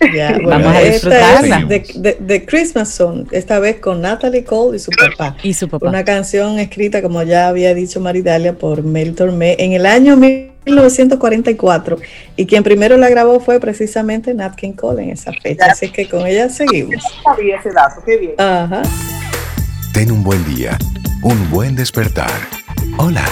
Vamos 0.44 0.76
a 0.76 0.80
disfrutarla. 0.80 1.64
De, 1.64 2.44
Christmas 2.46 2.90
Song, 2.90 3.26
esta 3.30 3.58
vez 3.58 3.80
con 3.80 4.00
Natalie 4.00 4.44
Cole 4.44 4.76
y 4.76 4.80
su 4.80 4.90
papá. 4.90 5.36
Y 5.42 5.54
su 5.54 5.68
papá. 5.68 5.88
Una 5.88 6.04
canción 6.04 6.58
escrita, 6.58 7.02
como 7.02 7.22
ya 7.22 7.48
había 7.48 7.74
dicho 7.74 8.00
Maridalia, 8.00 8.54
por 8.54 8.82
Mel 8.82 9.14
Tormé 9.14 9.56
en 9.58 9.72
el 9.72 9.86
año 9.86 10.16
1944. 10.16 11.98
Y 12.36 12.46
quien 12.46 12.62
primero 12.62 12.96
la 12.96 13.08
grabó 13.08 13.40
fue 13.40 13.60
precisamente 13.60 14.34
Nat 14.34 14.54
King 14.54 14.72
Cole 14.72 15.02
en 15.02 15.10
esa 15.10 15.32
fecha. 15.32 15.66
Así 15.66 15.90
que 15.90 16.08
con 16.08 16.26
ella 16.26 16.48
seguimos. 16.48 17.02
ese 17.38 17.70
dato, 17.72 18.02
qué 18.04 18.16
bien. 18.16 18.34
Ajá. 18.38 18.82
Ten 19.92 20.12
un 20.12 20.22
buen 20.22 20.44
día, 20.54 20.78
un 21.22 21.50
buen 21.50 21.74
despertar. 21.74 22.30
Hola. 22.98 23.24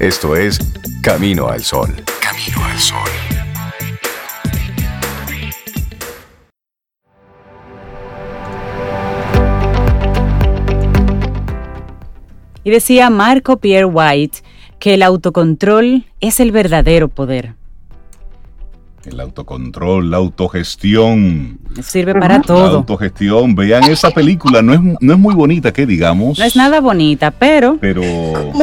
Esto 0.00 0.34
es 0.36 0.58
Camino 1.02 1.48
al 1.48 1.62
Sol. 1.62 1.94
Camino 2.20 2.64
al 2.64 2.78
Sol. 2.78 3.33
Y 12.64 12.70
decía 12.70 13.10
Marco 13.10 13.58
Pierre 13.58 13.84
White 13.84 14.38
que 14.78 14.94
el 14.94 15.02
autocontrol 15.02 16.04
es 16.20 16.40
el 16.40 16.50
verdadero 16.50 17.08
poder. 17.08 17.54
El 19.04 19.20
autocontrol, 19.20 20.10
la 20.10 20.16
autogestión. 20.16 21.58
Sirve 21.82 22.14
para 22.14 22.40
todo. 22.40 22.68
La 22.68 22.76
autogestión. 22.78 23.54
Vean 23.54 23.84
esa 23.84 24.10
película, 24.10 24.62
no 24.62 24.72
es, 24.72 24.80
no 24.98 25.12
es 25.12 25.18
muy 25.18 25.34
bonita, 25.34 25.74
que 25.74 25.84
digamos. 25.84 26.38
No 26.38 26.44
es 26.44 26.56
nada 26.56 26.80
bonita, 26.80 27.30
pero. 27.30 27.76
Pero. 27.78 28.02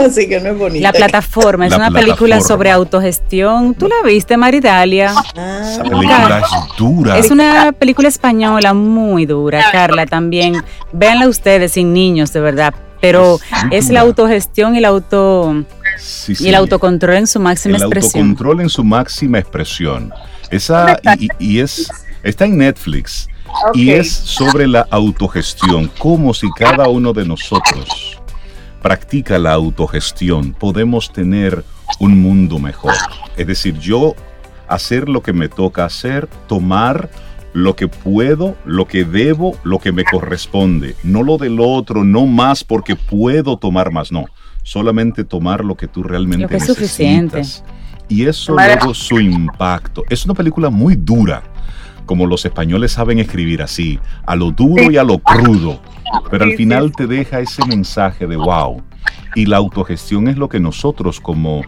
Así 0.03 0.27
que 0.27 0.39
no 0.39 0.49
es 0.49 0.57
bonita. 0.57 0.91
La 0.91 0.93
plataforma 0.93 1.67
es 1.67 1.75
una 1.75 1.91
película 1.91 2.41
sobre 2.41 2.71
autogestión. 2.71 3.75
¿Tú 3.75 3.87
la 3.87 4.01
viste, 4.03 4.35
Maridalia? 4.35 5.13
Ah, 5.37 5.61
esa 5.63 5.83
película 5.83 6.39
es 6.39 6.77
dura. 6.77 7.17
Es 7.19 7.29
una 7.29 7.71
película 7.71 8.07
española 8.07 8.73
muy 8.73 9.27
dura, 9.27 9.63
Carla, 9.71 10.07
también. 10.07 10.63
Véanla 10.91 11.27
ustedes 11.27 11.73
sin 11.73 11.93
niños, 11.93 12.33
de 12.33 12.39
verdad 12.39 12.73
pero 13.01 13.39
es, 13.71 13.89
la 13.89 14.01
autogestión 14.01 14.75
y 14.75 14.77
el 14.77 14.85
auto 14.85 15.65
y 16.27 16.47
el 16.47 16.55
autocontrol 16.55 17.15
en 17.15 17.27
su 17.27 17.39
máxima 17.39 17.77
expresión. 17.77 18.11
El 18.13 18.29
autocontrol 18.29 18.61
en 18.61 18.69
su 18.69 18.83
máxima 18.83 19.39
expresión. 19.39 20.13
Esa 20.49 20.99
y, 21.39 21.59
es 21.59 21.91
está 22.23 22.45
en 22.45 22.57
Netflix. 22.57 23.27
Y 23.73 23.89
es 23.89 24.11
sobre 24.11 24.65
la 24.65 24.87
autogestión, 24.91 25.91
como 25.97 26.33
si 26.33 26.49
cada 26.51 26.87
uno 26.87 27.11
de 27.11 27.25
nosotros 27.25 28.17
practica 28.81 29.37
la 29.37 29.51
autogestión, 29.51 30.53
podemos 30.53 31.11
tener 31.11 31.63
un 31.99 32.21
mundo 32.21 32.59
mejor. 32.59 32.93
Es 33.35 33.47
decir, 33.47 33.77
yo 33.77 34.15
hacer 34.67 35.09
lo 35.09 35.21
que 35.21 35.33
me 35.33 35.49
toca 35.49 35.83
hacer, 35.83 36.27
tomar 36.47 37.09
lo 37.53 37.75
que 37.75 37.87
puedo, 37.87 38.55
lo 38.65 38.87
que 38.87 39.03
debo, 39.03 39.55
lo 39.63 39.79
que 39.79 39.91
me 39.91 40.03
corresponde, 40.03 40.95
no 41.03 41.23
lo 41.23 41.37
del 41.37 41.59
otro, 41.59 42.03
no 42.03 42.25
más 42.25 42.63
porque 42.63 42.95
puedo 42.95 43.57
tomar 43.57 43.91
más, 43.91 44.11
no, 44.11 44.25
solamente 44.63 45.23
tomar 45.23 45.65
lo 45.65 45.75
que 45.75 45.87
tú 45.87 46.03
realmente 46.03 46.43
lo 46.43 46.47
que 46.47 46.53
necesitas. 46.55 46.81
Es 46.81 46.89
suficiente. 46.89 47.41
Y 48.07 48.25
eso 48.25 48.53
luego 48.53 48.93
su 48.93 49.19
impacto. 49.19 50.03
Es 50.09 50.25
una 50.25 50.33
película 50.33 50.69
muy 50.69 50.95
dura, 50.95 51.43
como 52.05 52.25
los 52.25 52.45
españoles 52.45 52.91
saben 52.91 53.19
escribir 53.19 53.61
así, 53.61 53.99
a 54.25 54.35
lo 54.35 54.51
duro 54.51 54.91
y 54.91 54.97
a 54.97 55.03
lo 55.03 55.19
crudo, 55.19 55.79
pero 56.29 56.43
al 56.43 56.53
final 56.55 56.91
te 56.91 57.07
deja 57.07 57.39
ese 57.39 57.65
mensaje 57.65 58.27
de 58.27 58.35
wow. 58.35 58.81
Y 59.35 59.45
la 59.45 59.57
autogestión 59.57 60.27
es 60.27 60.37
lo 60.37 60.49
que 60.49 60.59
nosotros 60.59 61.21
como 61.21 61.61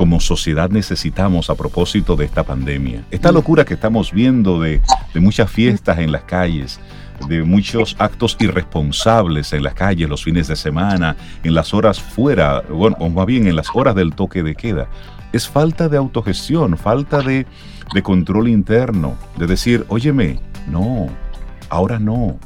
como 0.00 0.18
sociedad 0.18 0.70
necesitamos 0.70 1.50
a 1.50 1.54
propósito 1.54 2.16
de 2.16 2.24
esta 2.24 2.42
pandemia. 2.42 3.04
Esta 3.10 3.30
locura 3.30 3.66
que 3.66 3.74
estamos 3.74 4.14
viendo 4.14 4.58
de, 4.58 4.80
muchas 5.16 5.50
fiestas 5.50 5.98
en 5.98 6.10
las 6.10 6.22
calles, 6.22 6.80
de 7.28 7.42
muchos 7.42 7.96
actos 7.98 8.34
irresponsables 8.40 9.52
en 9.52 9.62
las 9.62 9.74
calles 9.74 10.08
los 10.08 10.24
fines 10.24 10.48
de 10.48 10.56
semana, 10.56 11.16
en 11.44 11.52
las 11.52 11.74
horas 11.74 12.00
fuera, 12.00 12.62
bueno, 12.62 12.96
o 12.98 13.10
más 13.10 13.26
bien 13.26 13.46
en 13.46 13.56
las 13.56 13.66
horas 13.74 13.94
del 13.94 14.14
toque 14.14 14.42
de 14.42 14.54
queda. 14.54 14.88
Es 15.34 15.46
falta 15.46 15.90
de 15.90 15.98
autogestión, 15.98 16.78
falta 16.78 17.20
de, 17.20 17.46
de 17.92 18.02
control 18.02 18.48
interno, 18.48 19.18
de 19.36 19.46
decir, 19.46 19.84
óyeme, 19.88 20.40
no, 20.66 21.08
ahora 21.68 21.98
no, 21.98 22.38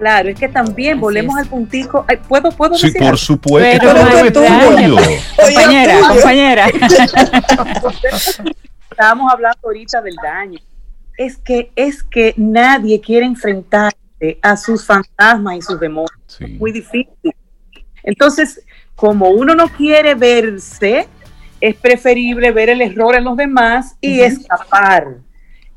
Claro, 0.00 0.30
es 0.30 0.40
que 0.40 0.48
también 0.48 0.98
volvemos 0.98 1.36
al 1.36 1.46
puntico. 1.46 2.06
¿Puedo, 2.26 2.50
puedo 2.52 2.74
sí, 2.74 2.86
decir? 2.86 3.02
por 3.02 3.18
supuesto. 3.18 3.86
Pero, 3.86 4.46
compañera, 5.36 6.00
compañera. 6.08 6.68
Estábamos 8.90 9.30
hablando 9.30 9.58
ahorita 9.62 10.00
del 10.00 10.14
daño. 10.22 10.58
Es 11.18 11.36
que, 11.36 11.70
es 11.76 12.02
que 12.02 12.32
nadie 12.38 12.98
quiere 12.98 13.26
enfrentarse 13.26 14.38
a 14.40 14.56
sus 14.56 14.86
fantasmas 14.86 15.58
y 15.58 15.60
sus 15.60 15.78
demonios. 15.78 16.40
Es 16.40 16.48
muy 16.48 16.72
difícil. 16.72 17.34
Entonces, 18.02 18.64
como 18.94 19.28
uno 19.28 19.54
no 19.54 19.68
quiere 19.68 20.14
verse, 20.14 21.06
es 21.60 21.76
preferible 21.76 22.52
ver 22.52 22.70
el 22.70 22.80
error 22.80 23.16
en 23.16 23.24
los 23.24 23.36
demás 23.36 23.96
y 24.00 24.20
escapar. 24.20 25.18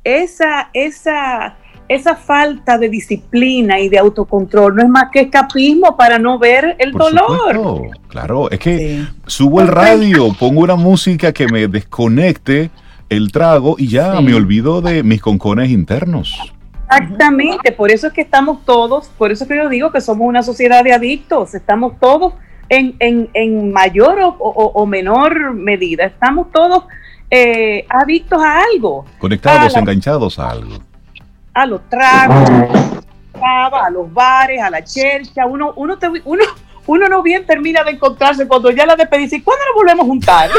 Esa, 0.01 0.69
esa 0.71 1.57
esa 1.87 2.15
falta 2.15 2.77
de 2.77 2.89
disciplina 2.89 3.79
y 3.79 3.89
de 3.89 3.97
autocontrol 3.97 4.75
no 4.75 4.83
es 4.83 4.89
más 4.89 5.05
que 5.11 5.21
escapismo 5.21 5.95
para 5.97 6.17
no 6.19 6.39
ver 6.39 6.75
el 6.79 6.91
dolor. 6.91 7.89
Claro, 8.07 8.49
es 8.51 8.59
que 8.59 9.05
subo 9.25 9.61
el 9.61 9.67
radio, 9.67 10.33
pongo 10.39 10.61
una 10.61 10.75
música 10.75 11.33
que 11.33 11.47
me 11.47 11.67
desconecte 11.67 12.69
el 13.09 13.31
trago 13.31 13.75
y 13.77 13.87
ya 13.87 14.21
me 14.21 14.33
olvido 14.33 14.81
de 14.81 15.03
mis 15.03 15.21
concones 15.21 15.69
internos. 15.69 16.53
Exactamente, 16.85 17.71
por 17.71 17.91
eso 17.91 18.07
es 18.07 18.13
que 18.13 18.21
estamos 18.21 18.63
todos, 18.65 19.07
por 19.17 19.31
eso 19.31 19.43
es 19.43 19.49
que 19.49 19.55
yo 19.55 19.67
digo 19.67 19.91
que 19.91 19.99
somos 19.99 20.27
una 20.27 20.43
sociedad 20.43 20.83
de 20.83 20.93
adictos, 20.93 21.55
estamos 21.55 21.99
todos 21.99 22.33
en, 22.69 23.71
mayor 23.71 24.17
o, 24.21 24.85
menor 24.85 25.53
medida, 25.53 26.05
estamos 26.05 26.51
todos 26.51 26.85
eh, 27.29 27.85
adictos 27.89 28.41
a 28.41 28.61
algo. 28.61 29.05
Conectados, 29.17 29.75
enganchados 29.75 30.37
a 30.37 30.51
algo 30.51 30.92
a 31.53 31.65
los 31.65 31.87
tragos, 31.89 32.49
a 33.41 33.89
los 33.89 34.11
bares, 34.11 34.61
a 34.61 34.69
la 34.69 34.83
chercha. 34.83 35.45
Uno, 35.45 35.73
uno, 35.75 35.97
uno, 36.25 36.43
uno 36.85 37.09
no 37.09 37.21
bien 37.21 37.45
termina 37.45 37.83
de 37.83 37.91
encontrarse 37.91 38.47
cuando 38.47 38.71
ya 38.71 38.85
la 38.85 38.95
despedís. 38.95 39.33
¿Y 39.33 39.41
cuándo 39.41 39.63
nos 39.65 39.75
volvemos 39.75 40.05
a 40.05 40.07
juntar? 40.07 40.49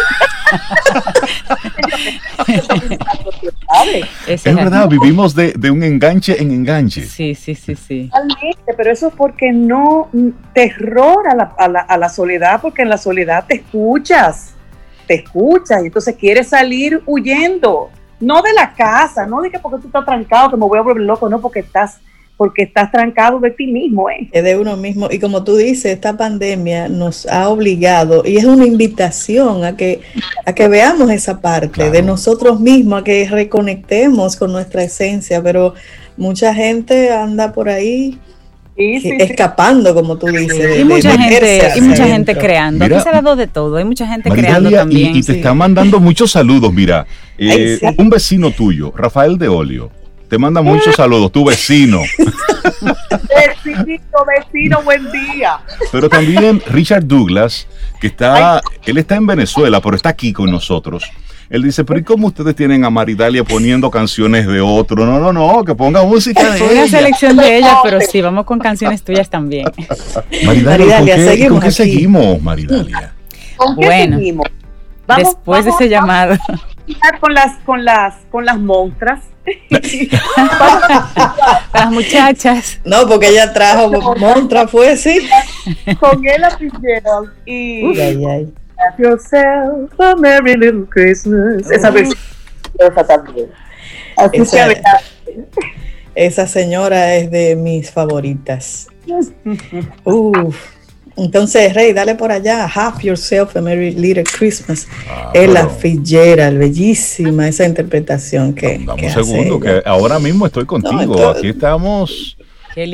es 4.26 4.44
verdad, 4.44 4.88
vivimos 4.88 5.34
de, 5.34 5.70
un 5.70 5.82
enganche 5.82 6.40
en 6.40 6.50
enganche. 6.50 7.06
Sí, 7.06 7.34
sí, 7.34 7.54
sí, 7.54 7.74
sí. 7.74 8.10
pero 8.76 8.92
eso 8.92 9.08
es 9.08 9.14
porque 9.14 9.52
no 9.52 10.10
terror 10.52 11.28
a 11.28 11.34
la, 11.34 11.54
a, 11.58 11.68
la, 11.68 11.80
a 11.80 11.98
la 11.98 12.08
soledad, 12.08 12.60
porque 12.60 12.82
en 12.82 12.88
la 12.88 12.98
soledad 12.98 13.46
te 13.46 13.56
escuchas, 13.56 14.54
te 15.06 15.14
escuchas 15.14 15.82
y 15.82 15.86
entonces 15.86 16.16
quieres 16.16 16.48
salir 16.48 17.02
huyendo 17.06 17.90
no 18.20 18.42
de 18.42 18.52
la 18.52 18.72
casa, 18.74 19.26
no 19.26 19.40
de 19.42 19.50
que 19.50 19.58
porque 19.58 19.80
tú 19.80 19.86
estás 19.88 20.04
trancado, 20.04 20.50
que 20.50 20.56
me 20.56 20.66
voy 20.66 20.78
a 20.78 20.82
volver 20.82 21.02
loco, 21.02 21.28
no 21.28 21.40
porque 21.40 21.60
estás 21.60 22.00
porque 22.36 22.64
estás 22.64 22.90
trancado 22.90 23.38
de 23.38 23.50
ti 23.50 23.66
mismo, 23.66 24.10
¿eh? 24.10 24.28
Es 24.32 24.42
de 24.42 24.58
uno 24.58 24.76
mismo. 24.76 25.08
Y 25.10 25.18
como 25.20 25.44
tú 25.44 25.56
dices, 25.56 25.92
esta 25.92 26.16
pandemia 26.16 26.88
nos 26.88 27.26
ha 27.26 27.48
obligado, 27.48 28.22
y 28.24 28.36
es 28.36 28.44
una 28.44 28.66
invitación 28.66 29.64
a 29.64 29.76
que, 29.76 30.00
a 30.44 30.52
que 30.52 30.66
veamos 30.66 31.10
esa 31.10 31.40
parte 31.40 31.90
de 31.90 32.02
nosotros 32.02 32.58
mismos, 32.58 33.00
a 33.00 33.04
que 33.04 33.28
reconectemos 33.28 34.36
con 34.36 34.52
nuestra 34.52 34.82
esencia, 34.82 35.42
pero 35.42 35.74
mucha 36.16 36.52
gente 36.54 37.12
anda 37.12 37.52
por 37.52 37.68
ahí 37.68 38.18
escapando, 38.76 39.94
como 39.94 40.16
tú 40.16 40.26
dices. 40.26 40.80
y, 40.80 40.84
mucha 40.84 41.16
gente, 41.16 41.72
y 41.76 41.80
mucha 41.80 42.06
gente 42.06 42.36
creando. 42.36 42.84
Aquí 42.84 43.00
se 43.00 43.08
ha 43.08 43.12
dado 43.12 43.36
de 43.36 43.46
todo. 43.46 43.76
Hay 43.76 43.84
mucha 43.84 44.06
gente 44.06 44.30
creando 44.30 44.70
también. 44.70 45.16
Y, 45.16 45.22
te 45.22 45.32
está 45.32 45.54
mandando 45.54 46.00
muchos 46.00 46.32
saludos. 46.32 46.72
Mira, 46.72 47.06
eh, 47.38 47.78
un 47.96 48.10
vecino 48.10 48.50
tuyo, 48.50 48.92
Rafael 48.96 49.38
de 49.38 49.48
Olio, 49.48 49.90
te 50.28 50.38
manda 50.38 50.62
muchos 50.62 50.96
saludos. 50.96 51.30
Tu 51.30 51.44
vecino. 51.44 52.00
Vecinito, 53.64 54.18
vecino, 54.26 54.82
buen 54.82 55.10
día. 55.12 55.58
Pero 55.92 56.08
también 56.08 56.60
Richard 56.66 57.06
Douglas, 57.06 57.68
que 58.00 58.08
está, 58.08 58.60
él 58.84 58.98
está 58.98 59.16
en 59.16 59.26
Venezuela, 59.26 59.80
pero 59.80 59.96
está 59.96 60.08
aquí 60.08 60.32
con 60.32 60.50
nosotros. 60.50 61.04
Él 61.50 61.62
dice, 61.62 61.84
pero 61.84 62.00
¿y 62.00 62.02
cómo 62.02 62.28
ustedes 62.28 62.56
tienen 62.56 62.84
a 62.84 62.90
Maridalia 62.90 63.44
poniendo 63.44 63.90
canciones 63.90 64.46
de 64.46 64.60
otro? 64.60 65.04
No, 65.04 65.18
no, 65.18 65.32
no, 65.32 65.64
que 65.64 65.74
ponga 65.74 66.02
música 66.02 66.52
de 66.52 66.62
Una 66.62 66.88
selección 66.88 67.36
de 67.36 67.58
ella, 67.58 67.78
pero 67.82 68.00
sí, 68.00 68.20
vamos 68.20 68.44
con 68.44 68.58
canciones 68.58 69.02
tuyas 69.02 69.28
también. 69.28 69.66
Maridalia, 70.44 70.98
¿con 70.98 71.06
qué, 71.06 71.16
seguimos, 71.16 71.50
¿con 71.50 71.60
qué 71.60 71.70
seguimos, 71.70 72.42
Maridalia? 72.42 73.14
¿Con 73.56 73.76
qué 73.76 73.86
bueno, 73.86 74.16
seguimos? 74.16 74.46
después 75.16 75.64
de 75.64 75.70
ese 75.70 75.88
llamado. 75.88 76.36
Con 77.20 77.34
las, 77.34 77.58
con 77.64 77.84
las, 77.84 78.14
con 78.30 78.44
las 78.44 78.58
monstras. 78.58 79.20
las 81.74 81.90
muchachas. 81.90 82.80
No, 82.84 83.06
porque 83.06 83.28
ella 83.28 83.52
trajo 83.52 83.90
montra, 84.16 84.66
fue 84.68 84.96
sí. 84.96 85.26
Con 86.00 86.26
Ella 86.26 86.50
Fitzgerald 86.50 87.32
y. 87.46 87.98
ay, 88.00 88.24
ay. 88.26 88.54
Have 88.84 89.02
yourself 89.02 89.98
a 89.98 90.16
merry 90.16 90.56
little 90.56 90.86
Christmas. 90.86 91.70
Esa 91.70 91.90
versión 91.90 92.18
también. 93.06 93.50
Así 94.16 94.38
esa, 94.38 94.68
esa 96.14 96.46
señora 96.46 97.16
es 97.16 97.30
de 97.30 97.56
mis 97.56 97.90
favoritas. 97.90 98.88
Uf. 100.04 100.56
Entonces, 101.16 101.72
Rey, 101.74 101.92
dale 101.92 102.16
por 102.16 102.32
allá. 102.32 102.64
Have 102.66 103.02
yourself 103.02 103.56
a 103.56 103.60
Merry 103.60 103.92
Little 103.92 104.24
Christmas. 104.24 104.88
Ah, 105.08 105.30
es 105.32 105.48
la 105.48 105.68
Fitzgerald, 105.68 106.58
bellísima 106.58 107.46
esa 107.46 107.64
interpretación 107.64 108.52
que. 108.52 108.78
Dame 108.84 109.06
un 109.06 109.12
segundo, 109.12 109.60
que 109.60 109.80
ahora 109.84 110.18
mismo 110.18 110.46
estoy 110.46 110.66
contigo. 110.66 111.28
Aquí 111.28 111.50
estamos. 111.50 112.33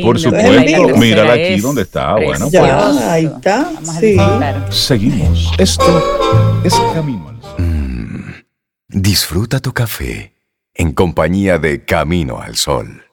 Por 0.03 0.19
supuesto, 0.19 0.97
mírala 0.97 1.33
aquí 1.35 1.61
donde 1.61 1.83
está. 1.83 2.15
Bueno, 2.15 2.51
pues. 2.51 2.63
ahí 2.63 3.27
está. 3.27 3.71
Sí. 3.99 4.17
Seguimos. 4.71 5.53
Esto 5.59 6.61
es 6.65 6.75
Camino 6.95 7.29
al 7.29 7.43
Sol. 7.43 7.57
Mm, 7.59 8.33
disfruta 8.89 9.61
tu 9.61 9.73
café 9.73 10.35
en 10.75 10.93
compañía 10.93 11.59
de 11.59 11.85
Camino 11.85 12.41
al 12.41 12.57
Sol. 12.57 13.10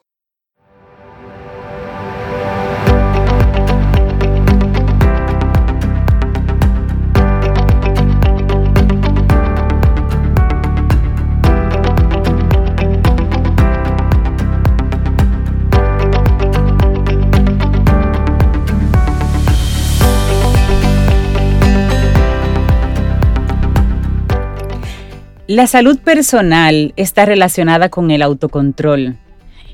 La 25.47 25.65
salud 25.65 25.97
personal 25.97 26.91
está 26.97 27.23
relacionada 27.23 27.87
con 27.87 28.11
el 28.11 28.21
autocontrol 28.21 29.15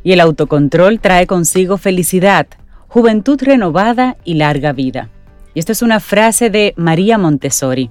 y 0.03 0.12
el 0.12 0.19
autocontrol 0.19 0.99
trae 0.99 1.25
consigo 1.25 1.79
felicidad, 1.79 2.45
juventud 2.88 3.41
renovada 3.41 4.15
y 4.23 4.36
larga 4.36 4.71
vida. 4.71 5.09
Y 5.55 5.59
esto 5.59 5.71
es 5.71 5.81
una 5.81 5.99
frase 5.99 6.51
de 6.51 6.75
María 6.77 7.17
Montessori. 7.17 7.89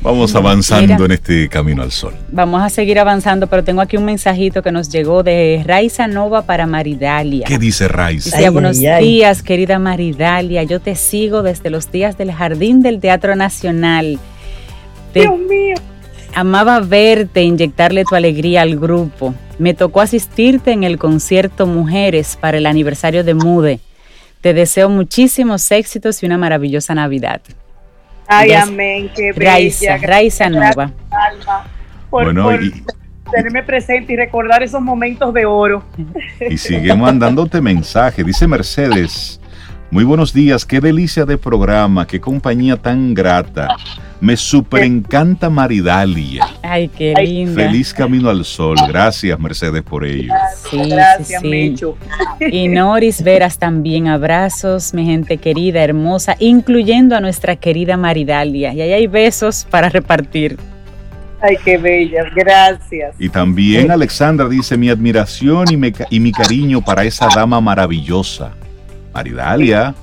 Vamos 0.00 0.32
avanzando 0.36 1.06
en 1.06 1.10
este 1.10 1.48
camino 1.48 1.82
al 1.82 1.90
sol. 1.90 2.14
Vamos 2.30 2.62
a 2.62 2.68
seguir 2.68 3.00
avanzando, 3.00 3.48
pero 3.48 3.64
tengo 3.64 3.80
aquí 3.80 3.96
un 3.96 4.04
mensajito 4.04 4.62
que 4.62 4.70
nos 4.70 4.90
llegó 4.90 5.24
de 5.24 5.64
Raiza 5.66 6.06
Nova 6.06 6.42
para 6.42 6.68
Maridalia. 6.68 7.46
¿Qué 7.48 7.58
dice 7.58 7.88
Raiza? 7.88 8.36
Dice, 8.36 8.48
buenos 8.50 8.78
días, 8.78 9.42
querida 9.42 9.80
Maridalia. 9.80 10.62
Yo 10.62 10.78
te 10.78 10.94
sigo 10.94 11.42
desde 11.42 11.68
los 11.68 11.90
días 11.90 12.16
del 12.16 12.30
Jardín 12.30 12.80
del 12.80 13.00
Teatro 13.00 13.34
Nacional. 13.34 14.20
Dios 15.20 15.38
mío. 15.38 15.74
Amaba 16.34 16.80
verte, 16.80 17.42
inyectarle 17.42 18.04
tu 18.04 18.14
alegría 18.14 18.62
al 18.62 18.78
grupo. 18.78 19.34
Me 19.58 19.74
tocó 19.74 20.00
asistirte 20.00 20.72
en 20.72 20.82
el 20.82 20.98
concierto 20.98 21.66
Mujeres 21.66 22.38
para 22.40 22.56
el 22.56 22.66
aniversario 22.66 23.22
de 23.22 23.34
Mude. 23.34 23.80
Te 24.40 24.54
deseo 24.54 24.88
muchísimos 24.88 25.70
éxitos 25.70 26.22
y 26.22 26.26
una 26.26 26.38
maravillosa 26.38 26.94
Navidad. 26.94 27.42
Ay, 28.26 28.52
amén, 28.52 29.10
qué 29.14 29.32
bella. 29.32 29.98
Raiza 29.98 30.48
Nova. 30.48 30.90
por, 32.10 32.32
bueno, 32.32 32.50
tenerme 33.30 33.62
presente 33.62 34.12
y 34.14 34.16
recordar 34.16 34.62
esos 34.62 34.80
momentos 34.80 35.32
de 35.34 35.44
oro. 35.44 35.84
Y 36.48 36.56
sigue 36.56 36.94
mandándote 36.94 37.60
mensaje. 37.60 38.24
Dice 38.24 38.46
Mercedes, 38.46 39.40
muy 39.92 40.04
buenos 40.04 40.32
días, 40.32 40.64
qué 40.64 40.80
delicia 40.80 41.26
de 41.26 41.36
programa, 41.36 42.06
qué 42.06 42.18
compañía 42.18 42.78
tan 42.78 43.12
grata. 43.12 43.68
Me 44.22 44.38
super 44.38 44.84
encanta 44.84 45.50
Maridalia. 45.50 46.46
Ay, 46.62 46.88
qué 46.88 47.12
linda. 47.22 47.62
Feliz 47.62 47.92
camino 47.92 48.30
al 48.30 48.46
sol. 48.46 48.76
Gracias, 48.88 49.38
Mercedes, 49.38 49.82
por 49.82 50.06
ello. 50.06 50.32
Sí, 50.70 50.88
Gracias, 50.88 51.42
sí, 51.42 51.74
Y 52.40 52.68
Noris 52.68 53.22
Veras 53.22 53.58
también. 53.58 54.08
Abrazos, 54.08 54.94
mi 54.94 55.04
gente 55.04 55.36
querida, 55.36 55.84
hermosa, 55.84 56.36
incluyendo 56.38 57.14
a 57.14 57.20
nuestra 57.20 57.56
querida 57.56 57.98
Maridalia. 57.98 58.72
Y 58.72 58.80
ahí 58.80 58.92
hay 58.94 59.06
besos 59.08 59.66
para 59.70 59.90
repartir. 59.90 60.56
Ay, 61.42 61.58
qué 61.62 61.76
bella, 61.76 62.24
gracias. 62.34 63.14
Y 63.18 63.28
también 63.28 63.90
Alexandra 63.90 64.48
dice 64.48 64.78
mi 64.78 64.88
admiración 64.88 65.66
y, 65.70 65.92
y 66.08 66.18
mi 66.18 66.32
cariño 66.32 66.80
para 66.80 67.04
esa 67.04 67.28
dama 67.34 67.60
maravillosa. 67.60 68.54
Maridalia. 69.12 69.94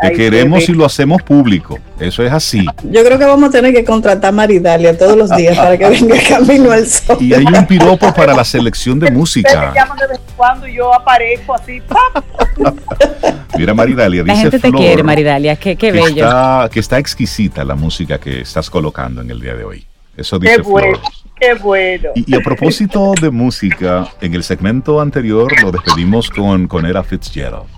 Te 0.00 0.12
queremos 0.12 0.68
y 0.68 0.72
lo 0.72 0.84
hacemos 0.84 1.22
público. 1.22 1.78
Eso 1.98 2.22
es 2.22 2.30
así. 2.30 2.66
Yo 2.84 3.02
creo 3.02 3.18
que 3.18 3.24
vamos 3.24 3.48
a 3.48 3.52
tener 3.52 3.72
que 3.72 3.84
contratar 3.84 4.28
a 4.28 4.32
Maridalia 4.32 4.96
todos 4.96 5.16
los 5.16 5.34
días 5.34 5.56
para 5.56 5.78
que 5.78 5.88
venga 5.88 6.16
camino 6.28 6.70
al 6.70 6.86
sol. 6.86 7.16
Y 7.18 7.32
hay 7.32 7.44
un 7.44 7.66
piropo 7.66 8.12
para 8.12 8.34
la 8.34 8.44
selección 8.44 8.98
de 8.98 9.10
música. 9.10 9.72
cuando 10.36 10.66
yo 10.66 10.92
aparezco 10.92 11.54
así. 11.54 11.80
Mira, 13.56 13.72
Maridalia, 13.72 14.22
dice 14.22 14.34
La 14.34 14.42
gente 14.42 14.58
te 14.58 14.72
quiere, 14.72 15.02
Maridalia. 15.02 15.56
Qué, 15.56 15.76
qué 15.76 15.92
bello. 15.92 16.26
Está, 16.26 16.68
que 16.70 16.80
está 16.80 16.98
exquisita 16.98 17.64
la 17.64 17.74
música 17.74 18.18
que 18.18 18.42
estás 18.42 18.68
colocando 18.68 19.22
en 19.22 19.30
el 19.30 19.40
día 19.40 19.54
de 19.54 19.64
hoy. 19.64 19.86
Eso 20.14 20.38
dice 20.38 20.56
qué 20.56 20.62
bueno, 20.62 20.98
Qué 21.38 21.54
bueno. 21.54 22.10
Y, 22.14 22.34
a 22.34 22.40
propósito 22.40 23.12
de 23.20 23.30
música, 23.30 24.08
en 24.20 24.34
el 24.34 24.42
segmento 24.42 25.00
anterior 25.00 25.52
lo 25.62 25.70
despedimos 25.70 26.30
con, 26.30 26.66
con 26.66 26.86
Era 26.86 27.02
Fitzgerald. 27.02 27.75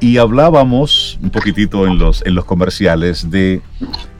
Y 0.00 0.18
hablábamos 0.18 1.18
un 1.22 1.30
poquitito 1.30 1.86
en 1.86 1.98
los, 1.98 2.24
en 2.26 2.34
los 2.34 2.44
comerciales 2.44 3.30
de, 3.30 3.60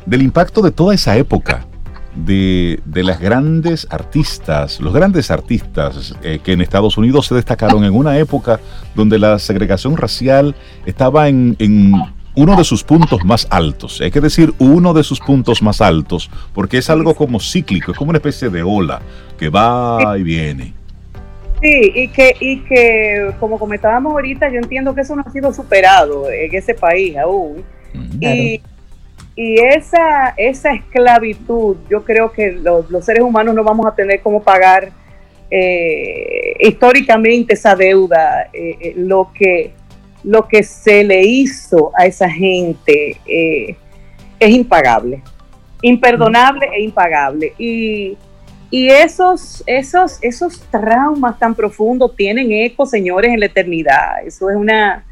del 0.07 0.23
impacto 0.23 0.63
de 0.63 0.71
toda 0.71 0.95
esa 0.95 1.17
época, 1.17 1.67
de, 2.15 2.81
las 2.95 3.21
grandes 3.21 3.87
artistas, 3.91 4.81
los 4.81 4.93
grandes 4.93 5.31
artistas 5.31 6.15
eh, 6.23 6.41
que 6.43 6.53
en 6.53 6.61
Estados 6.61 6.97
Unidos 6.99 7.27
se 7.27 7.35
destacaron 7.35 7.85
en 7.85 7.95
una 7.95 8.19
época 8.19 8.61
donde 8.95 9.19
la 9.19 9.39
segregación 9.39 9.97
racial 9.97 10.55
estaba 10.85 11.29
en, 11.29 11.57
en 11.59 11.95
uno 12.35 12.57
de 12.57 12.65
sus 12.65 12.85
puntos 12.85 13.25
más 13.25 13.47
altos. 13.51 14.01
Hay 14.01 14.11
que 14.11 14.21
decir 14.21 14.53
uno 14.59 14.95
de 14.95 15.05
sus 15.05 15.21
puntos 15.21 15.63
más 15.63 15.81
altos, 15.81 16.31
porque 16.53 16.79
es 16.79 16.91
algo 16.91 17.15
como 17.15 17.41
cíclico, 17.41 17.93
es 17.93 17.99
como 17.99 18.11
una 18.11 18.19
especie 18.19 18.51
de 18.51 18.63
ola 18.63 19.01
que 19.39 19.49
va 19.49 20.17
y 20.19 20.23
viene. 20.23 20.75
Sí, 21.63 21.93
y 21.95 22.09
que, 22.09 22.35
y 22.41 22.59
que 22.63 23.31
como 23.39 23.57
comentábamos 23.57 24.13
ahorita, 24.13 24.49
yo 24.51 24.59
entiendo 24.59 24.93
que 24.97 25.03
eso 25.03 25.15
no 25.15 25.23
ha 25.25 25.31
sido 25.31 25.55
superado 25.55 26.29
en 26.29 26.53
ese 26.53 26.75
país 26.75 27.17
aún. 27.17 27.65
y, 28.21 28.61
esa, 29.37 30.35
esa 30.37 30.73
esclavitud, 30.73 31.77
yo 31.89 32.05
creo 32.05 32.33
que 32.33 32.53
los, 32.53 32.87
seres 33.05 33.23
humanos 33.23 33.55
no 33.55 33.63
vamos 33.63 33.87
a 33.87 33.95
tener 33.95 34.21
cómo 34.21 34.43
pagar 34.43 34.91
eh, 35.51 36.55
históricamente 36.61 37.55
esa 37.55 37.77
deuda, 37.77 38.49
eh, 38.53 38.77
eh, 38.81 38.95
lo, 38.97 39.33
que, 39.33 39.73
lo 40.25 40.47
que 40.49 40.65
se 40.65 41.05
le 41.05 41.23
hizo 41.23 41.93
a 41.97 42.07
esa 42.07 42.29
gente 42.29 43.17
es 43.25 44.51
impagable, 44.51 45.23
imperdonable 45.81 46.69
e 46.75 46.83
impagable. 46.83 47.53
Y 47.57 48.19
y 48.73 48.89
esos, 48.89 49.63
esos, 49.67 50.17
esos 50.23 50.59
traumas 50.71 51.39
tan 51.39 51.55
profundos 51.55 52.17
tienen 52.17 52.51
eco, 52.53 52.87
señores, 52.87 53.31
en 53.31 53.39
la 53.39 53.45
eternidad. 53.45 54.27
Eso 54.27 54.49
es 54.49 54.57
una, 54.57 55.05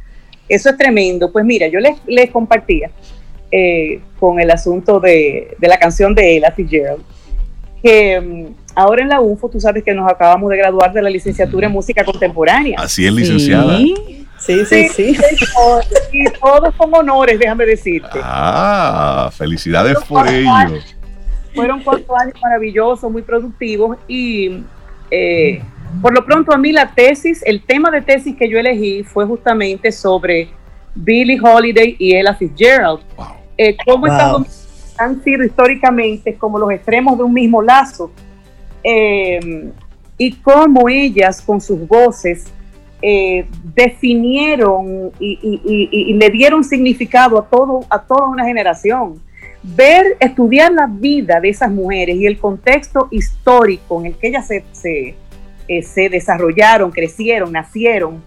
eso 0.49 0.71
es 0.71 0.79
tremendo. 0.79 1.31
Pues 1.31 1.45
mira, 1.45 1.69
yo 1.69 1.79
les, 1.79 1.99
les 2.07 2.31
compartía 2.31 2.91
eh, 3.53 4.01
con 4.19 4.41
el 4.41 4.51
asunto 4.51 4.99
de, 4.99 5.55
la 5.61 5.79
canción 5.79 6.15
de 6.15 6.39
Ella 6.39 6.51
Fitzgerald, 6.53 7.03
que 7.83 8.19
mm, 8.19 8.47
ahora 8.75 9.03
en 9.03 9.11
la 9.11 9.21
UFO, 9.21 9.51
tú 9.51 9.61
sabes 9.61 9.85
que 9.85 9.93
nos 9.93 10.11
acabamos 10.11 10.49
de 10.49 10.57
graduar 10.57 10.91
de 10.95 11.03
la 11.03 11.11
licenciatura 11.11 11.67
en 11.67 11.73
música 11.75 12.03
contemporánea. 12.03 12.81
Así 12.81 13.07
es, 13.07 13.13
licenciada. 13.13 13.77
Sí, 13.77 14.65
sí, 14.65 14.89
sí. 14.89 15.19
Y 16.13 16.25
todos 16.41 16.75
son 16.79 16.95
honores, 16.95 17.39
déjame 17.39 17.67
decirte. 17.67 18.21
Ah, 18.23 19.31
felicidades 19.37 19.99
por 20.09 20.27
ello. 20.27 20.81
Fueron 21.55 21.83
cuatro 21.83 22.17
años 22.17 22.35
maravillosos, 22.43 23.11
muy 23.11 23.23
productivos 23.23 23.99
y 24.07 24.63
eh, 25.11 25.63
por 26.01 26.15
lo 26.15 26.25
pronto 26.25 26.55
a 26.55 26.59
mí 26.59 26.71
la 26.71 26.95
tesis, 26.95 27.43
el 27.45 27.63
tema 27.63 27.91
de 27.91 28.01
tesis 28.01 28.37
que 28.37 28.49
yo 28.49 28.59
elegí 28.59 29.03
fue 29.03 29.27
justamente 29.27 29.91
sobre 29.91 30.51
Billie 30.95 31.41
Holiday 31.41 31.97
y 31.99 32.15
Ella 32.15 32.35
Fitzgerald. 32.35 33.01
Eh, 33.59 33.77
cómo 33.85 34.07
han 34.99 35.25
sido 35.25 35.45
históricamente 35.45 36.35
como 36.37 36.59
los 36.59 36.71
extremos 36.71 37.19
de 37.19 37.25
un 37.25 37.33
mismo 37.33 37.61
lazo 37.61 38.13
eh, 38.85 39.73
y 40.17 40.33
cómo 40.37 40.89
ellas 40.89 41.41
con 41.41 41.61
sus 41.61 41.87
voces 41.87 42.45
definieron 43.75 45.11
y, 45.19 45.39
y, 45.91 46.13
le 46.13 46.29
dieron 46.29 46.63
significado 46.63 47.39
a 47.39 47.49
todo 47.49 47.81
a 47.89 48.03
toda 48.03 48.29
una 48.29 48.45
generación 48.45 49.23
ver, 49.63 50.17
estudiar 50.21 50.73
la 50.73 50.87
vida 50.87 51.41
de 51.41 51.51
esas 51.51 51.71
mujeres 51.71 52.17
y 52.17 52.27
el 52.27 52.39
contexto 52.39 53.09
histórico 53.11 54.01
en 54.01 54.07
el 54.07 54.15
que 54.17 54.29
ellas 54.29 54.47
se, 54.47 54.65
se, 54.73 55.15
eh, 55.69 56.09
desarrollaron, 56.11 56.91
crecieron, 56.91 57.53
nacieron 57.53 58.23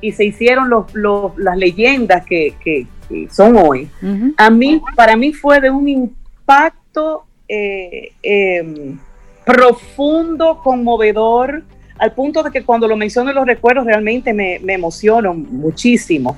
y 0.00 0.12
se 0.12 0.24
hicieron 0.24 0.70
los, 0.70 1.36
las 1.36 1.56
leyendas 1.56 2.24
que, 2.24 2.86
son 3.30 3.56
hoy, 3.56 3.88
a 4.36 4.50
mí, 4.50 4.82
para 4.94 5.16
mí 5.16 5.32
fue 5.32 5.60
de 5.60 5.70
un 5.70 5.88
impacto 5.88 7.24
eh, 7.48 8.12
em, 8.22 8.98
profundo, 9.46 10.60
conmovedor, 10.62 11.62
al 11.98 12.12
punto 12.12 12.42
de 12.42 12.50
que 12.50 12.62
cuando 12.62 12.86
lo 12.86 12.96
menciono 12.96 13.30
en 13.30 13.36
los 13.36 13.46
recuerdos 13.46 13.86
realmente 13.86 14.32
me, 14.34 14.58
me 14.60 14.74
emociono 14.74 15.32
muchísimo. 15.32 16.36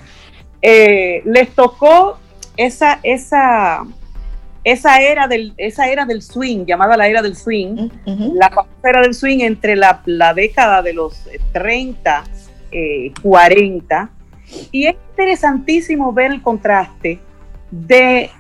Eh, 0.63 1.23
les 1.25 1.51
tocó 1.51 2.19
esa, 2.57 3.01
esa, 3.03 3.85
esa 4.63 5.01
era 5.01 5.27
del, 5.27 5.55
esa 5.57 5.89
era 5.89 6.05
del 6.05 6.23
swing, 6.23 6.67
llamada 6.67 6.97
la 6.97 7.09
era 7.09 7.23
del 7.23 7.37
swing, 7.37 7.89
la 8.35 8.67
era 8.85 9.01
del 9.01 9.15
swing 9.15 9.41
entre 9.41 9.75
la, 9.77 10.03
década 10.35 10.83
de 10.83 10.93
los 10.93 11.29
30, 11.53 12.25
eh, 12.71 13.13
40, 13.23 14.03
eh, 14.03 14.69
y 14.71 14.87
es 14.87 14.97
interesantísimo 15.11 16.13
ver 16.13 16.33
el 16.33 16.43
contraste 16.43 17.21
de 17.71 18.31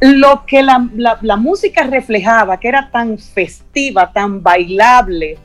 lo 0.00 0.44
que 0.46 0.62
la, 0.62 0.78
música 1.36 1.84
reflejaba, 1.84 2.58
que 2.58 2.68
era 2.68 2.90
tan 2.90 3.18
festiva, 3.18 4.12
tan 4.12 4.42
bailable, 4.42 5.38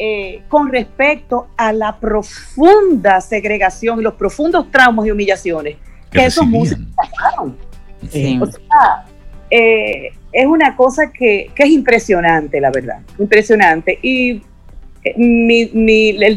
eh, 0.00 0.42
con 0.48 0.70
respecto 0.70 1.48
a 1.56 1.72
la 1.72 1.98
profunda 1.98 3.20
segregación 3.20 4.00
y 4.00 4.02
los 4.02 4.14
profundos 4.14 4.70
traumas 4.70 5.06
y 5.06 5.10
humillaciones 5.10 5.76
que, 6.10 6.24
esos 6.24 6.46
músicos 6.46 6.86
pasaron. 6.94 7.56
O 8.00 8.46
sea, 8.46 9.04
eh, 9.50 10.12
es 10.32 10.46
una 10.46 10.76
cosa 10.76 11.10
que, 11.12 11.50
es 11.56 11.68
impresionante, 11.68 12.60
la 12.60 12.70
verdad, 12.70 13.00
impresionante. 13.18 13.98
Y 14.02 14.42
eh, 15.04 15.70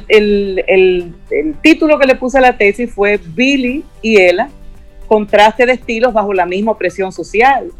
el, 0.07 1.14
título 1.62 1.99
que 1.99 2.07
le 2.07 2.16
puse 2.16 2.38
a 2.38 2.41
la 2.41 2.57
tesis 2.57 2.91
fue 2.91 3.18
Billy 3.18 3.84
y 4.01 4.20
Ella, 4.20 4.49
contraste 5.07 5.66
de 5.66 5.74
estilos 5.74 6.14
bajo 6.14 6.34
la 6.34 6.45
misma 6.45 6.72
opresión 6.72 7.12
social. 7.12 7.72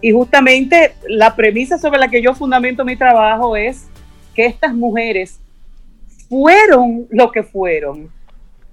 Y 0.00 0.10
justamente 0.10 0.94
la 1.08 1.36
premisa 1.36 1.78
sobre 1.78 2.00
la 2.00 2.08
que 2.08 2.20
yo 2.20 2.34
fundamento 2.34 2.84
mi 2.84 2.96
trabajo 2.96 3.56
es 3.56 3.86
que 4.34 4.46
estas 4.46 4.74
mujeres 4.74 5.38
fueron 6.28 7.06
lo 7.10 7.30
que 7.30 7.44
fueron, 7.44 8.10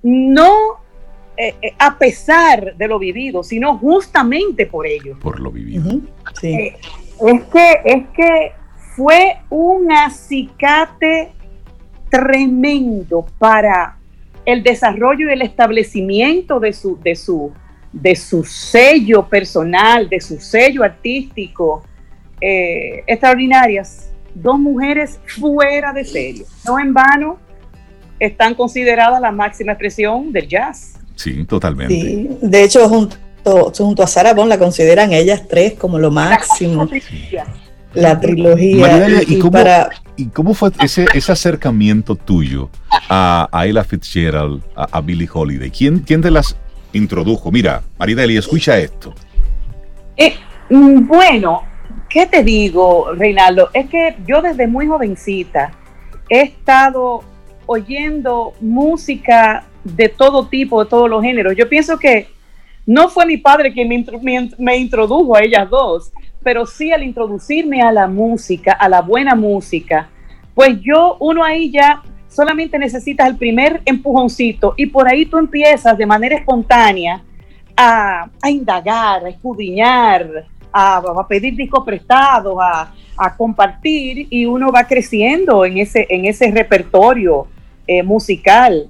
no 0.02 0.79
eh, 1.40 1.56
eh, 1.62 1.74
a 1.80 1.98
pesar 1.98 2.76
de 2.76 2.88
lo 2.88 3.00
vivido, 3.00 3.44
sino 3.44 3.78
justamente 3.78 4.66
por 4.66 4.86
ello. 4.86 5.18
Por 5.22 5.40
lo 5.40 5.52
vivido. 5.52 6.02
Eh, 6.44 6.76
Es 7.22 7.44
que, 7.46 7.82
es 7.86 8.08
que 8.14 8.52
fue 8.96 9.38
un 9.50 9.90
acicate 9.90 11.32
tremendo 12.10 13.26
para 13.38 13.98
el 14.46 14.64
desarrollo 14.64 15.30
y 15.30 15.34
el 15.34 15.42
establecimiento 15.42 16.60
de 16.60 16.74
su, 16.74 17.00
de 17.02 17.16
su, 17.16 17.54
de 17.94 18.16
su 18.16 18.44
sello 18.44 19.28
personal, 19.28 20.10
de 20.10 20.20
su 20.20 20.40
sello 20.40 20.84
artístico, 20.84 21.84
eh, 22.42 23.04
extraordinarias. 23.08 24.12
Dos 24.34 24.60
mujeres 24.60 25.20
fuera 25.26 25.94
de 25.94 26.04
serie. 26.04 26.46
No 26.66 26.80
en 26.80 26.94
vano 26.94 27.38
están 28.20 28.56
consideradas 28.56 29.22
la 29.22 29.32
máxima 29.32 29.72
expresión 29.72 30.34
del 30.34 30.48
jazz. 30.48 30.99
Sí, 31.20 31.44
totalmente. 31.44 32.30
de 32.42 32.64
hecho, 32.64 32.88
junto, 32.88 33.18
junto 33.78 34.04
a 34.04 34.08
Sarah 34.08 34.34
Bond 34.34 34.48
la 34.48 34.58
consideran 34.58 35.12
ellas 35.12 35.44
tres 35.50 35.74
como 35.74 36.00
lo 36.00 36.12
máximo. 36.12 36.88
La 37.94 38.18
trilogía. 38.22 39.22
¿y, 39.28 40.28
cómo, 40.28 40.54
fue 40.54 40.72
ese, 40.82 41.08
ese 41.14 41.32
acercamiento 41.34 42.16
tuyo 42.16 42.70
a, 43.10 43.50
Ella 43.66 43.84
Fitzgerald, 43.84 44.64
a, 44.74 45.02
Billie 45.02 45.28
Holiday? 45.32 45.70
¿Quién, 45.70 46.00
¿Quién 46.00 46.22
te 46.22 46.32
las 46.32 46.56
introdujo? 46.94 47.52
Mira, 47.52 47.82
Marideli, 47.98 48.38
escucha 48.38 48.78
esto. 48.78 49.14
Eh, 50.16 50.36
mm, 50.70 51.06
bueno, 51.06 51.64
¿qué 52.08 52.28
te 52.28 52.46
digo, 52.46 53.12
Reinaldo? 53.14 53.72
Es 53.74 53.90
que 53.90 54.16
yo 54.26 54.42
desde 54.42 54.68
muy 54.68 54.88
jovencita 54.88 55.74
he 56.30 56.44
estado 56.44 57.26
oyendo 57.66 58.54
música 58.62 59.66
de 59.96 60.10
todo 60.10 60.48
tipo, 60.48 60.84
de 60.84 60.90
todos 60.90 61.10
los 61.10 61.22
géneros. 61.24 61.56
Yo 61.56 61.68
pienso 61.68 61.98
que 61.98 62.28
no 62.86 63.10
fue 63.10 63.26
mi 63.26 63.38
padre 63.38 63.72
quien 63.72 63.88
me, 64.58 64.78
introdujo 64.78 65.36
a 65.36 65.42
ellas 65.42 65.70
dos, 65.70 66.12
pero 66.42 66.66
sí 66.66 66.92
al 66.92 67.04
introducirme 67.04 67.82
a 67.82 67.92
la 67.92 68.08
música, 68.08 68.72
a 68.74 68.90
la 68.90 69.02
buena 69.02 69.36
música, 69.36 70.10
pues 70.56 70.80
yo, 70.82 71.16
uno 71.20 71.44
ahí 71.44 71.70
ya 71.70 72.02
solamente 72.28 72.80
necesitas 72.80 73.28
el 73.28 73.38
primer 73.38 73.82
empujoncito 73.86 74.74
y 74.76 74.88
por 74.88 75.08
ahí 75.08 75.26
tú 75.26 75.38
empiezas 75.38 75.98
de 75.98 76.06
manera 76.06 76.36
espontánea 76.36 77.22
a, 77.78 78.28
indagar, 78.50 79.26
a 79.26 79.30
escudriñar, 79.30 80.48
a, 80.74 81.28
pedir 81.28 81.56
discos 81.56 81.84
prestados, 81.86 82.58
a, 82.60 82.92
compartir 83.38 84.28
y 84.30 84.46
uno 84.46 84.72
va 84.72 84.86
creciendo 84.86 85.66
en 85.66 85.78
ese, 85.78 86.08
en 86.10 86.26
ese 86.26 86.50
repertorio 86.52 87.48
eh, 87.86 88.02
musical. 88.02 88.90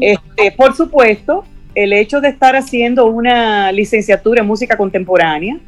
Este, 0.00 0.52
por 0.56 0.74
supuesto, 0.74 1.44
el 1.74 1.92
hecho 1.92 2.20
de 2.20 2.28
estar 2.28 2.56
haciendo 2.56 3.06
una 3.06 3.70
licenciatura 3.70 4.40
en 4.40 4.46
música 4.46 4.76
contemporánea, 4.76 5.58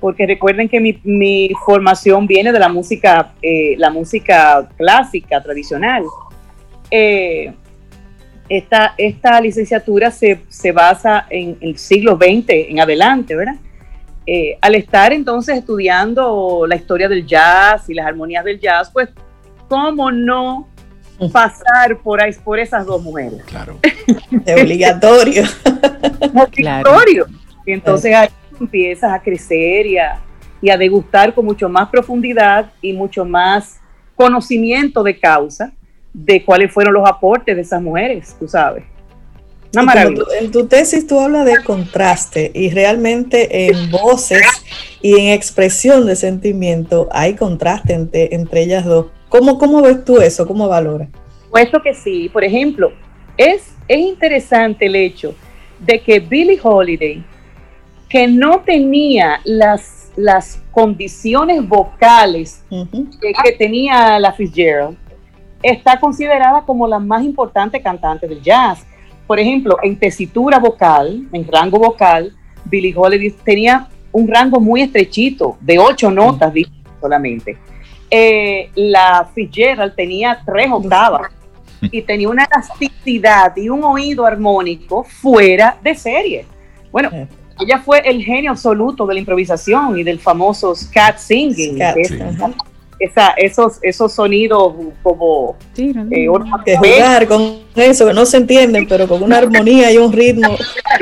porque 0.00 0.26
recuerden 0.26 0.68
que 0.68 0.80
mi, 0.80 1.50
formación 1.64 2.26
viene 2.26 2.52
de 2.52 2.58
la 2.58 2.68
música, 2.68 3.32
eh, 3.42 3.74
la 3.76 3.90
música 3.90 4.68
clásica, 4.76 5.42
tradicional. 5.42 6.04
Eh, 6.90 7.52
esta, 8.48 8.94
esta, 8.96 9.40
licenciatura 9.40 10.12
se, 10.12 10.38
basa 10.72 11.26
en 11.28 11.58
el 11.60 11.76
siglo 11.78 12.16
XX 12.16 12.68
en 12.68 12.78
adelante, 12.78 13.34
¿verdad? 13.34 13.56
Eh, 14.24 14.56
al 14.60 14.76
estar 14.76 15.12
entonces 15.12 15.58
estudiando 15.58 16.64
la 16.68 16.76
historia 16.76 17.08
del 17.08 17.26
jazz 17.26 17.88
y 17.88 17.94
las 17.94 18.06
armonías 18.06 18.44
del 18.44 18.60
jazz, 18.60 18.90
pues, 18.92 19.08
¿cómo 19.68 20.12
no 20.12 20.68
pasar 21.32 21.98
por, 22.02 22.22
ahí, 22.22 22.32
por 22.44 22.58
esas 22.58 22.86
dos 22.86 23.02
mujeres? 23.02 23.42
Claro. 23.44 23.78
Es 24.44 24.62
obligatorio. 24.62 25.44
obligatorio. 26.34 27.26
Y 27.64 27.72
entonces 27.72 28.14
ahí 28.14 28.28
empiezas 28.60 29.12
a 29.12 29.20
crecer 29.20 29.86
y 29.86 29.98
a, 29.98 30.20
y 30.60 30.70
a 30.70 30.76
degustar 30.76 31.34
con 31.34 31.44
mucho 31.44 31.68
más 31.68 31.88
profundidad 31.88 32.70
y 32.80 32.92
mucho 32.92 33.24
más 33.24 33.80
conocimiento 34.14 35.02
de 35.02 35.18
causa 35.18 35.72
de 36.12 36.42
cuáles 36.44 36.72
fueron 36.72 36.94
los 36.94 37.06
aportes 37.06 37.54
de 37.54 37.62
esas 37.62 37.82
mujeres, 37.82 38.34
tú 38.38 38.48
sabes. 38.48 38.84
Una 39.74 39.82
maravilla. 39.82 40.22
en 40.40 40.50
tu 40.50 40.66
tesis 40.66 41.06
tú 41.06 41.20
hablas 41.20 41.44
de 41.44 41.62
contraste 41.62 42.50
y 42.54 42.70
realmente 42.70 43.68
en 43.68 43.90
voces 43.90 44.42
y 45.02 45.18
en 45.20 45.32
expresión 45.32 46.06
de 46.06 46.16
sentimiento 46.16 47.08
hay 47.12 47.34
contraste 47.34 47.92
entre, 47.92 48.34
entre 48.34 48.62
ellas 48.62 48.86
dos. 48.86 49.06
¿Cómo, 49.28 49.58
¿Cómo 49.58 49.82
ves 49.82 50.04
tú 50.04 50.18
eso? 50.18 50.46
¿Cómo 50.46 50.68
valoras? 50.68 51.08
Puesto 51.50 51.82
que 51.82 51.94
sí. 51.94 52.28
Por 52.28 52.44
ejemplo, 52.44 52.92
es, 53.36 53.74
es 53.88 53.98
interesante 53.98 54.86
el 54.86 54.96
hecho 54.96 55.34
de 55.80 56.00
que 56.00 56.20
Billie 56.20 56.58
Holiday 56.62 57.24
que 58.08 58.26
no 58.28 58.60
tenía 58.60 59.40
las, 59.44 60.12
las 60.16 60.62
condiciones 60.70 61.66
vocales 61.66 62.64
que, 62.70 63.52
tenía 63.52 64.18
la 64.18 64.32
Fitzgerald, 64.32 64.96
está 65.62 65.98
considerada 65.98 66.62
como 66.62 66.86
la 66.86 66.98
más 66.98 67.24
importante 67.24 67.80
cantante 67.80 68.28
del 68.28 68.40
jazz. 68.42 68.86
Por 69.26 69.40
ejemplo, 69.40 69.78
en 69.82 69.98
tesitura 69.98 70.58
vocal, 70.58 71.26
en 71.32 71.46
rango 71.48 71.78
vocal, 71.78 72.32
Billie 72.64 72.94
Holiday 72.96 73.30
tenía 73.44 73.88
un 74.12 74.28
rango 74.28 74.60
muy 74.60 74.82
estrechito, 74.82 75.56
de 75.60 75.78
ocho 75.78 76.10
notas 76.10 76.52
solamente. 77.00 77.58
Eh, 78.10 78.70
la 78.74 79.28
Fitzgerald 79.34 79.94
tenía 79.94 80.40
tres 80.44 80.68
octavas 80.70 81.32
y 81.80 82.02
tenía 82.02 82.28
una 82.28 82.44
elasticidad 82.44 83.56
y 83.56 83.68
un 83.68 83.84
oído 83.84 84.24
armónico 84.24 85.04
fuera 85.04 85.76
de 85.82 85.94
serie. 85.94 86.46
Bueno, 86.90 87.10
ella 87.60 87.78
fue 87.78 88.00
el 88.04 88.22
genio 88.22 88.50
absoluto 88.50 89.06
de 89.06 89.14
la 89.14 89.20
improvisación 89.20 89.98
y 89.98 90.02
del 90.02 90.18
famoso 90.18 90.74
scat 90.74 91.18
singing. 91.18 91.78
esa, 92.98 93.30
esos, 93.36 93.78
esos 93.82 94.12
sonidos 94.12 94.74
como 95.02 95.56
sí, 95.74 95.92
eh, 96.10 96.26
jugar 96.78 97.26
con 97.26 97.60
eso 97.74 98.06
que 98.06 98.14
no 98.14 98.24
se 98.24 98.38
entienden 98.38 98.88
pero 98.88 99.06
con 99.06 99.22
una 99.22 99.38
armonía 99.38 99.92
y 99.92 99.98
un 99.98 100.12
ritmo. 100.12 100.56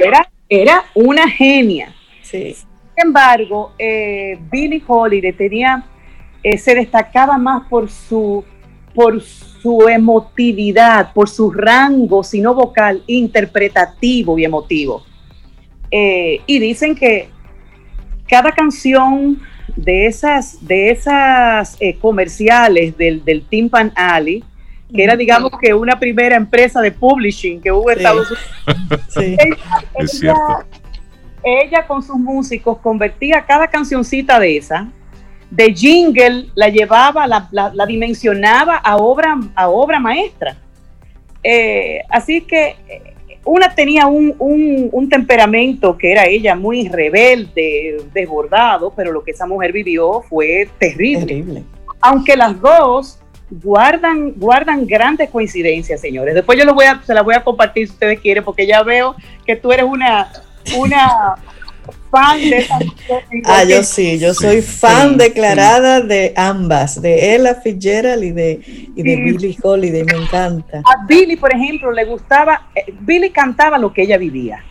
Era, 0.05 0.29
era 0.49 0.85
una 0.95 1.29
genia. 1.29 1.95
Sin 2.23 2.55
embargo 2.97 3.73
eh, 3.79 4.39
Billie 4.51 4.83
Holiday 4.87 5.33
tenía 5.33 5.85
eh, 6.45 6.59
se 6.59 6.75
destacaba 6.75 7.39
más 7.39 7.67
por 7.69 7.91
su 7.91 8.45
por 8.95 9.21
su 9.21 9.89
emotividad 9.89 11.13
por 11.13 11.29
su 11.29 11.51
rango 11.51 12.23
sino 12.23 12.55
vocal 12.55 13.03
interpretativo 13.09 14.39
y 14.39 14.45
emotivo. 14.45 15.03
Eh, 15.91 16.41
y 16.47 16.59
dicen 16.61 16.95
que 16.95 17.29
cada 18.29 18.53
canción 18.53 19.41
de 19.77 20.07
esas, 20.07 20.67
de 20.67 20.91
esas 20.91 21.77
eh, 21.81 21.97
comerciales 21.99 22.97
del, 22.97 23.25
del 23.25 23.45
Timpan 23.47 23.93
Alley, 23.95 24.45
que 24.93 25.03
era 25.03 25.17
digamos 25.17 25.51
que 25.61 25.75
una 25.75 25.99
primera 25.99 26.37
empresa 26.37 26.81
de 26.81 26.93
publishing 26.93 27.61
que 27.61 27.73
hubo 27.73 27.91
en 27.91 27.99
Estados 27.99 28.29
Unidos. 29.17 29.45
Ella, 31.47 31.87
con 31.87 32.03
sus 32.03 32.17
músicos 32.17 32.79
convertía 32.79 33.45
cada 33.45 33.67
cancioncita 33.67 34.41
de 34.41 34.57
esa, 34.57 34.89
de 35.55 35.73
jingle, 35.73 36.47
la 36.55 36.69
llevaba, 36.69 37.27
la, 37.27 37.49
la, 37.51 37.87
dimensionaba 37.87 38.77
a 38.77 38.97
obra, 38.97 39.39
a 39.55 39.69
obra 39.69 40.01
maestra. 40.01 40.57
Eh, 41.43 42.01
así 42.09 42.41
que 42.41 42.77
una 43.45 43.75
tenía 43.75 44.07
un, 44.07 45.09
temperamento 45.11 45.97
que 45.97 46.11
era 46.11 46.27
ella 46.27 46.55
muy 46.55 46.89
rebelde, 46.89 47.99
desbordado, 48.13 48.93
pero 48.97 49.13
lo 49.13 49.23
que 49.23 49.31
esa 49.31 49.47
mujer 49.47 49.73
vivió 49.73 50.23
fue 50.23 50.69
terrible. 50.79 51.63
Aunque 52.01 52.37
las 52.37 52.61
dos 52.61 53.21
guardan, 53.51 54.33
guardan 54.33 54.87
grandes 54.87 55.31
coincidencias, 55.31 56.01
señores. 56.01 56.35
Después 56.35 56.59
yo 56.59 56.75
voy 56.75 56.87
a, 56.87 57.01
se 57.05 57.15
las 57.15 57.23
voy 57.23 57.35
a 57.35 57.45
compartir 57.45 57.87
si 57.87 57.93
ustedes 57.93 58.19
quieren, 58.19 58.43
porque 58.43 58.67
ya 58.67 58.83
veo 58.83 59.15
que 59.47 59.55
tú 59.55 59.71
eres 59.71 59.85
una, 59.85 60.33
una 60.77 61.37
fan 62.15 62.39
de 62.39 62.67
Ah, 63.45 63.65
yo 63.65 63.83
sí, 63.83 64.19
yo 64.19 64.33
soy 64.35 64.63
fan 64.63 65.17
declarada 65.17 66.01
de 66.01 66.33
ambas, 66.37 67.01
de 67.01 67.35
Ella 67.35 67.55
Fitzgerald 67.57 68.23
y 68.23 68.31
de, 68.31 68.61
y 68.95 69.03
de 69.03 69.17
Billie 69.17 69.57
Holiday, 69.61 70.05
me 70.05 70.23
encanta. 70.23 70.79
A 70.79 71.05
Billie, 71.07 71.37
por 71.37 71.53
ejemplo, 71.53 71.91
le 71.91 72.05
gustaba, 72.05 72.69
eh, 72.75 72.93
Billie 73.01 73.33
cantaba 73.33 73.79
lo 73.79 73.93
que 73.93 74.03
ella 74.03 74.17
vivía. 74.17 74.65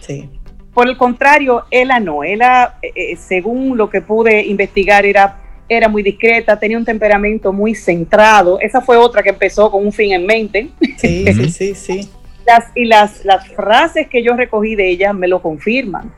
Sí. 0.00 0.28
Por 0.72 0.88
el 0.88 0.96
contrario, 0.96 1.64
ella 1.70 2.00
no, 2.00 2.24
ella, 2.24 2.76
eh, 2.82 2.92
eh, 2.94 3.16
según 3.16 3.76
lo 3.76 3.90
que 3.90 4.00
pude 4.00 4.44
investigar, 4.44 5.04
era, 5.04 5.40
era 5.68 5.88
muy 5.88 6.02
discreta, 6.02 6.58
tenía 6.58 6.78
un 6.78 6.84
temperamento 6.84 7.52
muy 7.52 7.74
centrado. 7.74 8.60
Esa 8.60 8.80
fue 8.80 8.96
otra 8.96 9.22
que 9.22 9.30
empezó 9.30 9.70
con 9.70 9.84
un 9.84 9.92
fin 9.92 10.12
en 10.12 10.26
mente. 10.26 10.70
Sí, 10.98 11.24
sí, 11.34 11.50
sí, 11.50 11.74
sí. 11.74 12.10
Las, 12.46 12.66
y 12.74 12.84
las, 12.84 13.24
las 13.24 13.48
frases 13.48 14.08
que 14.08 14.22
yo 14.22 14.34
recogí 14.34 14.74
de 14.74 14.90
ella 14.90 15.14
me 15.14 15.28
lo 15.28 15.40
confirman 15.40 16.12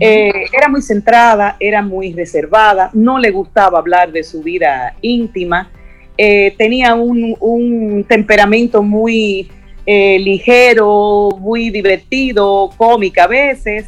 eh, 0.00 0.46
era 0.52 0.68
muy 0.68 0.82
centrada, 0.82 1.56
era 1.60 1.82
muy 1.82 2.12
reservada, 2.12 2.90
no 2.92 3.18
le 3.18 3.30
gustaba 3.30 3.78
hablar 3.78 4.12
de 4.12 4.24
su 4.24 4.42
vida 4.42 4.94
íntima, 5.00 5.70
eh, 6.18 6.54
tenía 6.56 6.94
un, 6.94 8.04
temperamento 8.08 8.82
muy 8.82 9.50
eh, 9.84 10.18
ligero, 10.18 11.28
muy 11.38 11.70
divertido, 11.70 12.70
cómica 12.76 13.24
a 13.24 13.28
veces, 13.28 13.86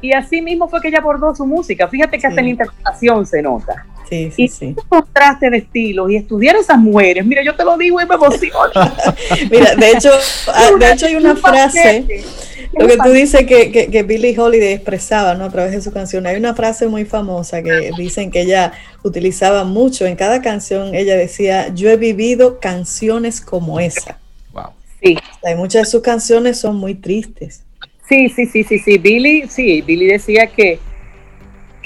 y 0.00 0.12
así 0.12 0.40
mismo 0.40 0.68
fue 0.68 0.80
que 0.80 0.88
ella 0.88 0.98
abordó 0.98 1.34
su 1.34 1.46
música. 1.46 1.88
Fíjate 1.88 2.18
que 2.18 2.26
hasta 2.26 2.40
en 2.40 2.46
la 2.46 2.50
interpretación 2.50 3.26
se 3.26 3.42
nota. 3.42 3.86
Sí, 4.10 4.32
sí, 4.32 4.42
y 4.42 4.48
sí. 4.48 4.66
un 4.66 4.74
contraste 4.88 5.50
de 5.50 5.58
estilos 5.58 6.10
y 6.10 6.16
estudiar 6.16 6.56
a 6.56 6.58
esas 6.58 6.78
mujeres, 6.78 7.24
mira, 7.24 7.44
yo 7.44 7.54
te 7.54 7.64
lo 7.64 7.76
digo 7.76 8.00
y 8.00 8.06
me 8.06 8.16
emociona. 8.16 8.92
Mira, 9.50 9.76
de 9.76 9.92
hecho, 9.92 10.10
ah, 10.48 10.70
de 10.76 10.92
hecho 10.92 11.06
hay 11.06 11.14
una 11.14 11.36
frase, 11.36 12.24
lo 12.72 12.88
que 12.88 12.96
tú 12.96 13.10
dices 13.10 13.46
que, 13.46 13.70
que, 13.70 13.86
que 13.86 14.02
Billie 14.02 14.36
Holiday 14.36 14.72
expresaba 14.72 15.36
¿no? 15.36 15.44
a 15.44 15.50
través 15.50 15.70
de 15.70 15.80
su 15.80 15.92
canción, 15.92 16.26
hay 16.26 16.36
una 16.36 16.56
frase 16.56 16.88
muy 16.88 17.04
famosa 17.04 17.62
que 17.62 17.92
dicen 17.96 18.32
que 18.32 18.40
ella 18.40 18.72
utilizaba 19.04 19.62
mucho 19.62 20.06
en 20.06 20.16
cada 20.16 20.42
canción, 20.42 20.92
ella 20.92 21.16
decía, 21.16 21.72
yo 21.72 21.88
he 21.88 21.96
vivido 21.96 22.58
canciones 22.58 23.40
como 23.40 23.78
esa. 23.78 24.18
Wow. 24.52 24.70
Sí, 25.00 25.16
O 25.16 25.40
sea, 25.40 25.52
y 25.52 25.54
muchas 25.54 25.82
de 25.82 25.90
sus 25.90 26.02
canciones 26.02 26.58
son 26.58 26.74
muy 26.74 26.96
tristes. 26.96 27.62
sí, 28.08 28.28
sí, 28.28 28.46
sí, 28.46 28.64
sí, 28.64 28.80
sí. 28.80 28.98
Billy, 28.98 29.46
sí, 29.48 29.82
Billy 29.82 30.06
decía 30.06 30.48
que, 30.48 30.80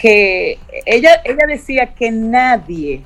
que 0.04 0.58
ella, 0.84 1.22
ella 1.24 1.46
decía 1.48 1.94
que 1.94 2.10
nadie 2.10 3.02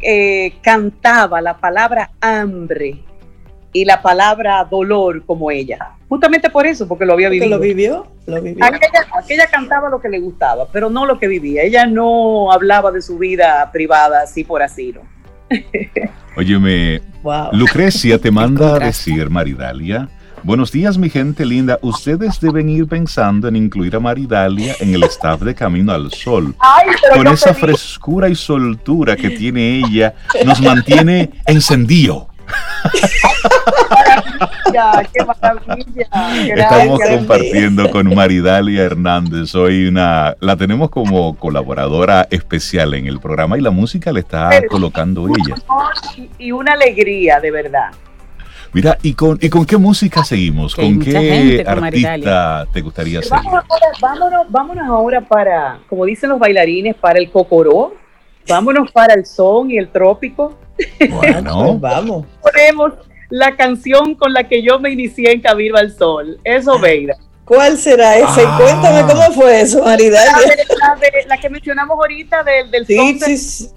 eh, 0.00 0.54
cantaba 0.62 1.42
la 1.42 1.58
palabra 1.58 2.12
hambre 2.22 3.02
y 3.74 3.84
la 3.84 4.00
palabra 4.00 4.66
dolor 4.70 5.22
como 5.26 5.50
ella. 5.50 5.90
Justamente 6.08 6.48
por 6.48 6.66
eso, 6.66 6.88
porque 6.88 7.04
lo 7.04 7.12
había 7.12 7.28
Porque 7.28 7.40
vivido. 7.40 7.58
lo 7.58 7.62
vivió, 7.62 8.06
lo 8.24 8.40
vivió. 8.40 8.64
Aquella, 8.64 9.06
aquella 9.22 9.46
cantaba 9.48 9.90
lo 9.90 10.00
que 10.00 10.08
le 10.08 10.18
gustaba, 10.20 10.66
pero 10.72 10.88
no 10.88 11.04
lo 11.04 11.18
que 11.18 11.28
vivía. 11.28 11.62
Ella 11.62 11.84
no 11.84 12.50
hablaba 12.50 12.90
de 12.90 13.02
su 13.02 13.18
vida 13.18 13.68
privada 13.70 14.22
así 14.22 14.44
por 14.44 14.62
así, 14.62 14.94
¿no? 14.94 15.02
Óyeme, 16.38 17.02
Wow. 17.22 17.50
Lucrecia 17.52 18.18
te 18.18 18.30
manda 18.30 18.76
a 18.76 18.78
decir, 18.78 19.28
Maridalia. 19.28 20.08
Buenos 20.44 20.72
días, 20.72 20.98
mi 20.98 21.08
gente 21.08 21.46
linda. 21.46 21.78
Ustedes 21.82 22.40
deben 22.40 22.68
ir 22.68 22.88
pensando 22.88 23.46
en 23.46 23.54
incluir 23.54 23.94
a 23.94 24.00
Maridalia 24.00 24.74
en 24.80 24.92
el 24.92 25.04
staff 25.04 25.40
de 25.40 25.54
Camino 25.54 25.92
al 25.92 26.10
Sol. 26.12 26.52
Ay, 26.58 26.88
Con 27.14 27.28
esa 27.28 27.54
frescura 27.54 28.28
y 28.28 28.34
soltura 28.34 29.14
que 29.14 29.30
tiene 29.30 29.78
ella, 29.78 30.14
nos 30.44 30.60
mantiene 30.60 31.30
encendido. 31.46 32.28
Qué 35.12 35.24
maravilla. 35.24 36.10
Estamos 36.56 36.98
Gracias. 36.98 37.18
compartiendo 37.18 37.90
con 37.90 38.12
Maridalia 38.12 38.82
Hernández. 38.82 39.54
Hoy 39.54 39.86
una, 39.86 40.36
la 40.40 40.56
tenemos 40.56 40.90
como 40.90 41.36
colaboradora 41.36 42.26
especial 42.30 42.94
en 42.94 43.06
el 43.06 43.20
programa 43.20 43.58
y 43.58 43.60
la 43.60 43.70
música 43.70 44.10
le 44.10 44.20
está 44.20 44.50
colocando 44.68 45.28
ella. 45.28 45.54
Y 46.36 46.50
una 46.50 46.72
alegría, 46.72 47.38
de 47.38 47.52
verdad. 47.52 47.92
Mira, 48.74 48.96
¿y 49.02 49.12
con, 49.14 49.38
¿y 49.40 49.50
con 49.50 49.66
qué 49.66 49.76
música 49.76 50.24
seguimos? 50.24 50.74
Que 50.74 50.82
¿Con 50.82 50.98
qué 51.00 51.12
gente 51.12 51.64
artista 51.68 52.66
te 52.72 52.80
gustaría 52.80 53.20
seguir? 53.22 53.30
Vámonos, 53.30 53.64
ahora- 53.68 53.86
vámonos, 54.00 54.46
vámonos 54.50 54.86
ahora 54.88 55.20
para, 55.20 55.78
como 55.88 56.06
dicen 56.06 56.30
los 56.30 56.38
bailarines, 56.38 56.94
para 56.96 57.18
el 57.18 57.30
cocoró. 57.30 57.94
Vámonos 58.48 58.90
para 58.90 59.14
el 59.14 59.26
son 59.26 59.70
y 59.70 59.76
el 59.78 59.88
trópico. 59.92 60.58
Bueno, 61.10 61.76
vamos. 61.80 62.26
Ponemos 62.42 62.92
la 63.28 63.54
canción 63.56 64.14
con 64.14 64.32
la 64.32 64.48
que 64.48 64.62
yo 64.62 64.78
me 64.80 64.90
inicié 64.90 65.32
en 65.32 65.40
Camino 65.42 65.76
al 65.76 65.94
Sol. 65.96 66.38
Eso, 66.42 66.78
Veira. 66.78 67.14
¿Cuál 67.44 67.76
será 67.76 68.16
ese? 68.16 68.42
Ah. 68.46 68.58
Cuéntame 68.60 69.02
cómo 69.02 69.32
fue 69.34 69.60
eso, 69.60 69.80
La, 69.80 69.84
Maridalia. 69.84 70.32
de- 70.38 70.76
la 70.78 70.94
de- 70.96 71.26
la 71.28 71.36
que 71.38 71.50
mencionamos 71.50 71.96
ahorita 71.98 72.42
del, 72.42 72.70
del 72.70 72.86
Sí, 72.86 72.96
son. 72.96 73.18
sí, 73.20 73.36
sí. 73.36 73.68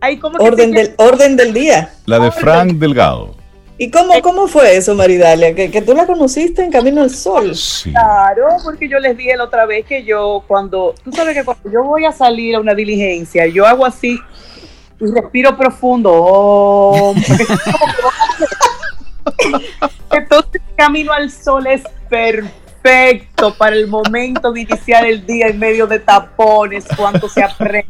Ahí 0.00 0.18
como 0.18 0.38
que 0.38 0.44
Orden 0.44 0.70
se- 0.72 0.76
del, 0.76 0.94
orden 0.98 1.36
del 1.36 1.54
día. 1.54 1.90
la 2.06 2.18
de 2.18 2.30
Frank 2.32 2.72
Delgado. 2.72 3.34
¿Y 3.76 3.90
cómo, 3.90 4.12
cómo 4.22 4.46
fue 4.46 4.76
eso, 4.76 4.94
Maridalia? 4.94 5.52
Que, 5.54 5.70
que 5.70 5.82
tú 5.82 5.94
la 5.94 6.06
conociste 6.06 6.62
en 6.62 6.70
Camino 6.70 7.02
al 7.02 7.10
Sol. 7.10 7.56
Sí. 7.56 7.90
Claro, 7.90 8.46
porque 8.62 8.88
yo 8.88 9.00
les 9.00 9.16
dije 9.16 9.36
la 9.36 9.44
otra 9.44 9.66
vez 9.66 9.84
que 9.84 10.04
yo 10.04 10.44
cuando, 10.46 10.94
tú 11.02 11.10
sabes 11.10 11.36
que 11.36 11.44
cuando 11.44 11.70
yo 11.70 11.82
voy 11.82 12.04
a 12.04 12.12
salir 12.12 12.54
a 12.54 12.60
una 12.60 12.74
diligencia, 12.74 13.46
yo 13.46 13.66
hago 13.66 13.84
así 13.84 14.20
y 15.00 15.06
respiro 15.06 15.56
profundo. 15.56 16.12
oh, 16.14 17.14
Entonces 20.12 20.62
Camino 20.76 21.12
al 21.12 21.30
Sol 21.30 21.66
es 21.66 21.82
perfecto 22.08 23.54
para 23.58 23.74
el 23.74 23.88
momento 23.88 24.52
de 24.52 24.60
iniciar 24.60 25.04
el 25.04 25.26
día 25.26 25.48
en 25.48 25.58
medio 25.58 25.88
de 25.88 25.98
tapones, 25.98 26.84
cuando 26.96 27.28
se 27.28 27.42
aprende. 27.42 27.88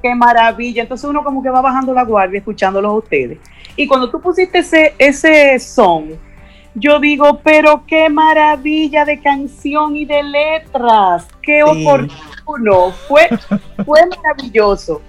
Qué 0.00 0.14
maravilla. 0.14 0.82
Entonces 0.82 1.04
uno 1.08 1.22
como 1.22 1.42
que 1.42 1.50
va 1.50 1.60
bajando 1.60 1.92
la 1.92 2.04
guardia 2.04 2.38
escuchándolos 2.38 2.90
a 2.90 2.94
ustedes. 2.94 3.38
Y 3.76 3.86
cuando 3.86 4.10
tú 4.10 4.20
pusiste 4.20 4.58
ese, 4.58 4.94
ese 4.98 5.58
son, 5.58 6.18
yo 6.74 7.00
digo, 7.00 7.40
pero 7.42 7.84
qué 7.86 8.08
maravilla 8.08 9.04
de 9.04 9.20
canción 9.20 9.96
y 9.96 10.04
de 10.04 10.22
letras. 10.22 11.26
Qué 11.42 11.62
Sí. 11.64 11.84
oportuno. 11.86 12.90
Fue, 13.08 13.28
fue 13.84 14.00
maravilloso. 14.06 15.02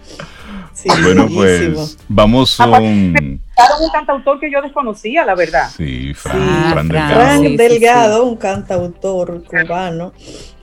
Sí, 0.74 0.90
Bueno, 1.04 1.24
bellísimo. 1.28 1.76
pues 1.76 1.98
vamos 2.08 2.58
con... 2.58 3.14
Claro, 3.56 3.74
un 3.82 3.90
cantautor 3.92 4.40
que 4.40 4.52
yo 4.52 4.62
desconocía, 4.62 5.24
la 5.24 5.36
verdad. 5.36 5.70
Sí, 5.76 6.14
Fran, 6.14 6.38
Sí. 6.42 6.72
Fran 6.72 6.88
Fran. 6.88 6.88
Delgado. 6.90 7.42
Sí, 7.44 7.58
Delgado, 7.58 8.24
un 8.26 8.36
cantautor 8.38 9.44
cubano, 9.46 10.14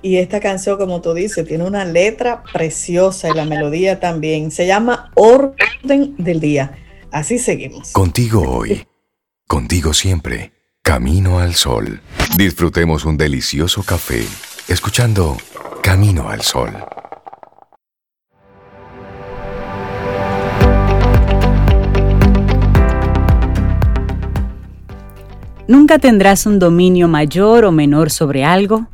y 0.03 0.17
esta 0.17 0.41
canción, 0.41 0.77
como 0.79 1.01
tú 1.01 1.15
dices, 1.15 1.47
tiene 1.47 1.65
una 1.65 1.85
letra 1.85 2.43
preciosa 2.53 3.29
y 3.31 3.35
la 3.35 3.45
melodía 3.45 4.01
también. 4.01 4.51
Se 4.51 4.67
llama 4.67 5.11
Orden 5.15 6.15
del 6.19 6.41
Día. 6.41 6.73
Así 7.13 7.39
seguimos. 7.39 7.93
Contigo 7.93 8.43
hoy, 8.43 8.87
contigo 9.47 9.93
siempre, 9.93 10.53
camino 10.83 11.39
al 11.39 11.55
sol. 11.55 12.01
Disfrutemos 12.37 13.05
un 13.05 13.17
delicioso 13.17 13.83
café, 13.83 14.25
escuchando 14.69 15.37
Camino 15.83 16.29
al 16.29 16.43
Sol. 16.43 16.71
Nunca 25.67 25.99
tendrás 25.99 26.47
un 26.47 26.59
dominio 26.59 27.09
mayor 27.09 27.65
o 27.65 27.73
menor 27.73 28.11
sobre 28.11 28.45
algo 28.45 28.89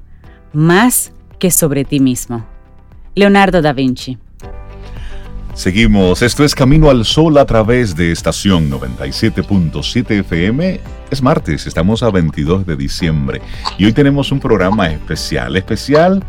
más 0.52 1.12
que 1.38 1.50
sobre 1.50 1.84
ti 1.84 2.00
mismo. 2.00 2.46
Leonardo 3.14 3.62
da 3.62 3.72
Vinci. 3.72 4.18
Seguimos, 5.56 6.20
esto 6.20 6.44
es 6.44 6.54
Camino 6.54 6.90
al 6.90 7.06
Sol 7.06 7.38
a 7.38 7.46
través 7.46 7.96
de 7.96 8.12
estación 8.12 8.70
97.7 8.70 10.20
FM. 10.20 10.80
Es 11.10 11.22
martes, 11.22 11.66
estamos 11.66 12.02
a 12.02 12.10
22 12.10 12.66
de 12.66 12.76
diciembre 12.76 13.40
y 13.78 13.86
hoy 13.86 13.94
tenemos 13.94 14.30
un 14.32 14.38
programa 14.38 14.90
especial, 14.90 15.56
especial 15.56 16.22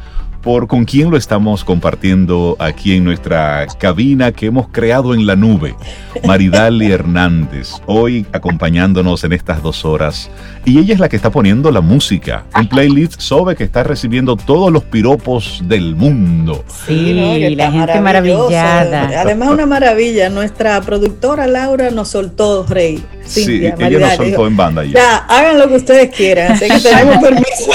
por 0.48 0.66
con 0.66 0.86
quién 0.86 1.12
lo 1.12 1.18
estamos 1.18 1.66
compartiendo 1.66 2.56
aquí 2.58 2.96
en 2.96 3.04
nuestra 3.04 3.68
cabina 3.78 4.32
que 4.32 4.46
hemos 4.46 4.70
creado 4.70 5.14
en 5.14 5.26
la 5.26 5.36
nube. 5.36 5.76
Maridali 6.24 6.90
Hernández, 6.92 7.74
hoy 7.86 8.26
acompañándonos 8.32 9.26
en 9.26 9.34
estas 9.34 9.62
dos 9.62 9.84
horas. 9.84 10.32
Y 10.64 10.80
ella 10.80 10.94
es 10.94 11.02
la 11.02 11.10
que 11.10 11.18
está 11.18 11.32
poniendo 11.32 11.70
la 11.70 11.82
música. 11.82 12.46
Un 12.58 12.70
playlist 12.70 13.20
sobre 13.20 13.58
que 13.58 13.66
está 13.66 13.84
recibiendo 13.84 14.38
todos 14.38 14.72
los 14.72 14.84
piropos 14.86 15.62
del 15.66 15.96
mundo. 15.96 16.64
Sí, 16.86 17.14
¿no? 17.14 17.38
La 17.56 17.70
gente 17.70 18.00
maravillada. 18.00 19.22
Además, 19.22 19.50
una 19.50 19.66
maravilla. 19.66 20.30
Nuestra 20.30 20.80
productora 20.80 21.48
Laura 21.48 21.92
nos 21.92 22.08
soltó, 22.08 22.66
Rey. 22.68 23.04
Sí, 23.26 23.44
Cintia, 23.44 23.76
ella 23.80 24.00
nos 24.00 24.10
soltó 24.10 24.24
dijo, 24.24 24.48
en 24.48 24.58
banda 24.58 24.86
ya. 24.86 24.92
Ya, 24.92 25.18
hagan 25.18 25.60
lo 25.60 25.68
que 25.68 25.76
ustedes 25.76 26.16
quieran. 26.16 26.54
Así 26.54 26.68
que 26.70 26.80
tenemos 26.90 27.18
permiso. 27.18 27.72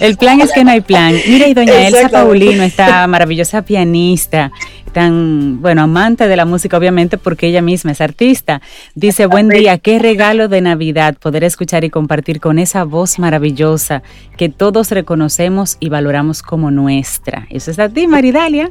El 0.00 0.16
plan 0.16 0.40
es 0.40 0.52
que 0.52 0.64
no 0.64 0.70
hay 0.70 0.80
plan. 0.82 1.14
Mira, 1.26 1.46
y 1.46 1.54
doña 1.54 1.88
Elsa. 1.88 2.09
Paulino, 2.10 2.62
esta 2.62 3.06
maravillosa 3.06 3.62
pianista, 3.62 4.50
tan, 4.92 5.60
bueno, 5.60 5.82
amante 5.82 6.28
de 6.28 6.36
la 6.36 6.44
música, 6.44 6.76
obviamente, 6.76 7.18
porque 7.18 7.46
ella 7.46 7.62
misma 7.62 7.92
es 7.92 8.00
artista. 8.00 8.60
Dice, 8.94 9.26
buen 9.26 9.48
día, 9.48 9.78
qué 9.78 9.98
regalo 9.98 10.48
de 10.48 10.60
Navidad 10.60 11.16
poder 11.16 11.44
escuchar 11.44 11.84
y 11.84 11.90
compartir 11.90 12.40
con 12.40 12.58
esa 12.58 12.84
voz 12.84 13.18
maravillosa 13.18 14.02
que 14.36 14.48
todos 14.48 14.90
reconocemos 14.90 15.76
y 15.80 15.88
valoramos 15.88 16.42
como 16.42 16.70
nuestra. 16.70 17.46
Eso 17.50 17.70
es 17.70 17.78
a 17.78 17.88
ti, 17.88 18.06
Maridalia. 18.06 18.70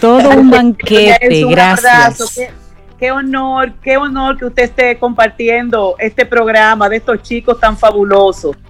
Todo 0.00 0.30
un 0.38 0.50
banquete, 0.50 1.44
gracias. 1.46 2.40
Qué, 2.98 3.10
honor, 3.10 3.74
qué 3.82 3.96
honor 3.96 4.38
que 4.38 4.46
usted 4.46 4.64
esté 4.64 4.98
compartiendo 4.98 5.96
este 5.98 6.24
programa 6.24 6.88
de 6.88 6.96
estos 6.96 7.22
chicos 7.22 7.58
tan 7.60 7.76
fabulosos. 7.76 8.56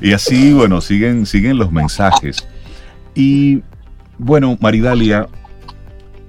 Y 0.00 0.12
así, 0.12 0.52
bueno, 0.52 0.80
siguen, 0.80 1.26
siguen 1.26 1.58
los 1.58 1.70
mensajes. 1.70 2.46
Y 3.14 3.62
bueno, 4.18 4.56
Maridalia, 4.60 5.28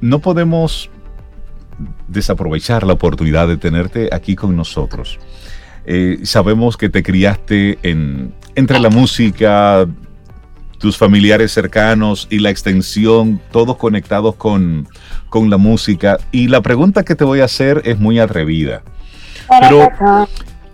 no 0.02 0.20
podemos 0.20 0.90
desaprovechar 2.08 2.86
la 2.86 2.94
oportunidad 2.94 3.48
de 3.48 3.58
tenerte 3.58 4.10
aquí 4.12 4.36
con 4.36 4.56
nosotros. 4.56 5.20
Eh, 5.86 6.20
sabemos 6.24 6.78
que 6.78 6.90
te 6.90 7.02
criaste 7.04 7.80
en, 7.84 8.34
entre 8.56 8.80
la 8.80 8.90
música, 8.90 9.88
tus 10.82 10.98
familiares 10.98 11.52
cercanos 11.52 12.28
y 12.30 12.40
la 12.40 12.50
extensión, 12.50 13.40
todos 13.52 13.78
conectados 13.78 14.36
con, 14.36 14.88
con 15.30 15.50
la 15.50 15.58
música. 15.58 16.18
Y 16.32 16.48
la 16.48 16.62
pregunta 16.62 17.04
que 17.04 17.16
te 17.16 17.24
voy 17.24 17.40
a 17.40 17.46
hacer 17.46 17.84
es 17.86 18.00
muy 18.00 18.20
atrevida. 18.20 18.82
Pero, 19.48 19.90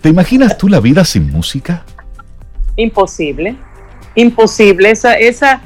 ¿te 0.02 0.10
imaginas 0.10 0.58
tú 0.58 0.70
la 0.70 0.80
vida 0.80 1.04
sin 1.04 1.30
música? 1.30 1.84
Imposible, 2.78 3.58
imposible. 4.16 4.92
Esa, 4.92 5.16
esa, 5.16 5.62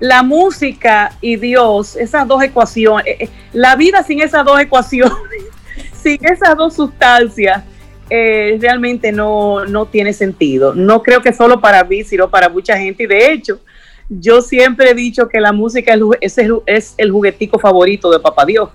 la 0.00 0.24
música 0.24 1.12
y 1.20 1.36
Dios, 1.36 1.94
esas 1.94 2.26
dos 2.26 2.42
ecuaciones, 2.42 3.06
eh, 3.06 3.16
eh, 3.20 3.28
la 3.52 3.76
vida 3.76 4.02
sin 4.02 4.20
esas 4.20 4.44
dos 4.44 4.58
ecuaciones, 4.58 5.14
sin 6.02 6.18
esas 6.24 6.56
dos 6.56 6.74
sustancias, 6.74 7.62
eh, 8.10 8.58
realmente 8.60 9.12
no, 9.12 9.64
no 9.66 9.86
tiene 9.86 10.12
sentido. 10.12 10.74
No 10.74 11.00
creo 11.00 11.22
que 11.22 11.32
solo 11.32 11.60
para 11.60 11.84
mí, 11.84 12.02
sino 12.02 12.28
para 12.28 12.48
mucha 12.48 12.76
gente. 12.76 13.04
Y 13.04 13.06
de 13.06 13.32
hecho, 13.32 13.60
yo 14.08 14.42
siempre 14.42 14.90
he 14.90 14.94
dicho 14.94 15.28
que 15.28 15.40
la 15.40 15.52
música 15.52 15.94
es, 16.20 16.38
el, 16.38 16.60
es 16.66 16.94
el 16.96 17.10
juguetico 17.10 17.58
favorito 17.58 18.10
de 18.10 18.20
Papá 18.20 18.44
Dios. 18.44 18.70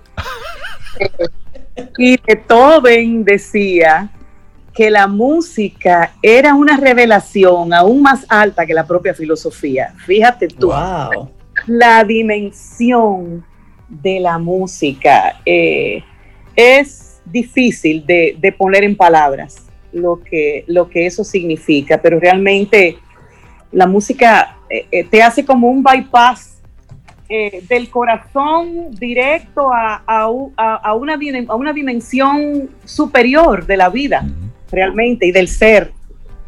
y 1.98 2.18
Beethoven 2.20 3.24
decía 3.24 4.10
que 4.74 4.90
la 4.90 5.06
música 5.06 6.12
era 6.22 6.54
una 6.54 6.76
revelación 6.76 7.72
aún 7.72 8.02
más 8.02 8.24
alta 8.28 8.64
que 8.66 8.74
la 8.74 8.86
propia 8.86 9.14
filosofía. 9.14 9.94
Fíjate 10.06 10.48
tú, 10.48 10.72
la 11.66 12.04
dimensión 12.04 13.44
de 13.88 14.20
la 14.20 14.38
música 14.38 15.40
eh, 15.44 16.02
es 16.54 17.20
difícil 17.24 18.04
de, 18.06 18.54
poner 18.56 18.84
en 18.84 18.96
palabras 18.96 19.66
lo 19.92 20.20
que, 20.20 20.64
lo 20.68 20.88
que 20.88 21.06
eso 21.06 21.24
significa, 21.24 22.00
pero 22.00 22.20
realmente 22.20 22.98
la 23.72 23.86
música 23.86 24.56
eh, 24.70 24.86
eh, 24.90 25.04
te 25.04 25.22
hace 25.22 25.44
como 25.44 25.68
un 25.68 25.82
bypass 25.82 26.56
del 27.68 27.88
corazón 27.90 28.90
directo 28.90 29.72
a, 29.72 30.02
a, 30.04 30.24
a, 30.24 30.94
una, 30.94 31.16
a, 31.46 31.54
una, 31.54 31.72
dimensión 31.72 32.68
superior 32.84 33.66
de 33.66 33.76
la 33.76 33.88
vida 33.88 34.26
realmente 34.72 35.26
y 35.26 35.30
del 35.30 35.46
ser. 35.46 35.92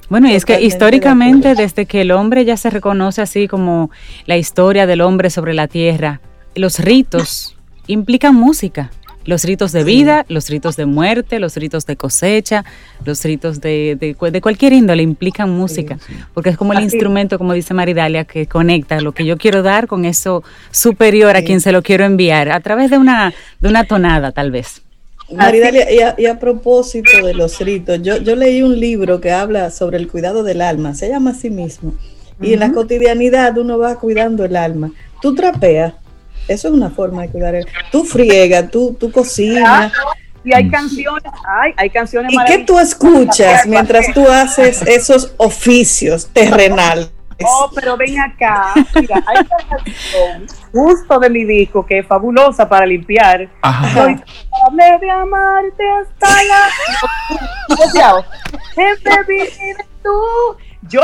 Bueno, 0.08 0.28
y 0.28 0.34
es 0.34 0.44
que 0.44 0.60
históricamente, 0.60 1.54
desde 1.54 1.86
que 1.86 2.00
el 2.00 2.10
hombre 2.10 2.44
ya 2.44 2.56
se 2.56 2.68
reconoce 2.68 3.22
así 3.22 3.46
como 3.46 3.90
la 4.26 4.36
historia 4.36 4.86
del 4.86 5.02
hombre 5.02 5.30
sobre 5.30 5.54
la 5.54 5.68
tierra, 5.68 6.20
los 6.56 6.80
ritos 6.80 7.56
implican 7.86 8.34
música. 8.34 8.90
Los 9.24 9.44
ritos 9.44 9.72
de 9.72 9.84
vida, 9.84 10.24
los 10.28 10.48
ritos 10.48 10.76
de 10.76 10.86
muerte, 10.86 11.38
los 11.38 11.56
ritos 11.56 11.86
de 11.86 11.96
cosecha, 11.96 12.64
los 13.04 13.22
ritos 13.24 13.60
de, 13.60 13.96
de, 13.98 14.40
cualquier 14.40 14.72
índole 14.72 15.02
implican 15.02 15.50
música, 15.50 15.98
porque 16.34 16.50
es 16.50 16.56
como 16.56 16.72
el 16.72 16.80
instrumento, 16.80 17.38
como 17.38 17.52
dice 17.52 17.74
Maridalia, 17.74 18.24
que 18.24 18.46
conecta 18.46 19.00
lo 19.00 19.12
que 19.12 19.24
yo 19.24 19.36
quiero 19.36 19.62
dar 19.62 19.86
con 19.86 20.04
eso 20.04 20.42
superior 20.70 21.36
a 21.36 21.42
quien 21.42 21.60
se 21.60 21.72
lo 21.72 21.82
quiero 21.82 22.04
enviar, 22.04 22.50
a 22.50 22.60
través 22.60 22.90
de 22.90 22.98
una, 22.98 23.32
de 23.60 23.68
una 23.68 23.84
tonada 23.84 24.32
tal 24.32 24.50
vez. 24.50 24.82
Maridalia, 25.30 26.14
y 26.18 26.26
a, 26.26 26.38
propósito 26.38 27.24
de 27.24 27.34
los 27.34 27.58
ritos, 27.60 28.02
yo, 28.02 28.18
yo 28.18 28.36
leí 28.36 28.62
un 28.62 28.78
libro 28.78 29.20
que 29.20 29.30
habla 29.30 29.70
sobre 29.70 29.96
el 29.96 30.08
cuidado 30.08 30.42
del 30.42 30.60
alma, 30.60 30.94
se 30.94 31.08
llama 31.08 31.30
a 31.30 31.34
sí 31.34 31.48
mismo. 31.48 31.94
Y 32.40 32.54
en 32.54 32.60
la 32.60 32.72
cotidianidad 32.72 33.56
uno 33.56 33.78
va 33.78 33.98
cuidando 33.98 34.44
el 34.44 34.56
alma. 34.56 34.90
Tú 35.20 35.34
trapeas, 35.34 35.94
eso 36.48 36.68
es 36.68 36.74
una 36.74 36.90
forma 36.90 37.22
de 37.22 37.28
cuidar 37.28 37.54
el 37.54 37.66
Tú 37.90 38.04
friegas, 38.04 38.70
tú, 38.70 38.96
tú 38.98 39.10
cocinas. 39.10 39.92
Y 40.44 40.52
hay 40.52 40.68
canciones, 40.68 41.32
hay, 41.46 41.72
hay 41.76 41.90
canciones 41.90 42.32
¿Y 42.32 42.44
qué 42.46 42.58
tú 42.64 42.78
escuchas 42.78 43.66
mientras 43.66 44.12
tú 44.12 44.28
haces 44.28 44.82
esos 44.82 45.34
oficios 45.36 46.26
terrenales? 46.32 47.12
Oh, 47.44 47.70
pero 47.74 47.96
ven 47.96 48.18
acá. 48.18 48.74
Mira, 48.94 49.22
hay 49.26 49.38
una 49.38 49.56
canción 49.68 50.46
justo 50.72 51.18
de 51.18 51.28
mi 51.30 51.44
disco 51.44 51.84
que 51.84 51.98
es 52.00 52.06
fabulosa 52.06 52.68
para 52.68 52.86
limpiar. 52.86 53.48
Soy 53.94 54.14
capaz 54.16 54.98
de 55.00 55.10
amarte 55.10 55.82
hasta 56.00 56.44
la. 56.44 56.68
tú. 60.02 60.20
Yo, 60.88 61.02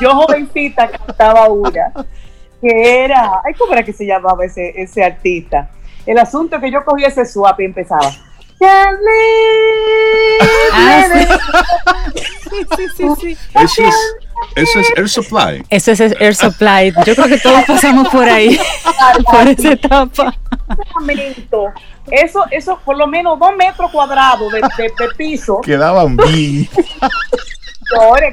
yo 0.00 0.14
jovencita 0.14 0.90
cantaba 0.90 1.48
una 1.48 1.92
que 2.64 3.04
era. 3.04 3.42
Ay, 3.44 3.54
¿cómo 3.54 3.72
era 3.74 3.84
que 3.84 3.92
se 3.92 4.06
llamaba 4.06 4.44
ese, 4.44 4.72
ese 4.80 5.04
artista? 5.04 5.68
El 6.06 6.18
asunto 6.18 6.56
es 6.56 6.62
que 6.62 6.70
yo 6.70 6.84
cogía 6.84 7.08
ese 7.08 7.24
swap 7.26 7.60
y 7.60 7.64
empezaba. 7.66 8.10
Ah, 8.62 8.90
sí, 12.14 12.66
sí, 12.76 12.88
sí, 12.96 13.08
sí. 13.20 13.36
Eso 13.54 13.82
es, 13.82 14.16
eso 14.56 14.80
es 14.80 14.92
Air 14.96 15.08
Supply. 15.08 15.62
Eso 15.68 15.92
es 15.92 16.00
Air 16.00 16.34
Supply. 16.34 16.92
Yo 17.04 17.14
creo 17.14 17.28
que 17.28 17.38
todos 17.38 17.64
pasamos 17.64 18.08
por 18.08 18.26
ahí, 18.28 18.58
por 19.30 19.48
esa 19.48 19.72
etapa. 19.72 20.34
Eso, 22.10 22.44
eso, 22.50 22.78
por 22.84 22.96
lo 22.96 23.06
menos 23.06 23.38
dos 23.38 23.54
metros 23.56 23.90
cuadrados 23.90 24.50
de, 24.52 24.60
de, 24.60 25.08
piso. 25.16 25.60
Quedaban 25.60 26.16
bien. 26.16 26.68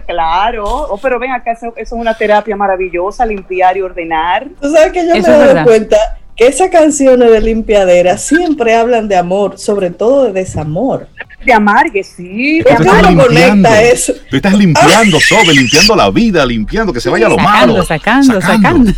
claro. 0.05 0.65
Oh, 0.65 0.97
pero 0.97 1.19
ven 1.19 1.31
acá, 1.31 1.51
eso, 1.51 1.73
es 1.75 1.91
una 1.91 2.13
terapia 2.13 2.55
maravillosa, 2.55 3.25
limpiar 3.25 3.77
y 3.77 3.81
ordenar. 3.81 4.47
Tú 4.59 4.71
sabes 4.71 4.91
que 4.91 5.07
yo 5.07 5.13
me 5.13 5.19
he 5.19 5.21
dado 5.21 5.63
cuenta 5.63 5.97
que 6.35 6.47
esas 6.47 6.69
canciones 6.69 7.29
de 7.29 7.41
limpiadera 7.41 8.17
siempre 8.17 8.75
hablan 8.75 9.07
de 9.07 9.15
amor, 9.15 9.57
sobre 9.57 9.89
todo 9.89 10.25
de 10.25 10.33
desamor 10.33 11.07
de 11.45 11.53
amargue, 11.53 12.03
sí. 12.03 12.61
Tú 12.63 12.69
estás 12.69 13.09
limpiando, 13.09 13.69
eso. 13.69 14.13
Tú 14.29 14.35
estás 14.35 14.53
limpiando, 14.53 15.19
Sobe, 15.19 15.53
limpiando 15.53 15.95
la 15.95 16.09
vida, 16.09 16.45
limpiando, 16.45 16.93
que 16.93 17.01
se 17.01 17.09
vaya 17.09 17.27
lo 17.27 17.37
malo. 17.37 17.83
Sacando, 17.83 18.39
sacando, 18.41 18.91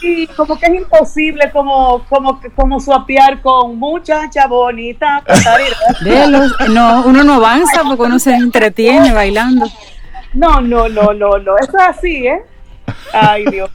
Sí, 0.00 0.28
como 0.36 0.58
que 0.58 0.66
es 0.66 0.74
imposible 0.74 1.50
como, 1.52 2.04
como, 2.08 2.40
como 2.54 2.80
suapear 2.80 3.40
con 3.40 3.78
muchacha 3.78 4.46
bonita. 4.46 5.22
no, 6.68 7.02
uno 7.06 7.24
no 7.24 7.34
avanza 7.34 7.82
porque 7.84 8.02
uno 8.02 8.18
se 8.18 8.34
entretiene 8.34 9.12
bailando. 9.12 9.66
No, 10.38 10.60
no, 10.60 10.88
no, 10.88 11.12
no, 11.12 11.38
no. 11.38 11.58
Eso 11.58 11.72
es 11.76 11.84
así, 11.88 12.26
¿eh? 12.26 12.42
Ay, 13.12 13.44
Dios. 13.46 13.70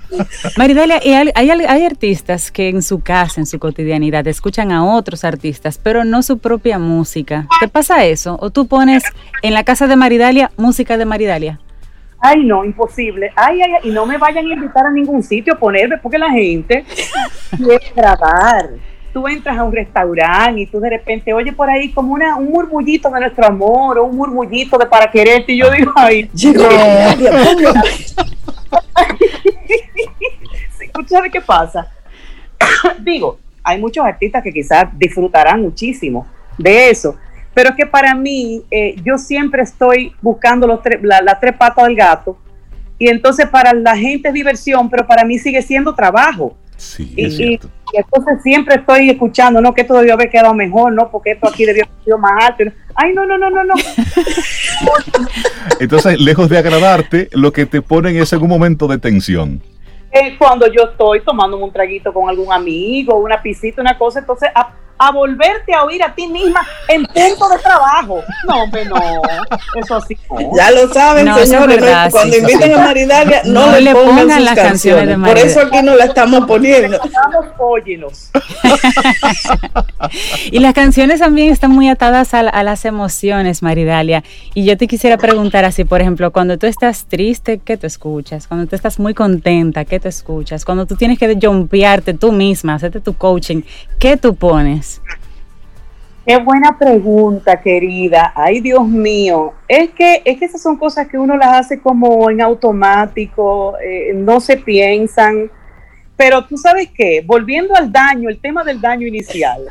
Maridalia, 0.58 1.00
hay, 1.04 1.50
hay, 1.50 1.86
artistas 1.86 2.52
que 2.52 2.70
en 2.70 2.82
su 2.82 3.02
casa, 3.02 3.42
en 3.42 3.46
su 3.46 3.60
cotidianidad, 3.60 4.26
escuchan 4.28 4.72
a 4.72 4.86
otros 4.86 5.24
artistas, 5.24 5.78
pero 5.78 6.06
no 6.06 6.24
su 6.24 6.40
propia 6.40 6.80
música. 6.80 7.48
¿Te 7.60 7.68
pasa 7.68 8.06
eso? 8.06 8.38
¿O 8.40 8.50
tú 8.50 8.68
pones 8.68 9.04
en 9.42 9.54
la 9.54 9.64
casa 9.64 9.88
de 9.88 9.98
Maridalia 9.98 10.52
música 10.58 10.98
de 10.98 11.06
Maridalia? 11.06 11.60
Ay, 12.20 12.46
no, 12.46 12.64
imposible. 12.64 13.32
Ay, 13.36 13.62
ay, 13.62 13.72
y 13.84 13.90
no 13.92 14.06
me 14.06 14.18
vayan 14.18 14.46
a 14.46 14.54
invitar 14.54 14.86
a 14.86 14.92
ningún 14.92 15.22
sitio 15.22 15.54
a 15.54 15.60
ponerme, 15.60 15.98
porque 15.98 16.18
la 16.18 16.32
gente 16.32 16.86
quiere 17.58 17.92
grabar. 17.94 18.70
Tú 19.14 19.28
entras 19.28 19.58
a 19.58 19.64
un 19.64 19.72
restaurante 19.72 20.62
y 20.62 20.66
tú 20.66 20.80
de 20.80 20.90
repente 20.90 21.32
oyes 21.34 21.54
por 21.54 21.70
ahí 21.70 21.92
como 21.92 22.14
una, 22.14 22.36
un 22.36 22.50
murmullito 22.50 23.10
de 23.12 23.20
nuestro 23.20 23.46
amor 23.46 24.00
o 24.00 24.06
un 24.06 24.18
murmullito 24.18 24.78
de 24.78 24.88
para 24.88 25.10
quererte 25.12 25.54
y 25.54 25.58
yo 25.60 25.70
digo, 25.70 25.92
ay, 25.96 26.30
¿Sabes 31.08 31.32
qué 31.32 31.42
pasa? 31.42 31.92
Digo, 33.00 33.40
hay 33.64 33.80
muchos 33.80 34.06
artistas 34.06 34.44
que 34.44 34.52
quizás 34.52 34.88
disfrutarán 34.98 35.62
muchísimo 35.62 36.28
de 36.58 36.90
eso, 36.90 37.18
pero 37.54 37.70
es 37.70 37.76
que 37.76 37.86
para 37.86 38.14
mí, 38.14 38.64
eh, 38.70 38.96
yo 39.04 39.18
siempre 39.18 39.64
estoy 39.64 40.14
buscando 40.22 40.68
los 40.68 40.80
las 41.02 41.40
tres 41.40 41.56
patas 41.56 41.86
del 41.86 41.96
gato, 41.96 42.38
y 42.98 43.08
entonces 43.10 43.48
para 43.48 43.74
la 43.74 43.98
gente 43.98 44.28
es 44.30 44.34
diversión, 44.34 44.90
pero 44.90 45.06
para 45.06 45.24
mí 45.26 45.38
sigue 45.38 45.62
siendo 45.62 45.94
trabajo. 45.94 46.56
Sí, 46.78 47.14
y, 47.16 47.60
entonces 47.98 48.42
siempre 48.42 48.76
estoy 48.76 49.10
escuchando, 49.10 49.62
no, 49.62 49.74
que 49.74 49.82
esto 49.82 49.96
debió 49.96 50.14
haber 50.14 50.30
quedado 50.30 50.54
mejor, 50.54 50.94
no, 50.94 51.10
porque 51.10 51.32
esto 51.32 51.48
aquí 51.48 51.66
debió 51.66 51.86
haber 51.86 52.04
sido 52.04 52.18
más 52.18 52.46
alto. 52.46 52.64
Ay, 52.96 53.14
no, 53.14 53.26
no, 53.26 53.38
no, 53.38 53.50
no, 53.50 53.64
no. 53.64 53.74
entonces, 55.80 56.20
lejos 56.20 56.50
de 56.50 56.58
agradarte, 56.58 57.30
lo 57.34 57.52
que 57.52 57.66
te 57.66 57.82
ponen 57.82 58.18
es 58.18 58.32
un 58.34 58.48
momento 58.48 58.88
de 58.88 58.98
tensión. 58.98 59.62
Eh, 60.12 60.36
cuando 60.38 60.68
yo 60.68 60.84
estoy 60.92 61.22
tomando 61.22 61.58
un 61.58 61.72
traguito 61.72 62.14
con 62.14 62.30
algún 62.30 62.54
amigo, 62.54 63.18
una 63.18 63.42
pisita, 63.42 63.82
una 63.82 63.98
cosa, 63.98 64.20
entonces 64.20 64.50
a 65.08 65.12
volverte 65.12 65.74
a 65.74 65.84
oír 65.84 66.02
a 66.04 66.14
ti 66.14 66.28
misma 66.28 66.66
en 66.88 67.06
punto 67.06 67.50
de 67.50 67.58
trabajo. 67.60 68.22
No, 68.48 68.64
hombre, 68.64 68.86
no. 68.86 69.22
Eso 69.76 70.02
sí. 70.02 70.18
Ya 70.56 70.72
lo 70.72 70.92
saben, 70.94 71.28
señores. 71.46 71.84
cuando 72.12 72.38
inviten 72.38 72.74
a 72.74 72.80
Maridalia, 72.80 73.42
no, 73.46 73.80
le 73.80 73.94
pongan, 73.94 74.44
las 74.44 74.56
canciones. 74.56 75.08
de 75.08 75.18
Por 75.18 75.38
eso 75.38 75.62
aquí 75.62 75.82
no 75.84 75.96
la 75.96 76.06
estamos 76.06 76.46
poniendo. 76.46 77.00
y 80.52 80.60
las 80.60 80.74
canciones 80.74 81.20
también 81.20 81.52
están 81.52 81.72
muy 81.72 81.90
atadas 81.90 82.34
a, 82.34 82.40
a, 82.40 82.64
las 82.64 82.86
emociones, 82.86 83.62
Maridalia. 83.62 84.24
Y 84.54 84.66
yo 84.66 84.78
te 84.78 84.88
quisiera 84.88 85.18
preguntar 85.18 85.66
así, 85.66 85.84
por 85.84 86.02
ejemplo, 86.02 86.32
cuando 86.32 86.58
tú 86.58 86.68
estás 86.68 87.06
triste, 87.06 87.60
¿qué 87.64 87.78
te 87.78 87.88
escuchas? 87.88 88.48
Cuando 88.48 88.68
tú 88.68 88.76
estás 88.76 89.00
muy 89.00 89.14
contenta, 89.14 89.86
¿qué 89.86 90.00
te 90.00 90.10
escuchas? 90.10 90.66
Cuando 90.66 90.86
tú 90.86 90.96
tienes 90.96 91.20
que 91.20 91.38
jumpearte 91.42 92.14
tú 92.14 92.32
misma, 92.32 92.76
hacerte 92.76 93.00
tu 93.00 93.14
coaching, 93.14 93.62
¿qué 94.00 94.18
tú 94.18 94.36
pones? 94.36 94.93
Qué 96.26 96.38
buena 96.38 96.78
pregunta, 96.80 97.60
querida. 97.60 98.32
Ay, 98.34 98.62
Dios 98.62 98.88
mío. 98.88 99.54
Es 99.68 99.90
que, 99.92 100.22
es 100.24 100.40
que 100.40 100.46
esas 100.46 100.62
son 100.62 100.78
cosas 100.78 101.08
que 101.10 101.18
uno 101.18 101.36
las 101.36 101.54
hace 101.54 101.82
como 101.82 102.30
en 102.30 102.42
automático, 102.42 103.78
eh, 103.80 104.14
no 104.16 104.40
se 104.40 104.56
piensan. 104.56 105.52
Pero 106.16 106.46
tú 106.46 106.56
sabes 106.56 106.90
qué, 106.96 107.22
volviendo 107.26 107.76
al 107.76 107.92
daño, 107.92 108.30
el 108.30 108.40
tema 108.40 108.64
del 108.64 108.80
daño 108.80 109.06
inicial, 109.06 109.64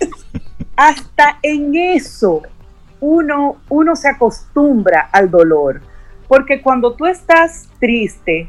hasta 0.76 1.38
en 1.42 1.76
eso 1.76 2.42
uno, 2.98 3.58
uno 3.68 3.94
se 3.94 4.08
acostumbra 4.08 5.10
al 5.12 5.30
dolor. 5.30 5.80
Porque 6.26 6.60
cuando 6.60 6.94
tú 6.94 7.06
estás 7.06 7.68
triste, 7.78 8.48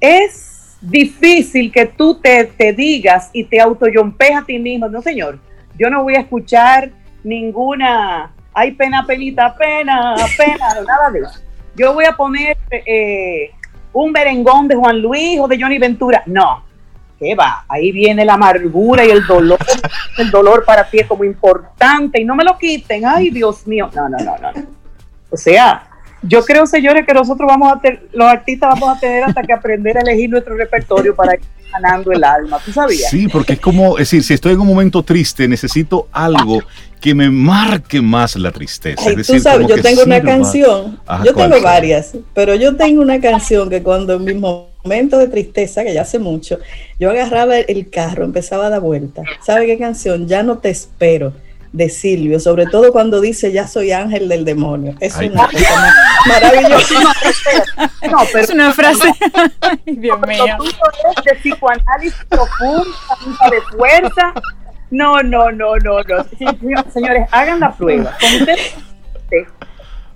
es 0.00 0.78
difícil 0.80 1.70
que 1.70 1.84
tú 1.84 2.14
te, 2.14 2.44
te 2.44 2.72
digas 2.72 3.28
y 3.34 3.44
te 3.44 3.60
autoyompees 3.60 4.36
a 4.36 4.44
ti 4.44 4.58
mismo. 4.58 4.88
No, 4.88 5.02
señor, 5.02 5.38
yo 5.78 5.90
no 5.90 6.02
voy 6.02 6.16
a 6.16 6.20
escuchar 6.20 6.90
ninguna, 7.24 8.32
hay 8.52 8.72
pena, 8.72 9.04
penita, 9.06 9.54
pena, 9.54 10.14
pena, 10.36 10.68
nada 10.86 11.10
de 11.10 11.20
eso. 11.20 11.40
Yo 11.76 11.94
voy 11.94 12.04
a 12.04 12.12
poner 12.12 12.56
eh, 12.70 13.52
un 13.92 14.10
merengón 14.10 14.66
de 14.66 14.74
Juan 14.74 15.00
Luis 15.00 15.38
o 15.40 15.46
de 15.46 15.60
Johnny 15.60 15.78
Ventura. 15.78 16.22
No, 16.26 16.64
¿qué 17.18 17.34
va? 17.34 17.64
Ahí 17.68 17.92
viene 17.92 18.24
la 18.24 18.34
amargura 18.34 19.04
y 19.04 19.10
el 19.10 19.24
dolor. 19.26 19.58
El 20.16 20.30
dolor 20.30 20.64
para 20.64 20.88
ti 20.90 20.98
es 20.98 21.06
como 21.06 21.22
importante 21.22 22.20
y 22.20 22.24
no 22.24 22.34
me 22.34 22.42
lo 22.42 22.58
quiten. 22.58 23.06
Ay, 23.06 23.30
Dios 23.30 23.66
mío. 23.66 23.88
No, 23.94 24.08
no, 24.08 24.18
no, 24.18 24.36
no. 24.38 24.66
O 25.30 25.36
sea, 25.36 25.88
yo 26.22 26.44
creo, 26.44 26.66
señores, 26.66 27.06
que 27.06 27.14
nosotros 27.14 27.46
vamos 27.46 27.72
a 27.72 27.80
tener, 27.80 28.08
los 28.12 28.26
artistas 28.26 28.70
vamos 28.70 28.96
a 28.96 29.00
tener 29.00 29.22
hasta 29.22 29.42
que 29.42 29.52
aprender 29.52 29.96
a 29.98 30.00
elegir 30.00 30.30
nuestro 30.30 30.56
repertorio 30.56 31.14
para 31.14 31.38
ir 31.68 31.72
ganando 31.72 32.12
el 32.12 32.24
alma. 32.24 32.58
¿Tú 32.64 32.72
sabías? 32.72 33.10
Sí, 33.10 33.28
porque 33.28 33.54
es 33.54 33.60
como, 33.60 33.98
es 33.98 34.10
decir, 34.10 34.22
si 34.22 34.34
estoy 34.34 34.54
en 34.54 34.60
un 34.60 34.66
momento 34.66 35.02
triste, 35.02 35.46
necesito 35.46 36.08
algo 36.12 36.62
que 37.00 37.14
me 37.14 37.30
marque 37.30 38.00
más 38.00 38.36
la 38.36 38.50
tristeza. 38.50 39.02
Ay, 39.06 39.16
tú 39.16 39.38
sabes, 39.38 39.68
yo 39.68 39.80
tengo 39.80 40.02
una 40.02 40.20
canción, 40.20 40.98
yo 41.24 41.34
tengo 41.34 41.60
varias, 41.60 42.12
pero 42.34 42.54
yo 42.54 42.76
tengo 42.76 43.02
una 43.02 43.20
canción 43.20 43.70
que 43.70 43.82
cuando 43.82 44.14
en 44.14 44.24
mi 44.24 44.34
momento 44.34 45.18
de 45.18 45.28
tristeza, 45.28 45.84
que 45.84 45.94
ya 45.94 46.02
hace 46.02 46.18
mucho, 46.18 46.58
yo 46.98 47.10
agarraba 47.10 47.58
el 47.58 47.90
carro, 47.90 48.24
empezaba 48.24 48.66
a 48.66 48.70
dar 48.70 48.80
vueltas. 48.80 49.26
¿Sabe 49.44 49.66
qué 49.66 49.78
canción? 49.78 50.26
Ya 50.26 50.42
no 50.42 50.58
te 50.58 50.70
espero 50.70 51.32
de 51.72 51.88
Silvio, 51.88 52.40
sobre 52.40 52.66
todo 52.66 52.92
cuando 52.92 53.20
dice 53.20 53.52
ya 53.52 53.66
soy 53.66 53.92
ángel 53.92 54.28
del 54.28 54.44
demonio. 54.44 54.94
Es 55.00 55.16
una 55.16 55.46
cosa 55.46 55.94
maravillosa. 56.26 56.94
No, 58.10 58.18
pero 58.32 58.44
es 58.44 58.50
una 58.50 58.72
frase. 58.72 59.08
Ay, 59.60 59.96
Dios 59.96 60.18
mío. 60.26 60.56
de 61.24 61.34
psicoanálisis 61.34 62.24
profundo, 62.28 62.84
de 63.50 63.76
fuerza. 63.76 64.32
No, 64.90 65.22
no, 65.22 65.50
no, 65.50 65.76
no, 65.76 66.00
no. 66.02 66.24
señores, 66.90 67.28
hagan 67.30 67.60
la 67.60 67.72
prueba. 67.72 68.16
ustedes 68.16 69.48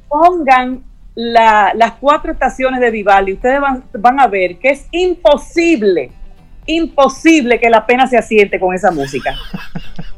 pongan 0.09 0.85
la, 1.15 1.73
las 1.75 1.93
cuatro 1.95 2.33
estaciones 2.33 2.81
de 2.81 2.91
Vivaldi, 2.91 3.35
ustedes 3.35 3.61
van, 3.61 3.85
van 3.93 4.21
a 4.21 4.27
ver 4.27 4.59
que 4.59 4.71
es 4.71 4.87
imposible 4.91 6.13
imposible 6.67 7.59
que 7.59 7.69
la 7.69 7.87
pena 7.87 8.07
se 8.07 8.17
asiente 8.17 8.59
con 8.61 8.75
esa 8.75 8.91
música. 8.91 9.37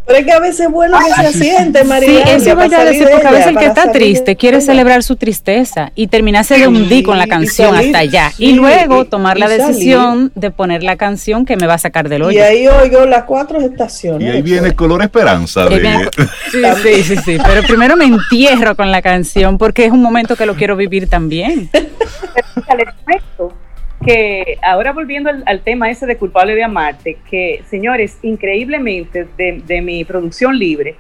Pero 0.07 0.18
es 0.18 0.26
que 0.26 0.32
a 0.32 0.38
veces 0.38 0.61
es 0.61 0.70
bueno 0.70 0.99
que 0.99 1.14
se 1.14 1.26
asiente, 1.28 1.82
María. 1.82 2.26
Sí, 2.26 2.30
eso 2.32 2.55
voy 2.55 2.74
a 2.74 2.84
decir, 2.84 3.09
porque 3.11 3.26
a 3.26 3.30
veces 3.30 3.47
el 3.47 3.57
que 3.57 3.64
está 3.64 3.90
triste 3.90 4.36
quiere 4.36 4.61
celebrar 4.61 5.03
su 5.03 5.16
tristeza 5.16 5.92
y 5.95 6.09
terminarse 6.09 6.59
de 6.59 6.68
hundir 6.68 7.07
con 7.07 7.16
la 7.16 7.26
canción 7.26 7.74
hasta 7.74 7.99
allá. 7.99 8.30
y 8.36 8.53
luego 8.53 9.07
tomar 9.07 9.38
la 9.38 9.49
decisión 9.49 10.30
de 10.34 10.51
poner 10.51 10.82
la 10.82 10.97
canción 10.97 11.47
que 11.47 11.57
me 11.57 11.66
va 11.66 11.74
a 11.74 11.78
sacar 11.78 12.11
del 12.11 12.22
hoyo. 12.22 12.38
Y 12.38 12.42
ahí 12.42 12.68
oigo 12.68 13.07
las 13.07 13.24
cuatro 13.24 13.59
estaciones. 13.61 14.28
Y 14.28 14.30
ahí 14.36 14.42
viene 14.42 14.72
color 14.72 15.03
esperanza. 15.03 15.66
sí, 16.53 16.62
sí, 16.82 17.03
sí, 17.03 17.16
sí. 17.24 17.38
Pero 17.42 17.62
primero 17.62 17.97
me 17.97 18.05
entierro 18.05 18.76
con 18.76 18.90
la 18.90 19.01
canción 19.01 19.57
porque 19.57 19.86
es 19.86 19.92
un 19.92 20.03
momento 20.03 20.36
que 20.36 20.45
lo 20.45 20.55
quiero 20.55 20.76
vivir 20.76 21.09
también 21.09 21.70
que 24.05 24.59
ahora 24.63 24.93
volviendo 24.93 25.31
al, 25.31 25.61
tema 25.61 25.91
ese 25.91 26.07
de 26.07 26.17
culpable 26.17 26.55
de 26.55 26.65
amarte, 26.65 27.19
que 27.29 27.63
señores, 27.69 28.19
increíblemente 28.23 29.27
de, 29.37 29.83
mi 29.83 30.05
producción 30.05 30.59
libre, 30.59 30.97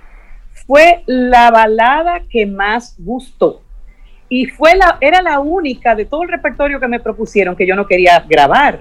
fue 0.66 1.02
la 1.06 1.50
balada 1.50 2.22
que 2.28 2.46
más 2.46 2.96
gustó. 2.98 3.62
Y 4.28 4.46
fue 4.46 4.74
la, 4.74 4.98
era 5.00 5.22
la 5.22 5.40
única 5.40 5.94
de 5.94 6.06
todo 6.06 6.22
el 6.22 6.30
repertorio 6.30 6.80
que 6.80 6.88
me 6.88 7.00
propusieron 7.00 7.54
que 7.54 7.66
yo 7.66 7.76
no 7.76 7.86
quería 7.86 8.24
grabar. 8.28 8.80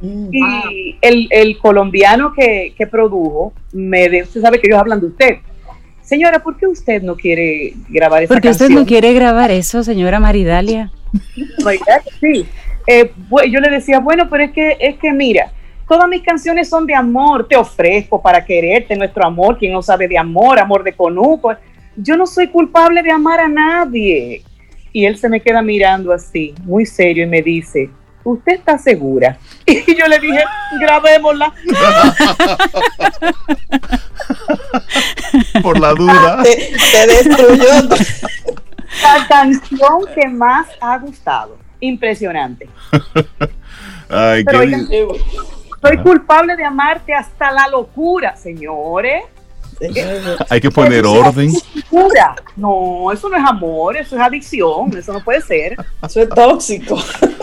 Mm. 0.00 0.28
y 0.32 0.98
el, 1.00 1.58
colombiano 1.58 2.32
que, 2.34 2.74
produjo, 2.90 3.54
me 3.72 4.22
usted 4.22 4.40
sabe 4.40 4.60
que 4.60 4.66
ellos 4.66 4.80
hablan 4.80 5.00
de 5.00 5.06
usted. 5.06 5.36
Señora, 6.02 6.42
¿por 6.42 6.58
qué 6.58 6.66
usted 6.66 7.02
no 7.02 7.16
quiere 7.16 7.72
grabar 7.88 8.22
esa 8.22 8.34
Porque 8.34 8.50
usted 8.50 8.68
no 8.68 8.84
quiere 8.84 9.14
grabar 9.14 9.50
eso, 9.50 9.82
señora 9.82 10.20
Maridalia. 10.20 10.90
Sí, 12.20 12.46
eh, 12.86 13.12
yo 13.50 13.60
le 13.60 13.70
decía, 13.70 14.00
bueno, 14.00 14.28
pero 14.28 14.44
es 14.44 14.52
que, 14.52 14.76
es 14.78 14.98
que 14.98 15.10
mira, 15.12 15.50
todas 15.88 16.06
mis 16.08 16.22
canciones 16.22 16.68
son 16.68 16.86
de 16.86 16.94
amor, 16.94 17.48
te 17.48 17.56
ofrezco 17.56 18.20
para 18.20 18.44
quererte, 18.44 18.94
nuestro 18.96 19.24
amor, 19.26 19.58
quien 19.58 19.72
no 19.72 19.80
sabe 19.82 20.06
de 20.08 20.18
amor, 20.18 20.58
amor 20.58 20.82
de 20.82 20.92
conuco. 20.92 21.54
Yo 21.96 22.16
no 22.16 22.26
soy 22.26 22.48
culpable 22.48 23.02
de 23.02 23.10
amar 23.10 23.40
a 23.40 23.48
nadie. 23.48 24.42
Y 24.92 25.06
él 25.06 25.16
se 25.18 25.28
me 25.28 25.40
queda 25.40 25.62
mirando 25.62 26.12
así, 26.12 26.54
muy 26.62 26.86
serio, 26.86 27.24
y 27.24 27.28
me 27.28 27.42
dice, 27.42 27.90
¿usted 28.22 28.52
está 28.54 28.78
segura? 28.78 29.38
Y 29.66 29.96
yo 29.96 30.06
le 30.06 30.18
dije, 30.18 30.44
grabémosla. 30.80 31.52
Por 35.62 35.80
la 35.80 35.94
duda. 35.94 36.42
te 36.42 37.06
destruyó. 37.06 37.88
La 39.02 39.26
canción 39.26 40.04
que 40.14 40.28
más 40.28 40.66
ha 40.80 40.98
gustado 40.98 41.63
impresionante. 41.84 42.68
Ay, 44.08 44.44
soy 45.80 45.98
culpable 45.98 46.56
de 46.56 46.64
amarte 46.64 47.12
hasta 47.14 47.50
la 47.50 47.68
locura, 47.68 48.36
señores. 48.36 49.24
Hay 50.48 50.60
que 50.60 50.70
poner 50.70 51.04
orden. 51.04 51.52
No, 52.56 53.12
eso 53.12 53.28
no 53.28 53.36
es 53.36 53.44
amor, 53.44 53.96
eso 53.96 54.16
es 54.16 54.22
adicción, 54.22 54.96
eso 54.96 55.12
no 55.12 55.22
puede 55.22 55.40
ser. 55.40 55.76
Eso 56.02 56.20
es 56.20 56.28
tóxico. 56.28 56.96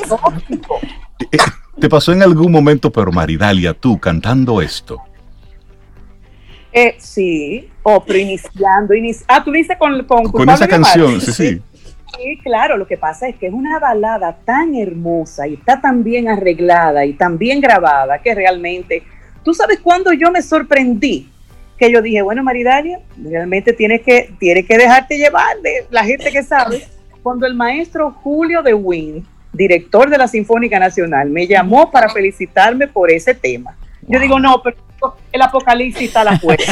tóxico. 0.08 0.80
Eh, 1.32 1.38
¿Te 1.80 1.90
pasó 1.90 2.12
en 2.12 2.22
algún 2.22 2.52
momento, 2.52 2.92
pero 2.92 3.12
Maridalia, 3.12 3.74
tú 3.74 4.00
cantando 4.00 4.62
esto? 4.62 4.98
Eh, 6.74 6.96
sí, 7.00 7.70
o 7.84 8.04
pero 8.04 8.20
iniciando, 8.20 8.94
ah, 9.28 9.44
tú 9.44 9.52
dices 9.52 9.76
con, 9.78 10.04
con, 10.06 10.32
con 10.32 10.50
esa 10.50 10.68
canción, 10.68 11.20
sí, 11.20 11.32
sí. 11.34 11.62
Sí, 12.18 12.38
claro, 12.44 12.78
lo 12.78 12.88
que 12.88 12.98
pasa 12.98 13.28
es 13.28 13.36
que 13.36 13.48
es 13.48 13.54
una 13.54 13.80
balada 13.80 14.38
tan 14.46 14.76
hermosa 14.76 15.48
y 15.48 15.56
está 15.56 15.80
tan 15.80 16.04
bien 16.04 16.28
arreglada 16.28 17.06
y 17.06 17.14
tan 17.14 17.38
bien 17.38 17.62
grabada 17.62 18.22
que 18.22 18.36
realmente, 18.36 19.04
tú 19.44 19.54
sabes 19.54 19.80
cuándo 19.80 20.12
yo 20.14 20.32
me 20.32 20.42
sorprendí, 20.42 21.30
que 21.78 21.92
yo 21.92 22.02
dije, 22.02 22.22
bueno, 22.22 22.44
Maridalia, 22.44 23.00
realmente 23.18 23.74
tienes 23.74 24.02
que, 24.02 24.34
tienes 24.40 24.66
que 24.66 24.78
dejarte 24.78 25.18
llevar 25.18 25.58
de 25.62 25.86
la 25.90 26.04
gente 26.04 26.32
que 26.32 26.44
sabe, 26.44 26.86
cuando 27.24 27.46
el 27.46 27.56
maestro 27.56 28.12
Julio 28.12 28.62
de 28.62 28.74
Wynn, 28.74 29.26
director 29.54 30.10
de 30.10 30.18
la 30.18 30.28
Sinfónica 30.28 30.80
Nacional, 30.80 31.30
me 31.30 31.48
llamó 31.48 31.92
para 31.92 32.10
felicitarme 32.10 32.88
por 32.88 33.12
ese 33.12 33.34
tema. 33.34 33.76
Yo 34.08 34.20
digo, 34.20 34.40
no, 34.40 34.62
pero 34.62 34.78
el 35.32 35.42
apocalipsis 35.42 36.08
está 36.08 36.22
a 36.22 36.26
la 36.26 36.38
puerta. 36.38 36.72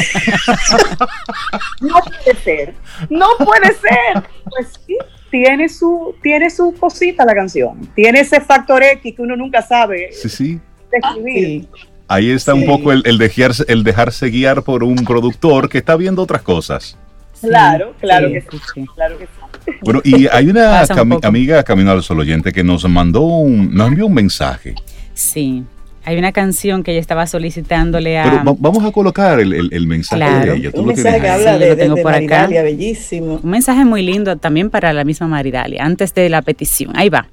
no 1.80 1.94
puede 2.02 2.36
ser, 2.42 2.74
no 3.08 3.26
puede 3.38 3.72
ser. 3.74 4.22
Pues 4.48 4.72
sí, 4.86 4.96
tiene 5.30 5.68
su, 5.68 6.14
tiene 6.22 6.50
su 6.50 6.74
cosita 6.78 7.24
la 7.24 7.34
canción. 7.34 7.88
Tiene 7.94 8.20
ese 8.20 8.40
factor 8.40 8.82
X 8.82 9.14
que 9.14 9.22
uno 9.22 9.36
nunca 9.36 9.62
sabe 9.62 10.10
sí, 10.12 10.28
sí. 10.28 10.60
describir. 10.90 11.68
Ahí 12.08 12.30
está 12.30 12.54
un 12.54 12.66
poco 12.66 12.90
el, 12.90 13.02
el, 13.06 13.18
dejarse, 13.18 13.64
el 13.68 13.84
dejarse 13.84 14.30
guiar 14.30 14.64
por 14.64 14.82
un 14.82 14.96
productor 15.04 15.68
que 15.68 15.78
está 15.78 15.94
viendo 15.96 16.22
otras 16.22 16.42
cosas. 16.42 16.98
Claro, 17.40 17.94
claro 18.00 18.28
que 18.28 18.40
sí, 18.40 18.86
claro 18.94 19.16
que 19.16 19.26
sí. 19.26 19.72
Bueno, 19.82 20.00
y 20.04 20.26
hay 20.26 20.48
una 20.48 20.84
amiga 21.22 21.62
Camino 21.62 21.90
al 21.90 22.02
Sol 22.02 22.20
oyente 22.20 22.52
que 22.52 22.64
nos 22.64 22.88
mandó 22.88 23.22
un, 23.22 23.74
nos 23.74 23.88
envió 23.88 24.06
un 24.06 24.14
mensaje. 24.14 24.74
Sí. 25.14 25.64
Hay 26.04 26.16
una 26.16 26.32
canción 26.32 26.82
que 26.82 26.92
ella 26.92 27.00
estaba 27.00 27.26
solicitándole 27.26 28.18
a. 28.18 28.24
Pero 28.24 28.56
vamos 28.58 28.84
a 28.84 28.90
colocar 28.90 29.38
el, 29.38 29.52
el, 29.72 29.86
mensaje 29.86 30.24
de 30.24 30.56
ella. 30.56 30.70
un 30.74 30.86
mensaje 30.86 31.20
que 31.20 31.28
habla 31.28 31.58
de, 31.58 31.76
de, 31.76 32.02
Maridalia, 32.02 32.62
bellísimo. 32.62 33.40
Un 33.42 33.50
mensaje 33.50 33.84
muy 33.84 34.02
lindo 34.02 34.36
también 34.36 34.70
para 34.70 34.92
la 34.94 35.04
misma 35.04 35.28
Maridalia, 35.28 35.84
antes 35.84 36.14
de 36.14 36.28
la 36.30 36.40
petición. 36.40 36.96
Ahí 36.96 37.10
va. 37.10 37.28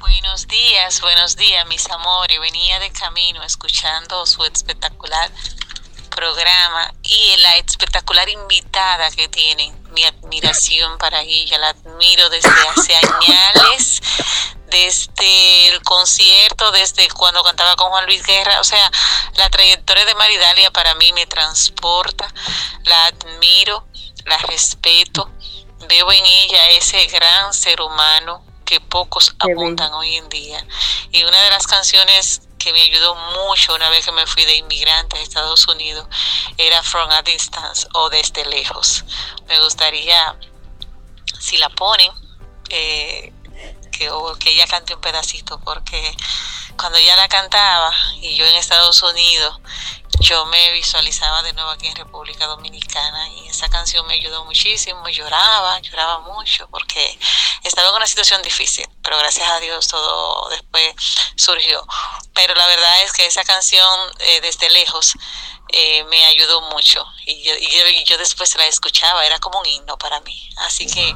Buenos 0.00 0.48
días, 0.48 1.00
buenos 1.02 1.36
días, 1.36 1.66
mis 1.68 1.90
amores. 1.90 2.38
Venía 2.40 2.78
de 2.78 2.90
camino 2.90 3.42
escuchando 3.42 4.24
su 4.24 4.42
espectacular 4.44 5.30
programa 6.16 6.94
y 7.02 7.40
la 7.42 7.58
espectacular 7.58 8.28
invitada 8.28 9.10
que 9.10 9.28
tienen. 9.28 9.74
Mi 9.92 10.04
admiración 10.04 10.98
para 10.98 11.22
ella, 11.22 11.58
la 11.58 11.68
admiro 11.68 12.28
desde 12.30 12.48
hace 12.48 12.94
años 13.06 14.00
desde 14.76 15.68
el 15.68 15.82
concierto, 15.82 16.70
desde 16.70 17.08
cuando 17.08 17.42
cantaba 17.42 17.76
con 17.76 17.88
Juan 17.88 18.04
Luis 18.04 18.22
Guerra, 18.22 18.60
o 18.60 18.64
sea, 18.64 18.90
la 19.36 19.48
trayectoria 19.48 20.04
de 20.04 20.14
Maridalia 20.14 20.70
para 20.70 20.94
mí 20.96 21.12
me 21.14 21.26
transporta, 21.26 22.28
la 22.84 23.06
admiro, 23.06 23.86
la 24.26 24.36
respeto, 24.38 25.30
veo 25.88 26.12
en 26.12 26.26
ella 26.26 26.70
ese 26.70 27.06
gran 27.06 27.54
ser 27.54 27.80
humano 27.80 28.44
que 28.66 28.80
pocos 28.80 29.34
apuntan 29.38 29.94
hoy 29.94 30.16
en 30.16 30.28
día. 30.28 30.66
Y 31.10 31.24
una 31.24 31.40
de 31.42 31.50
las 31.50 31.66
canciones 31.66 32.42
que 32.58 32.72
me 32.72 32.82
ayudó 32.82 33.14
mucho 33.14 33.74
una 33.74 33.88
vez 33.88 34.04
que 34.04 34.12
me 34.12 34.26
fui 34.26 34.44
de 34.44 34.56
inmigrante 34.56 35.16
a 35.16 35.22
Estados 35.22 35.66
Unidos 35.68 36.06
era 36.58 36.82
From 36.82 37.10
a 37.10 37.22
Distance 37.22 37.86
o 37.94 38.10
Desde 38.10 38.44
Lejos. 38.44 39.04
Me 39.46 39.58
gustaría, 39.60 40.36
si 41.38 41.56
la 41.56 41.70
ponen, 41.70 42.10
eh, 42.68 43.32
que, 43.96 44.50
ella 44.50 44.66
cante 44.66 44.94
un 44.94 45.00
pedacito 45.00 45.58
porque 45.60 46.16
cuando 46.76 46.98
ella 46.98 47.16
la 47.16 47.28
cantaba 47.28 47.92
y 48.20 48.36
yo 48.36 48.44
en 48.44 48.56
Estados 48.56 49.02
Unidos, 49.02 49.60
yo 50.20 50.46
me 50.46 50.72
visualizaba 50.72 51.42
de 51.42 51.52
nuevo 51.52 51.70
aquí 51.70 51.86
en 51.86 51.96
República 51.96 52.46
Dominicana 52.46 53.28
y 53.30 53.48
esa 53.48 53.68
canción 53.68 54.06
me 54.06 54.14
ayudó 54.14 54.44
muchísimo, 54.44 55.08
lloraba, 55.08 55.78
lloraba 55.80 56.20
mucho 56.20 56.68
porque 56.70 57.18
estaba 57.64 57.88
en 57.88 57.94
una 57.94 58.06
situación 58.06 58.42
difícil, 58.42 58.86
pero 59.02 59.18
gracias 59.18 59.48
a 59.50 59.60
Dios 59.60 59.88
todo 59.88 60.48
después 60.50 60.94
surgió. 61.36 61.84
Pero 62.34 62.54
la 62.54 62.66
verdad 62.66 63.02
es 63.02 63.12
que 63.12 63.26
esa 63.26 63.44
canción 63.44 63.98
eh, 64.20 64.40
desde 64.40 64.70
lejos 64.70 65.14
eh, 65.68 66.04
me 66.04 66.24
ayudó 66.26 66.60
mucho 66.70 67.04
y 67.24 67.42
yo, 67.42 67.52
y, 67.56 68.04
yo, 68.04 68.18
después 68.18 68.54
la 68.56 68.66
escuchaba, 68.66 69.26
era 69.26 69.38
como 69.38 69.60
un 69.60 69.66
himno 69.66 69.98
para 69.98 70.20
mí. 70.20 70.48
Así 70.58 70.86
que 70.86 71.14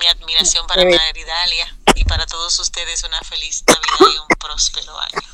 mi 0.00 0.06
admiración 0.06 0.66
para 0.66 0.84
María 0.84 1.00
Dalia 1.26 1.76
y 1.94 2.04
para 2.04 2.26
todos 2.26 2.58
ustedes 2.58 3.04
una 3.04 3.20
feliz 3.20 3.64
Navidad 3.66 4.14
y 4.14 4.18
un 4.18 4.38
próspero 4.38 4.98
año. 4.98 5.28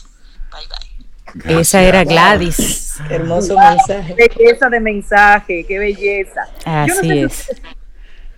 Bye 0.51 0.67
bye. 0.67 1.61
Esa 1.61 1.83
era 1.83 2.05
Gladys. 2.05 2.99
hermoso 3.11 3.57
mensaje. 3.57 4.15
Belleza 4.15 4.69
de 4.69 4.81
mensaje, 4.81 5.65
qué 5.67 5.79
belleza. 5.79 6.49
Así 6.65 7.21
es. 7.21 7.51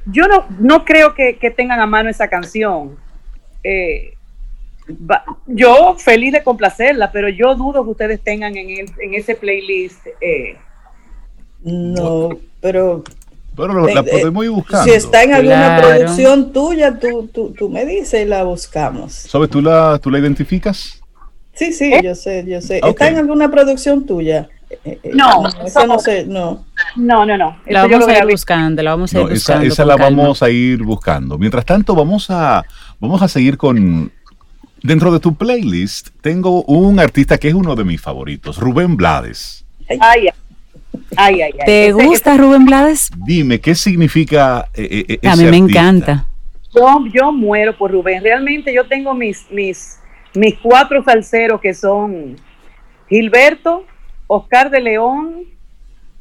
yo 0.06 0.26
no, 0.26 0.46
no 0.58 0.84
creo 0.84 1.14
que, 1.14 1.34
tengan 1.56 1.80
a 1.80 1.86
mano 1.86 2.10
esa 2.10 2.28
canción. 2.28 2.98
Eh, 3.62 4.14
yo 5.46 5.94
feliz 5.96 6.32
de 6.32 6.42
complacerla, 6.42 7.12
pero 7.12 7.28
yo 7.28 7.54
dudo 7.54 7.84
que 7.84 7.90
ustedes 7.90 8.20
tengan 8.22 8.56
en, 8.56 8.70
en 8.70 9.14
ese 9.14 9.36
playlist. 9.36 10.06
Eh, 10.20 10.58
no, 11.62 12.30
pero 12.60 13.04
pero 13.60 13.86
la 13.86 14.02
podemos 14.02 14.44
ir 14.44 14.50
buscando. 14.50 14.84
Si 14.84 14.90
está 14.90 15.22
en 15.22 15.34
alguna 15.34 15.78
producción 15.80 16.52
tuya, 16.52 16.98
tú, 16.98 17.28
tú, 17.32 17.54
tú, 17.56 17.68
me 17.68 17.84
dices 17.84 18.22
y 18.22 18.28
la 18.28 18.44
buscamos. 18.44 19.12
¿Sabes? 19.12 19.50
¿Tú 19.50 19.60
la, 19.60 19.98
tú 19.98 20.10
la 20.10 20.18
identificas? 20.18 21.00
Sí, 21.52 21.72
sí, 21.72 21.92
¿Eh? 21.92 22.00
yo 22.02 22.14
sé, 22.14 22.44
yo 22.46 22.60
sé. 22.60 22.80
¿Está 22.82 23.08
en 23.08 23.18
alguna 23.18 23.50
producción 23.50 24.06
tuya? 24.06 24.48
Eh, 24.70 24.98
eh, 25.02 25.10
no, 25.12 25.42
no, 25.42 25.86
no 25.86 25.98
sé, 25.98 26.24
no. 26.24 26.64
No, 26.96 27.26
no, 27.26 27.36
no. 27.36 27.56
La 27.66 27.86
vamos 27.86 28.08
a 28.08 28.18
ir 28.18 28.24
buscando, 28.24 28.82
la 28.82 28.90
vamos 28.92 29.14
a 29.14 29.20
ir 29.20 29.28
buscando. 29.28 29.66
Esa, 29.66 29.84
la 29.84 29.96
vamos 29.96 30.42
a 30.42 30.48
ir 30.48 30.82
buscando. 30.82 31.36
Mientras 31.38 31.64
tanto, 31.64 31.94
vamos 31.94 32.30
a, 32.30 32.64
vamos 32.98 33.20
a 33.20 33.28
seguir 33.28 33.56
con. 33.56 34.12
Dentro 34.82 35.12
de 35.12 35.20
tu 35.20 35.34
playlist, 35.34 36.08
tengo 36.22 36.62
un 36.62 36.98
artista 36.98 37.36
que 37.36 37.48
es 37.48 37.54
uno 37.54 37.76
de 37.76 37.84
mis 37.84 38.00
favoritos, 38.00 38.56
Rubén 38.56 38.96
Blades. 38.96 39.66
Ay, 39.90 39.98
ay, 40.00 40.28
ay. 41.16 41.42
ay 41.42 41.52
¿Te 41.66 41.92
gusta 41.92 42.36
Rubén 42.36 42.64
Blades? 42.64 43.10
Dime, 43.16 43.60
¿qué 43.60 43.74
significa 43.74 44.68
eh, 44.74 45.18
A 45.24 45.36
mí 45.36 45.44
me 45.44 45.56
encanta. 45.56 46.26
Yo, 46.74 47.04
yo 47.12 47.32
muero 47.32 47.76
por 47.76 47.90
Rubén. 47.90 48.22
Realmente 48.22 48.72
yo 48.72 48.86
tengo 48.86 49.14
mis, 49.14 49.50
mis 49.50 50.00
mis 50.34 50.58
cuatro 50.58 51.02
salseros 51.02 51.60
que 51.60 51.74
son 51.74 52.36
Gilberto, 53.08 53.84
Oscar 54.26 54.70
de 54.70 54.80
León, 54.80 55.44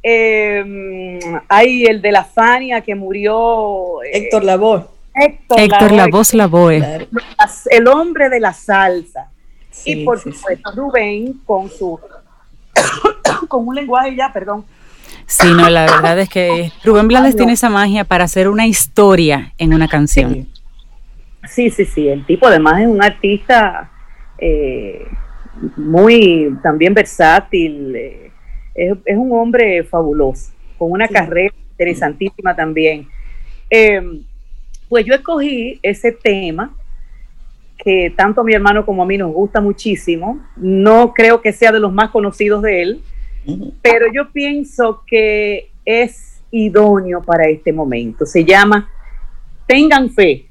eh, 0.02 1.20
hay 1.48 1.84
el 1.84 2.02
de 2.02 2.12
la 2.12 2.24
Fania 2.24 2.82
que 2.82 2.96
murió. 2.96 4.02
Eh, 4.04 4.10
Héctor 4.14 4.44
Lavoe. 4.44 4.86
Héctor, 5.14 5.60
Héctor 5.60 5.92
Lavoe, 5.92 6.24
Lavoe. 6.34 7.08
El 7.70 7.88
hombre 7.88 8.30
de 8.30 8.40
la 8.40 8.54
salsa. 8.54 9.30
y 9.86 10.04
por 10.04 10.20
supuesto 10.20 10.72
Rubén 10.76 11.42
con 11.46 11.70
su 11.70 12.00
con 13.48 13.68
un 13.68 13.76
lenguaje 13.76 14.16
ya, 14.16 14.32
perdón. 14.32 14.66
Sí, 15.30 15.47
no, 15.53 15.69
la 15.69 15.86
verdad 15.86 16.19
es 16.19 16.30
que 16.30 16.71
Rubén 16.84 17.07
Blades 17.07 17.36
tiene 17.36 17.53
esa 17.53 17.69
magia 17.69 18.03
para 18.03 18.23
hacer 18.23 18.49
una 18.49 18.65
historia 18.65 19.53
en 19.59 19.73
una 19.73 19.88
canción. 19.88 20.47
Sí, 21.47 21.69
sí, 21.69 21.86
sí. 21.86 22.07
El 22.07 22.25
tipo 22.25 22.47
además 22.47 22.82
es 22.82 22.88
un 22.88 23.01
artista 23.01 23.91
eh, 24.39 25.05
muy 25.77 26.57
también 26.63 26.95
versátil, 26.95 27.95
eh, 27.95 28.32
es, 28.73 29.17
un 29.17 29.32
hombre 29.34 29.84
fabuloso, 29.84 30.51
con 30.77 30.91
una 30.91 31.07
carrera 31.07 31.53
interesantísima 31.71 32.55
también. 32.55 33.07
Em, 33.69 34.23
pues 34.88 35.05
yo 35.05 35.13
escogí 35.13 35.80
ese 35.84 36.11
tema 36.11 36.73
que 37.77 38.11
tanto 38.15 38.41
a 38.41 38.43
mi 38.43 38.53
hermano 38.53 38.84
como 38.84 39.03
a 39.03 39.05
mí 39.05 39.17
nos 39.17 39.32
gusta 39.32 39.61
muchísimo. 39.61 40.39
No 40.57 41.13
creo 41.13 41.39
que 41.39 41.53
sea 41.53 41.71
de 41.71 41.80
los 41.80 41.93
más 41.93 42.09
conocidos 42.09 42.63
de 42.63 42.82
él, 42.82 43.01
pero 43.82 44.08
yo 44.14 44.32
pienso 44.32 45.04
que 45.08 45.70
es 45.86 46.42
idóneo 46.52 47.22
para 47.22 47.48
este 47.48 47.72
momento. 47.72 48.26
Se 48.26 48.44
llama 48.44 48.90
Tengan 49.68 50.10
fe. 50.10 50.46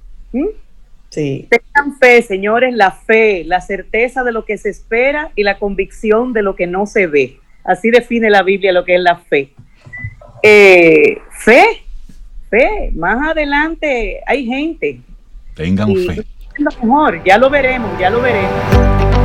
Tengan 1.11 1.99
fe, 1.99 2.23
señores, 2.23 2.75
la 2.75 2.91
fe, 2.93 3.45
la 3.45 3.61
certeza 3.61 4.23
de 4.23 4.33
lo 4.33 4.45
que 4.45 4.59
se 4.59 4.69
espera 4.69 5.33
y 5.35 5.43
la 5.43 5.59
convicción 5.59 6.33
de 6.33 6.43
lo 6.43 6.55
que 6.55 6.67
no 6.67 6.87
se 6.87 7.07
ve. 7.07 7.39
Así 7.65 7.91
define 7.91 8.31
la 8.31 8.43
Biblia 8.43 8.73
lo 8.73 8.85
que 8.85 8.95
es 8.95 9.01
la 9.01 9.17
fe. 9.17 9.53
Eh, 10.43 11.19
fe, 11.31 11.65
fe, 12.49 12.93
más 12.95 13.31
adelante 13.31 14.21
hay 14.27 14.47
gente. 14.47 15.01
Tengan 15.55 15.95
fe. 15.95 16.25
lo 16.59 16.71
mejor, 16.83 17.25
ya 17.25 17.39
lo 17.39 17.51
veremos, 17.51 17.99
ya 17.99 18.11
lo 18.11 18.21
veremos. 18.21 19.18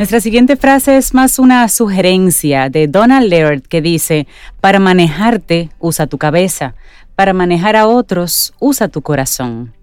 Nuestra 0.00 0.18
siguiente 0.22 0.56
frase 0.56 0.96
es 0.96 1.12
más 1.12 1.38
una 1.38 1.68
sugerencia 1.68 2.70
de 2.70 2.88
Donald 2.88 3.28
Laird 3.28 3.60
que 3.60 3.82
dice, 3.82 4.26
para 4.62 4.78
manejarte, 4.78 5.68
usa 5.78 6.06
tu 6.06 6.16
cabeza, 6.16 6.72
para 7.16 7.34
manejar 7.34 7.76
a 7.76 7.86
otros, 7.86 8.54
usa 8.60 8.88
tu 8.88 9.02
corazón. 9.02 9.74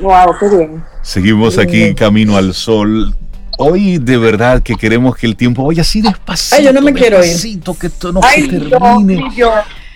Wow, 0.00 0.36
qué 0.38 0.56
bien. 0.56 0.84
Seguimos 1.02 1.58
aquí 1.58 1.96
Camino 1.96 2.36
al 2.36 2.54
Sol. 2.54 3.12
Hoy 3.58 3.98
de 3.98 4.18
verdad 4.18 4.62
que 4.62 4.76
queremos 4.76 5.16
que 5.16 5.26
el 5.26 5.34
tiempo 5.34 5.66
vaya 5.66 5.82
así 5.82 6.00
despacito. 6.00 6.54
Ay, 6.54 6.66
yo 6.66 6.72
no 6.72 6.80
me 6.80 6.92
quiero 6.92 7.18
ir. 7.24 7.60
que 7.80 7.88
esto 7.88 8.12
no 8.12 8.20
se 8.22 8.46
termine. 8.46 9.20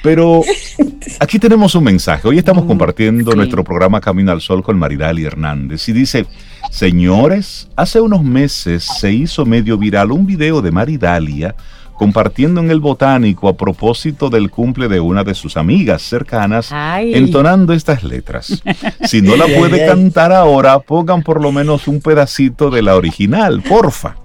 Pero 0.03 0.43
aquí 1.21 1.39
tenemos 1.39 1.77
un 1.77 1.85
mensaje. 1.85 2.27
Hoy 2.27 2.39
estamos 2.39 2.65
mm, 2.65 2.67
compartiendo 2.67 3.37
nuestro 3.37 3.63
programa 3.63 4.01
Camino 4.01 4.33
al 4.33 4.41
Sol 4.41 4.65
con 4.65 4.77
Maridali 4.77 5.25
Hernández 5.25 5.89
y 5.89 5.93
dice, 5.93 6.27
señores, 6.73 7.69
hace 7.77 8.01
unos 8.01 8.25
meses 8.25 8.83
se 8.83 9.13
hizo 9.13 9.45
medio 9.45 9.77
viral 9.77 10.11
un 10.11 10.27
video 10.27 10.63
de 10.63 10.71
Maridalia 10.71 11.55
compartiendo 11.93 12.61
en 12.61 12.71
el 12.71 12.81
botánico 12.81 13.47
a 13.49 13.57
propósito 13.57 14.31
del 14.31 14.51
cumple 14.51 14.89
de 14.89 14.99
una 14.99 15.23
de 15.23 15.35
sus 15.35 15.57
amigas 15.57 16.03
cercanas, 16.03 16.73
entonando 16.73 17.75
estas 17.75 18.03
letras. 18.03 18.63
Si 19.05 19.21
no 19.21 19.37
la 19.37 19.47
puede 19.47 19.87
cantar 19.87 20.33
ahora, 20.33 20.79
pongan 20.81 21.23
por 21.23 21.41
lo 21.41 21.53
menos 21.53 21.87
un 21.87 22.01
pedacito 22.01 22.71
de 22.71 22.83
la 22.83 22.97
original, 22.97 23.63
porfa. 23.63 24.17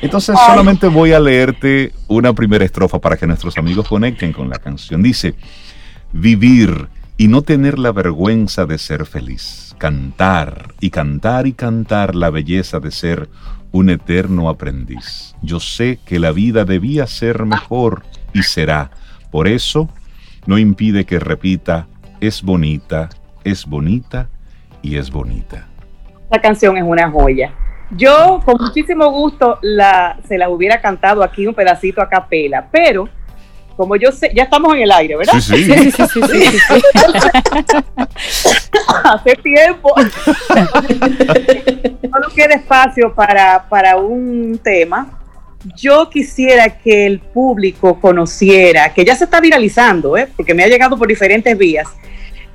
Entonces 0.00 0.36
solamente 0.46 0.86
voy 0.86 1.12
a 1.12 1.20
leerte 1.20 1.92
una 2.06 2.32
primera 2.32 2.64
estrofa 2.64 3.00
para 3.00 3.16
que 3.16 3.26
nuestros 3.26 3.58
amigos 3.58 3.88
conecten 3.88 4.32
con 4.32 4.48
la 4.48 4.58
canción. 4.58 5.02
Dice, 5.02 5.34
vivir 6.12 6.88
y 7.20 7.26
no 7.26 7.42
tener 7.42 7.80
la 7.80 7.90
vergüenza 7.90 8.64
de 8.64 8.78
ser 8.78 9.04
feliz. 9.04 9.74
Cantar 9.76 10.72
y 10.80 10.90
cantar 10.90 11.48
y 11.48 11.52
cantar 11.52 12.14
la 12.14 12.30
belleza 12.30 12.78
de 12.78 12.92
ser 12.92 13.28
un 13.72 13.90
eterno 13.90 14.48
aprendiz. 14.48 15.34
Yo 15.42 15.58
sé 15.58 15.98
que 16.06 16.20
la 16.20 16.30
vida 16.30 16.64
debía 16.64 17.08
ser 17.08 17.44
mejor 17.44 18.04
y 18.32 18.44
será. 18.44 18.92
Por 19.32 19.48
eso 19.48 19.88
no 20.46 20.58
impide 20.58 21.04
que 21.04 21.18
repita, 21.18 21.88
es 22.20 22.40
bonita, 22.40 23.08
es 23.42 23.66
bonita 23.66 24.28
y 24.80 24.96
es 24.96 25.10
bonita. 25.10 25.66
La 26.30 26.40
canción 26.40 26.76
es 26.76 26.84
una 26.84 27.10
joya. 27.10 27.52
Yo 27.90 28.40
con 28.44 28.58
muchísimo 28.60 29.10
gusto 29.10 29.58
la, 29.62 30.20
se 30.28 30.38
la 30.38 30.48
hubiera 30.50 30.80
cantado 30.80 31.24
aquí 31.24 31.48
un 31.48 31.54
pedacito 31.54 32.00
a 32.00 32.08
capela, 32.08 32.68
pero 32.70 33.08
como 33.78 33.94
yo 33.94 34.10
sé, 34.10 34.32
ya 34.34 34.42
estamos 34.42 34.74
en 34.74 34.82
el 34.82 34.90
aire, 34.90 35.16
¿verdad? 35.16 35.34
Sí, 35.34 35.64
sí, 35.64 35.92
sí, 35.92 36.02
sí, 36.12 36.20
sí, 36.28 36.60
Hace 39.04 39.36
tiempo. 39.36 39.94
no 42.02 42.28
queda 42.34 42.56
espacio 42.56 43.14
para, 43.14 43.68
para 43.68 43.96
un 43.96 44.58
tema. 44.60 45.20
Yo 45.76 46.10
quisiera 46.10 46.76
que 46.76 47.06
el 47.06 47.20
público 47.20 48.00
conociera, 48.00 48.92
que 48.92 49.04
ya 49.04 49.14
se 49.14 49.22
está 49.24 49.40
viralizando, 49.40 50.16
¿eh? 50.16 50.28
porque 50.36 50.54
me 50.54 50.64
ha 50.64 50.66
llegado 50.66 50.98
por 50.98 51.06
diferentes 51.06 51.56
vías, 51.56 51.86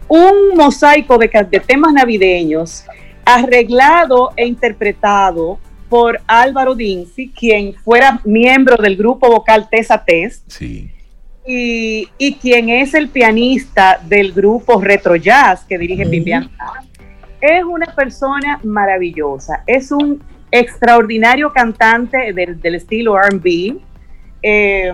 un 0.09 0.57
mosaico 0.57 1.17
de, 1.17 1.29
de 1.49 1.59
temas 1.61 1.93
navideños 1.93 2.83
arreglado 3.23 4.31
e 4.35 4.45
interpretado 4.45 5.57
por 5.87 6.19
Álvaro 6.27 6.75
Dinzi, 6.75 7.29
quien 7.29 7.75
fuera 7.75 8.19
miembro 8.25 8.75
del 8.75 8.97
grupo 8.97 9.29
vocal 9.29 9.69
Tesa 9.69 10.03
Test. 10.03 10.43
Sí. 10.47 10.91
Y, 11.45 12.09
y 12.17 12.35
quien 12.35 12.69
es 12.69 12.93
el 12.93 13.09
pianista 13.09 13.99
del 14.03 14.31
grupo 14.31 14.79
Retro 14.81 15.15
Jazz 15.15 15.65
que 15.65 15.77
dirige 15.77 16.05
Vivian 16.05 16.49
es 17.41 17.63
una 17.65 17.87
persona 17.87 18.59
maravillosa, 18.63 19.63
es 19.67 19.91
un 19.91 20.23
extraordinario 20.49 21.51
cantante 21.51 22.31
del, 22.31 22.61
del 22.61 22.75
estilo 22.75 23.19
RB, 23.19 23.75
eh, 24.41 24.93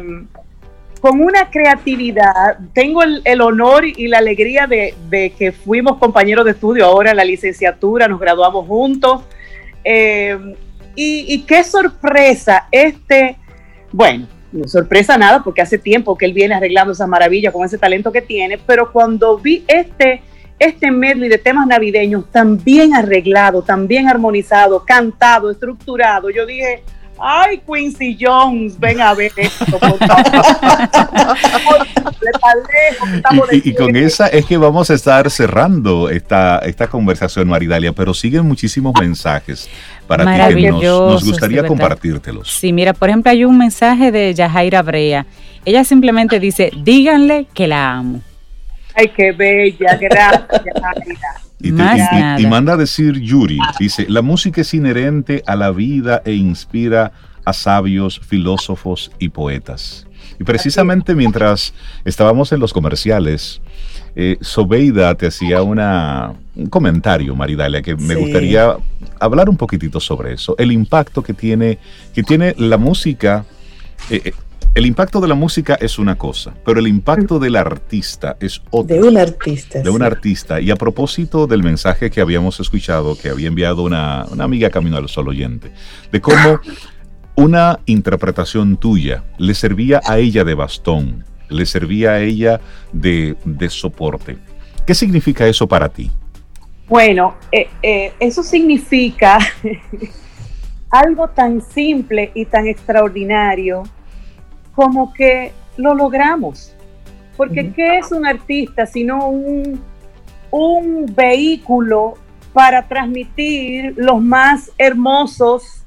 con 0.99 1.21
una 1.21 1.49
creatividad. 1.51 2.57
Tengo 2.73 3.03
el, 3.03 3.21
el 3.23 3.41
honor 3.41 3.85
y 3.85 4.07
la 4.07 4.17
alegría 4.17 4.65
de, 4.65 4.95
de, 5.09 5.31
que 5.37 5.51
fuimos 5.51 5.97
compañeros 5.97 6.43
de 6.45 6.51
estudio 6.51 6.85
ahora 6.85 7.11
en 7.11 7.17
la 7.17 7.23
licenciatura, 7.23 8.07
nos 8.07 8.19
graduamos 8.19 8.65
juntos. 8.65 9.21
Eh, 9.83 10.55
y, 10.95 11.33
y, 11.33 11.43
qué 11.43 11.63
sorpresa 11.63 12.67
este, 12.71 13.37
bueno, 13.91 14.27
no 14.51 14.67
sorpresa 14.67 15.17
nada 15.17 15.43
porque 15.43 15.61
hace 15.61 15.77
tiempo 15.77 16.17
que 16.17 16.25
él 16.25 16.33
viene 16.33 16.55
arreglando 16.55 16.93
esas 16.93 17.07
maravillas 17.07 17.53
con 17.53 17.65
ese 17.65 17.77
talento 17.77 18.11
que 18.11 18.21
tiene, 18.21 18.57
pero 18.57 18.91
cuando 18.91 19.37
vi 19.37 19.63
este 19.67 20.23
este 20.59 20.91
medley 20.91 21.29
de 21.29 21.37
temas 21.37 21.65
navideños 21.67 22.29
tan 22.31 22.61
bien 22.61 22.93
arreglado, 22.93 23.61
tan 23.61 23.87
bien 23.87 24.09
armonizado, 24.09 24.83
cantado, 24.85 25.49
estructurado, 25.49 26.29
yo 26.29 26.45
dije, 26.45 26.83
ay, 27.17 27.61
Quincy 27.65 28.17
Jones, 28.19 28.77
ven 28.77 28.99
a 28.99 29.13
ver 29.13 29.31
esto. 29.37 29.65
y, 33.51 33.69
y, 33.69 33.73
con 33.73 33.95
esa 33.95 34.27
es 34.27 34.45
que 34.45 34.57
vamos 34.57 34.89
a 34.89 34.95
estar 34.95 35.29
cerrando 35.31 36.09
esta, 36.09 36.59
esta 36.59 36.87
conversación, 36.87 37.47
Maridalia, 37.47 37.93
pero 37.93 38.13
siguen 38.13 38.45
muchísimos 38.45 38.93
mensajes 38.99 39.69
para 40.09 40.49
ti 40.49 40.55
que 40.55 40.71
nos, 40.71 40.81
nos 40.81 41.23
gustaría 41.23 41.63
compartírtelos. 41.63 42.51
Sí, 42.51 42.73
mira, 42.73 42.93
por 42.93 43.09
ejemplo, 43.09 43.31
hay 43.31 43.45
un 43.45 43.57
mensaje 43.57 44.11
de 44.11 44.33
Yajaira 44.33 44.81
Brea. 44.81 45.27
Ella 45.65 45.83
simplemente 45.83 46.39
dice, 46.39 46.71
díganle 46.83 47.45
que 47.53 47.67
la 47.67 47.97
amo. 47.97 48.21
Ay, 48.95 49.11
qué 49.15 49.31
bella, 49.31 49.97
gracias. 50.01 50.47
Y, 51.61 51.71
te, 51.73 51.83
y, 51.83 52.43
y, 52.43 52.47
manda 52.47 52.73
a 52.73 52.77
decir 52.77 53.19
Yuri, 53.19 53.59
dice, 53.79 54.05
la 54.09 54.21
música 54.21 54.61
es 54.61 54.73
inherente 54.73 55.43
a 55.45 55.55
la 55.55 55.71
vida 55.71 56.21
e 56.25 56.33
inspira 56.33 57.11
a 57.45 57.53
sabios, 57.53 58.19
filósofos 58.19 59.11
y 59.19 59.29
poetas. 59.29 60.07
Y 60.39 60.43
precisamente 60.43 61.13
mientras 61.13 61.73
estábamos 62.05 62.51
en 62.51 62.61
los 62.61 62.73
comerciales, 62.73 63.61
eh, 64.15 64.37
Sobeida 64.41 65.15
te 65.15 65.27
hacía 65.27 65.61
una, 65.61 66.33
un 66.55 66.67
comentario, 66.67 67.35
Maridalia, 67.35 67.81
que 67.81 67.95
me 67.95 68.15
sí. 68.15 68.21
gustaría 68.21 68.75
hablar 69.19 69.49
un 69.49 69.57
poquitito 69.57 69.99
sobre 69.99 70.33
eso. 70.33 70.55
El 70.57 70.71
impacto 70.71 71.23
que 71.23 71.33
tiene, 71.33 71.79
que 72.13 72.23
tiene 72.23 72.55
la 72.57 72.77
música. 72.77 73.45
Eh, 74.09 74.31
el 74.75 74.85
impacto 74.85 75.19
de 75.19 75.27
la 75.27 75.35
música 75.35 75.75
es 75.81 75.97
una 75.97 76.15
cosa, 76.15 76.53
pero 76.63 76.79
el 76.79 76.87
impacto 76.87 77.39
del 77.39 77.55
artista 77.55 78.37
es 78.39 78.61
otra. 78.69 78.95
De 78.95 79.03
un 79.03 79.17
artista. 79.17 79.79
De 79.79 79.85
sí. 79.85 79.89
un 79.89 80.03
artista. 80.03 80.61
Y 80.61 80.69
a 80.69 80.75
propósito 80.75 81.47
del 81.47 81.63
mensaje 81.63 82.09
que 82.09 82.21
habíamos 82.21 82.59
escuchado, 82.59 83.17
que 83.17 83.29
había 83.29 83.47
enviado 83.47 83.83
una, 83.83 84.25
una 84.31 84.43
amiga 84.43 84.69
Camino 84.69 84.97
al 84.97 85.09
Sol 85.09 85.27
oyente, 85.27 85.71
de 86.11 86.21
cómo 86.21 86.61
una 87.35 87.79
interpretación 87.85 88.77
tuya 88.77 89.23
le 89.37 89.53
servía 89.53 90.01
a 90.05 90.17
ella 90.19 90.43
de 90.43 90.55
bastón, 90.55 91.25
le 91.49 91.65
servía 91.65 92.11
a 92.11 92.19
ella 92.19 92.59
de, 92.91 93.35
de 93.43 93.69
soporte. 93.69 94.37
¿Qué 94.85 94.95
significa 94.95 95.47
eso 95.47 95.67
para 95.67 95.89
ti? 95.89 96.09
Bueno, 96.87 97.35
eh, 97.51 97.69
eh, 97.83 98.13
eso 98.19 98.41
significa 98.41 99.37
algo 100.89 101.27
tan 101.27 101.61
simple 101.61 102.31
y 102.33 102.45
tan 102.45 102.67
extraordinario 102.67 103.83
como 104.73 105.13
que 105.13 105.51
lo 105.77 105.93
logramos. 105.93 106.73
Porque 107.37 107.61
uh 107.61 107.63
-huh. 107.63 107.73
¿qué 107.75 107.97
es 107.99 108.11
un 108.11 108.25
artista 108.25 108.85
sino 108.85 109.29
un, 109.29 109.79
un 110.51 111.05
vehículo 111.15 112.15
para 112.53 112.87
transmitir 112.87 113.93
los 113.95 114.21
más 114.21 114.71
hermosos 114.77 115.83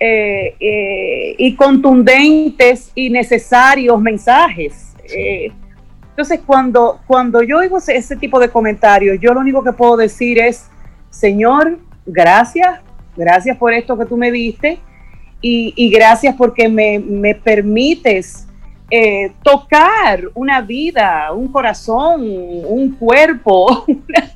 eh, 0.00 0.54
eh, 0.58 1.34
y 1.38 1.54
contundentes 1.54 2.90
y 2.94 3.10
necesarios 3.10 4.00
mensajes? 4.00 4.87
Eh, 5.14 5.52
entonces, 6.10 6.40
cuando, 6.44 7.00
cuando 7.06 7.42
yo 7.42 7.58
oigo 7.58 7.78
ese, 7.78 8.16
tipo 8.16 8.40
de 8.40 8.48
comentarios, 8.48 9.18
yo 9.20 9.32
lo 9.34 9.40
único 9.40 9.62
que 9.62 9.72
puedo 9.72 9.96
decir 9.96 10.38
es, 10.38 10.68
Señor, 11.10 11.78
gracias, 12.04 12.80
gracias 13.16 13.56
por 13.56 13.72
esto 13.72 13.96
que 13.96 14.04
tú 14.04 14.16
me 14.16 14.32
diste 14.32 14.80
y, 15.40 15.72
y 15.76 15.90
gracias 15.90 16.34
porque 16.34 16.68
me, 16.68 16.98
me 16.98 17.34
permites 17.34 18.48
eh, 18.90 19.32
tocar 19.42 20.24
una 20.34 20.62
vida, 20.62 21.30
un 21.32 21.48
corazón, 21.52 22.22
un 22.22 22.96
cuerpo. 22.98 23.84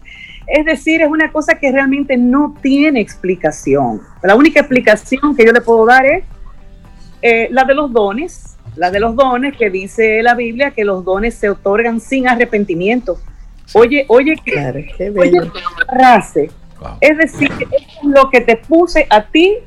es 0.47 0.65
decir, 0.67 1.01
es 1.01 1.09
una 1.09 1.33
cosa 1.33 1.55
que 1.55 1.73
realmente 1.73 2.17
no 2.17 2.55
tiene 2.61 3.01
explicación. 3.01 4.03
La 4.23 4.35
única 4.35 4.61
explicación 4.61 5.35
que 5.35 5.47
yo 5.47 5.53
le 5.53 5.63
puedo 5.63 5.87
dar 5.87 6.05
es 6.05 6.25
eh, 7.23 7.49
la 7.51 7.65
de 7.65 7.75
los 7.75 7.91
dones, 7.93 8.52
la 8.77 8.91
de 8.91 9.01
los 9.01 9.15
dones 9.17 9.57
que 9.57 9.71
dice 9.71 10.23
la 10.23 10.35
Biblia 10.35 10.71
que 10.71 10.85
los 10.85 11.05
dones 11.05 11.35
se 11.35 11.51
otorgan 11.51 12.01
sin 12.01 12.29
arrepentimiento. 12.29 13.19
Oye, 13.75 14.05
oye, 14.09 14.37
claro, 14.45 14.81
qué 14.97 15.11
oye, 15.11 15.41
frase. 15.87 16.51
Wow. 16.81 16.97
Es 17.01 17.17
decir, 17.17 17.51
es 17.71 18.05
lo 18.05 18.29
que 18.29 18.41
te 18.41 18.57
puse 18.57 19.07
a 19.09 19.23
ti 19.25 19.59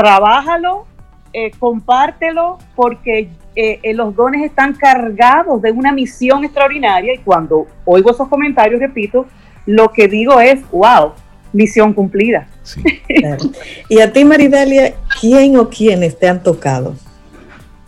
trabájalo, 0.00 0.86
eh, 1.32 1.50
compártelo, 1.58 2.58
porque 2.74 3.28
eh, 3.54 3.78
eh, 3.82 3.94
los 3.94 4.16
dones 4.16 4.44
están 4.44 4.72
cargados 4.72 5.60
de 5.60 5.72
una 5.72 5.92
misión 5.92 6.42
extraordinaria 6.44 7.14
y 7.14 7.18
cuando 7.18 7.66
oigo 7.84 8.10
esos 8.10 8.28
comentarios, 8.28 8.80
repito, 8.80 9.26
lo 9.66 9.92
que 9.92 10.08
digo 10.08 10.40
es, 10.40 10.58
wow, 10.70 11.12
misión 11.52 11.92
cumplida. 11.92 12.48
Sí. 12.62 12.82
Claro. 13.20 13.44
Y 13.88 14.00
a 14.00 14.10
ti, 14.10 14.24
Maridalia, 14.24 14.94
¿quién 15.20 15.58
o 15.58 15.68
quiénes 15.68 16.18
te 16.18 16.28
han 16.28 16.42
tocado? 16.42 16.94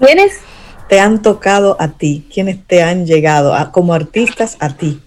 ¿Quiénes? 0.05 0.41
Te 0.89 0.99
han 0.99 1.23
tocado 1.23 1.77
a 1.79 1.89
ti, 1.89 2.27
¿quiénes 2.33 2.67
te 2.67 2.83
han 2.83 3.07
llegado 3.07 3.55
a, 3.55 3.71
como 3.71 3.95
artistas 3.95 4.57
a 4.61 4.77
ti? 4.77 5.01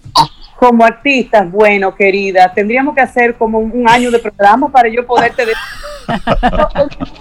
como 0.56 0.86
artistas, 0.86 1.52
bueno, 1.52 1.94
querida, 1.94 2.50
tendríamos 2.54 2.94
que 2.94 3.02
hacer 3.02 3.34
como 3.34 3.58
un 3.58 3.86
año 3.86 4.10
de 4.10 4.18
programa 4.18 4.72
para 4.72 4.88
yo 4.88 5.06
poderte 5.06 5.44
decir. 5.44 5.60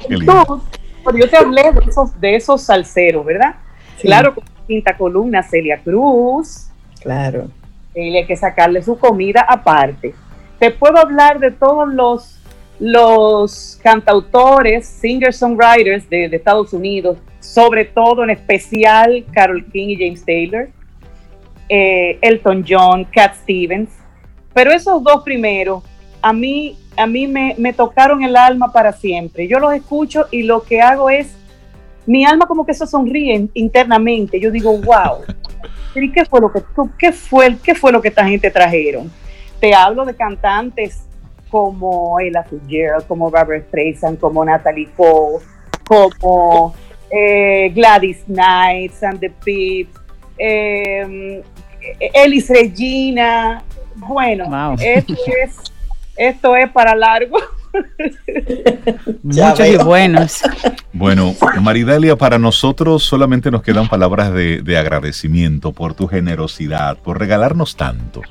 Tú, 1.04 1.18
yo 1.18 1.30
te 1.30 1.36
hablé 1.36 1.74
de 1.74 1.82
esos, 1.86 2.20
de 2.22 2.36
esos 2.38 2.62
salseros, 2.62 3.26
¿verdad? 3.26 3.56
Sí. 3.98 4.08
Claro, 4.08 4.34
con 4.34 4.46
quinta 4.66 4.96
columna, 4.96 5.44
Celia 5.44 5.82
Cruz. 5.84 6.70
Claro. 7.02 7.50
Y 7.94 8.16
hay 8.16 8.26
que 8.26 8.38
sacarle 8.38 8.82
su 8.82 8.98
comida 8.98 9.46
aparte. 9.48 10.16
Te 10.58 10.72
puedo 10.72 10.98
hablar 10.98 11.40
de 11.40 11.52
todos 11.52 11.90
los, 11.94 12.40
los 12.80 13.80
cantautores, 13.82 14.86
singer-songwriters 15.02 16.10
de, 16.10 16.30
de 16.30 16.38
Estados 16.38 16.74
Unidos, 16.74 17.18
sobre 17.40 17.86
todo 17.86 18.24
en 18.24 18.32
especial 18.32 19.26
Carol 19.32 19.66
King 19.72 19.90
y 19.90 19.96
James 19.96 20.26
Taylor 20.26 20.70
eh, 21.70 22.20
Elton 22.22 22.64
John, 22.68 23.06
Cat 23.06 23.36
Stevens, 23.36 23.90
pero 24.54 24.72
esos 24.72 25.04
dos 25.04 25.24
primeros 25.24 25.84
a 26.22 26.34
mí, 26.34 26.78
a 26.98 27.06
mí 27.06 27.28
me, 27.28 27.56
me, 27.58 27.74
tocaron 27.74 28.24
el 28.24 28.36
alma 28.36 28.72
para 28.72 28.94
siempre. 28.94 29.48
Yo 29.48 29.60
los 29.60 29.74
escucho 29.74 30.26
y 30.32 30.44
lo 30.44 30.64
que 30.64 30.82
hago 30.82 31.10
es, 31.10 31.36
mi 32.08 32.24
alma 32.24 32.46
como 32.46 32.66
que 32.66 32.74
se 32.74 32.86
sonríe 32.86 33.48
internamente. 33.54 34.40
Yo 34.40 34.52
digo, 34.52 34.78
wow, 34.78 35.24
¿y 35.96 36.12
qué 36.12 36.26
fue 36.26 36.42
lo 36.42 36.52
que, 36.52 36.62
qué 36.98 37.12
fue, 37.12 37.58
qué 37.64 37.76
fue 37.76 37.92
lo 37.92 38.02
que 38.02 38.10
esta 38.10 38.26
gente 38.26 38.50
trajeron? 38.50 39.12
Te 39.60 39.74
hablo 39.74 40.06
de 40.06 40.16
cantantes 40.16 41.04
como 41.50 42.20
Ella 42.20 42.43
Fitzgerald, 42.43 43.08
como 43.08 43.30
Robert 43.30 43.68
Streisand, 43.68 44.20
como 44.20 44.43
Natalie 44.43 44.89
Cole, 44.96 45.43
como 45.88 46.76
eh, 47.10 47.72
Gladys 47.74 48.24
Knight, 48.26 48.91
and 49.04 49.20
the 49.20 49.32
Pips, 49.43 50.00
eh, 50.38 51.43
Elis 52.14 52.50
Regina. 52.50 53.64
Bueno, 53.96 54.46
wow. 54.50 54.76
esto, 54.80 55.14
es, 55.43 55.74
esto 56.18 56.56
es 56.56 56.70
para 56.72 56.96
largo. 56.96 57.38
Muchos 59.24 59.68
y 59.68 59.78
buenos. 59.78 60.41
Bueno, 60.93 61.36
Maridalia, 61.62 62.16
para 62.16 62.39
nosotros 62.39 63.04
solamente 63.04 63.52
nos 63.52 63.64
quedan 63.64 63.88
palabras 63.89 64.34
de, 64.34 64.62
de, 64.62 64.78
agradecimiento 64.78 65.74
por 65.74 65.93
tu 65.93 66.08
generosidad, 66.08 66.98
por 66.98 67.20
regalarnos 67.20 67.76
tanto, 67.76 68.22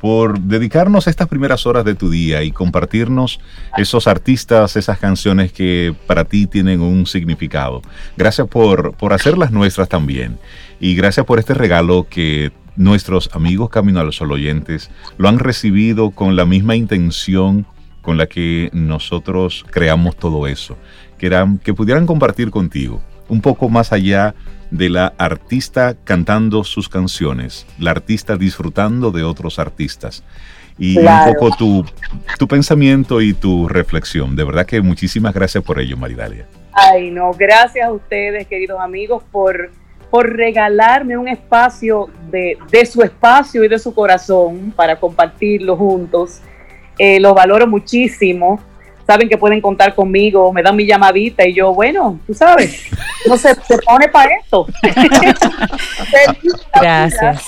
por 0.00 0.38
dedicarnos 0.40 1.06
estas 1.06 1.28
primeras 1.28 1.66
horas 1.66 1.84
de 1.84 1.94
tu 1.94 2.10
día 2.10 2.42
y 2.42 2.50
compartirnos 2.50 3.40
esos 3.76 4.06
artistas, 4.06 4.76
esas 4.76 4.98
canciones 4.98 5.52
que 5.52 5.94
para 6.06 6.24
ti 6.24 6.46
tienen 6.46 6.80
un 6.80 7.06
significado. 7.06 7.82
Gracias 8.16 8.46
por, 8.48 8.94
por 8.94 9.12
hacerlas 9.12 9.50
nuestras 9.50 9.88
también. 9.88 10.38
Y 10.80 10.94
gracias 10.94 11.24
por 11.24 11.38
este 11.38 11.54
regalo 11.54 12.06
que 12.08 12.52
nuestros 12.76 13.30
amigos 13.32 13.70
Camino 13.70 14.00
al 14.00 14.12
Sol 14.12 14.32
oyentes 14.32 14.90
lo 15.16 15.28
han 15.28 15.38
recibido 15.38 16.10
con 16.10 16.36
la 16.36 16.44
misma 16.44 16.76
intención 16.76 17.66
con 18.02 18.18
la 18.18 18.26
que 18.26 18.68
nosotros 18.72 19.64
creamos 19.70 20.16
todo 20.16 20.46
eso, 20.46 20.76
que, 21.16 21.26
eran, 21.26 21.58
que 21.58 21.72
pudieran 21.72 22.04
compartir 22.04 22.50
contigo 22.50 23.00
un 23.28 23.40
poco 23.40 23.68
más 23.68 23.92
allá 23.92 24.34
de 24.70 24.88
la 24.88 25.12
artista 25.18 25.94
cantando 26.04 26.64
sus 26.64 26.88
canciones, 26.88 27.66
la 27.78 27.90
artista 27.92 28.36
disfrutando 28.36 29.10
de 29.10 29.22
otros 29.22 29.58
artistas. 29.58 30.24
Y 30.78 30.98
un 30.98 31.06
poco 31.32 31.56
tu, 31.56 31.84
tu 32.38 32.48
pensamiento 32.48 33.20
y 33.20 33.32
tu 33.32 33.68
reflexión. 33.68 34.34
De 34.34 34.42
verdad 34.42 34.66
que 34.66 34.80
muchísimas 34.80 35.32
gracias 35.32 35.62
por 35.62 35.78
ello, 35.78 35.96
Maridalia. 35.96 36.46
Ay, 36.72 37.12
no, 37.12 37.30
gracias 37.32 37.86
a 37.86 37.92
ustedes, 37.92 38.48
queridos 38.48 38.80
amigos, 38.80 39.22
por, 39.30 39.70
por 40.10 40.34
regalarme 40.34 41.16
un 41.16 41.28
espacio 41.28 42.10
de, 42.30 42.58
de 42.72 42.86
su 42.86 43.02
espacio 43.02 43.62
y 43.62 43.68
de 43.68 43.78
su 43.78 43.94
corazón 43.94 44.72
para 44.74 44.98
compartirlo 44.98 45.76
juntos. 45.76 46.40
Eh, 46.98 47.20
lo 47.20 47.34
valoro 47.34 47.68
muchísimo 47.68 48.60
saben 49.06 49.28
que 49.28 49.38
pueden 49.38 49.60
contar 49.60 49.94
conmigo, 49.94 50.52
me 50.52 50.62
dan 50.62 50.76
mi 50.76 50.86
llamadita 50.86 51.46
y 51.46 51.54
yo, 51.54 51.72
bueno, 51.74 52.18
tú 52.26 52.34
sabes, 52.34 52.86
no 53.26 53.36
se, 53.36 53.54
se 53.54 53.78
pone 53.78 54.08
para 54.08 54.36
esto. 54.36 54.66
Gracias. 56.80 57.46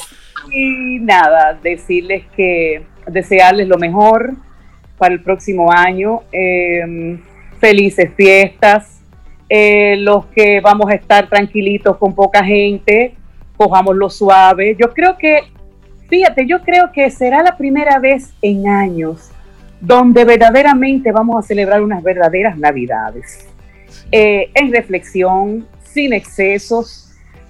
Y 0.50 0.98
nada, 1.00 1.58
decirles 1.62 2.24
que 2.36 2.86
desearles 3.06 3.68
lo 3.68 3.78
mejor 3.78 4.34
para 4.98 5.14
el 5.14 5.22
próximo 5.22 5.70
año. 5.72 6.22
Em, 6.32 7.20
felices 7.58 8.10
fiestas. 8.16 9.00
Eh, 9.48 9.96
los 9.98 10.26
que 10.26 10.60
vamos 10.60 10.90
a 10.90 10.94
estar 10.94 11.28
tranquilitos 11.28 11.96
con 11.98 12.14
poca 12.14 12.44
gente, 12.44 13.14
lo 13.94 14.10
suave. 14.10 14.76
Yo 14.78 14.92
creo 14.92 15.16
que, 15.16 15.44
fíjate, 16.08 16.46
yo 16.46 16.62
creo 16.62 16.90
que 16.92 17.10
será 17.10 17.42
la 17.42 17.56
primera 17.56 17.98
vez 17.98 18.34
en 18.42 18.68
años 18.68 19.30
donde 19.80 20.24
verdaderamente 20.24 21.12
vamos 21.12 21.44
a 21.44 21.46
celebrar 21.46 21.82
unas 21.82 22.02
verdaderas 22.02 22.56
navidades. 22.58 23.46
Eh, 24.10 24.50
en 24.54 24.72
reflexión, 24.72 25.66
sin 25.84 26.12
excesos, 26.12 27.06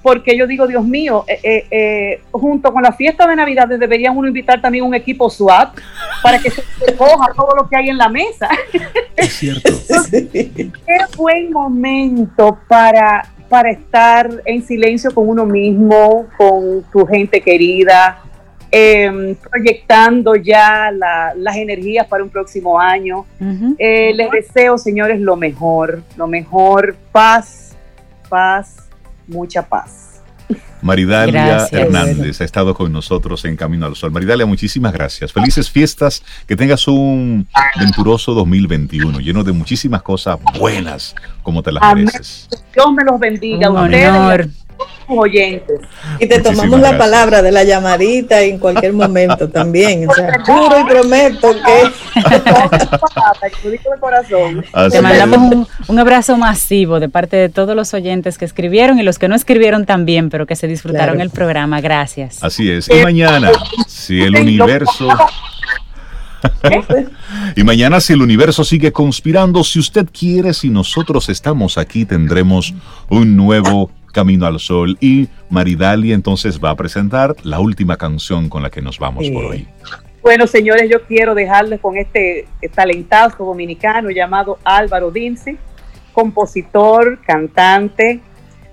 porque 0.07 0.37
yo 0.37 0.47
digo, 0.47 0.69
Dios 0.69 0.85
mío, 0.85 1.25
eh, 1.27 1.67
eh, 1.69 2.21
junto 2.31 2.73
con 2.73 2.81
la 2.81 2.93
fiesta 2.93 3.27
de 3.27 3.35
Navidad 3.35 3.67
deberían 3.67 4.17
uno 4.17 4.29
invitar 4.29 4.61
también 4.61 4.85
un 4.85 4.95
equipo 4.95 5.29
SWAT 5.29 5.77
para 6.23 6.39
que 6.39 6.49
se 6.49 6.63
recoja 6.87 7.33
todo 7.35 7.57
lo 7.57 7.69
que 7.69 7.77
hay 7.77 7.89
en 7.89 7.99
la 7.99 8.09
mesa. 8.09 8.49
Es 9.17 9.33
cierto. 9.33 9.71
Qué 10.13 10.71
buen 11.17 11.51
momento 11.51 12.59
para, 12.69 13.27
para 13.49 13.71
estar 13.71 14.31
en 14.45 14.63
silencio 14.63 15.13
con 15.13 15.29
uno 15.29 15.45
mismo, 15.45 16.27
con 16.37 16.85
tu 16.93 17.05
gente 17.07 17.41
querida, 17.41 18.23
Em, 18.79 19.35
proyectando 19.37 20.37
ya 20.37 20.91
las 20.91 21.57
energías 21.57 22.07
para 22.07 22.23
un 22.23 22.29
próximo 22.29 22.79
año. 22.79 23.25
Eh, 23.79 24.13
les 24.15 24.31
deseo, 24.31 24.77
señores, 24.77 25.19
lo 25.19 25.35
mejor, 25.35 26.03
lo 26.15 26.27
mejor, 26.27 26.95
paz, 27.11 27.75
paz, 28.29 28.91
mucha 29.27 29.67
paz. 29.67 30.21
Maridalia 30.83 31.67
Hernández 31.73 32.43
ha 32.43 32.45
estado 32.45 32.75
con 32.75 32.93
nosotros 32.93 33.47
en 33.47 33.57
Camino 33.57 33.87
al 33.87 33.97
Sol. 33.97 34.11
Maridalia, 34.11 34.45
muchísimas 34.45 34.93
gracias. 34.93 35.33
Felices 35.33 35.71
fiestas, 35.71 36.23
que 36.47 36.55
tengas 36.55 36.87
un 36.87 37.49
venturoso 37.81 38.35
2021 38.35 39.21
lleno 39.21 39.43
de 39.43 39.53
muchísimas 39.53 40.03
cosas 40.03 40.39
buenas 40.59 41.15
como 41.43 41.63
te 41.63 41.73
las 41.73 41.95
mereces. 41.95 42.51
Dios 42.75 42.93
me 42.93 43.05
los 43.05 43.19
bendiga. 43.19 43.71
Un 43.71 43.79
honor 43.79 44.51
oyentes. 45.09 45.81
Y 46.19 46.27
te 46.27 46.41
tomamos 46.41 46.81
la 46.81 46.99
palabra 46.99 47.43
de 47.43 47.53
la 47.53 47.63
llamadita 47.65 48.41
en 48.43 48.59
cualquier 48.59 48.93
momento 48.93 49.49
también. 49.51 50.09
O 50.09 50.15
sea, 50.15 50.41
juro 50.45 50.81
y 50.81 50.85
prometo 50.85 51.53
que. 51.53 52.21
te 54.91 55.03
mandamos 55.03 55.69
un, 55.89 55.99
abrazo 55.99 56.37
masivo 56.37 57.01
de 57.01 57.09
parte 57.09 57.37
de 57.37 57.49
todos 57.49 57.77
los 57.77 57.95
oyentes 57.95 58.39
que 58.39 58.45
escribieron 58.45 58.99
y 58.99 59.03
los 59.03 59.19
que 59.19 59.29
no 59.29 59.35
escribieron 59.35 59.87
también, 59.87 60.31
pero 60.31 60.47
que 60.47 60.57
se 60.57 60.67
disfrutaron 60.67 61.21
el 61.21 61.31
programa. 61.31 61.81
Gracias. 61.81 62.43
Así 62.43 62.71
es. 62.71 62.89
Y 62.89 63.03
mañana, 63.03 63.51
si 63.87 64.23
el 64.23 64.37
universo. 64.37 65.09
y 67.57 67.65
mañana 67.65 68.01
si 68.01 68.13
el 68.13 68.23
universo 68.23 68.65
sigue 68.65 68.93
conspirando, 68.93 69.65
si 69.65 69.79
usted 69.79 70.07
quiere, 70.13 70.55
si 70.55 70.71
nosotros 70.71 71.29
estamos 71.29 71.79
aquí, 71.79 72.05
tendremos 72.05 72.75
un 73.09 73.37
nuevo 73.37 73.91
Camino 74.13 74.47
al 74.47 74.59
Sol 74.61 74.97
y 75.01 75.29
Maridali 75.51 76.13
entonces 76.13 76.61
va 76.63 76.71
a 76.71 76.77
presentar 76.77 77.35
la 77.43 77.61
última 77.61 77.97
canción 77.97 78.49
con 78.49 78.63
la 78.63 78.71
que 78.71 78.83
nos 78.83 78.99
vamos 78.99 79.29
por 79.31 79.45
hoy. 79.45 79.67
Bueno, 80.23 80.47
señores, 80.47 80.91
yo 80.91 81.03
quiero 81.05 81.35
dejarles 81.35 81.81
con 81.81 81.97
este 81.97 82.49
talentazo 82.75 83.45
dominicano 83.45 84.11
llamado 84.11 84.59
Álvaro 84.65 85.11
Dince, 85.13 85.57
compositor, 86.13 87.21
cantante, 87.25 88.21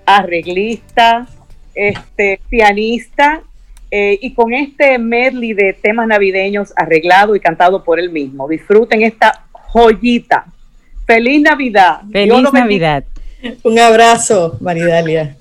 arreglista, 0.05 1.27
este, 1.75 2.39
pianista, 2.49 3.43
eh, 3.91 4.17
y 4.19 4.33
con 4.33 4.51
este 4.53 4.97
medley 4.97 5.53
de 5.53 5.73
temas 5.73 6.07
navideños 6.07 6.73
arreglado 6.75 7.35
y 7.35 7.39
cantado 7.39 7.83
por 7.83 7.99
él 7.99 8.09
mismo. 8.09 8.47
Disfruten 8.47 9.03
esta 9.03 9.45
joyita. 9.51 10.45
Feliz 11.05 11.43
Navidad. 11.43 12.01
Feliz 12.11 12.51
Navidad. 12.51 13.03
Un 13.63 13.79
abrazo, 13.79 14.57
Maridalia. 14.61 15.35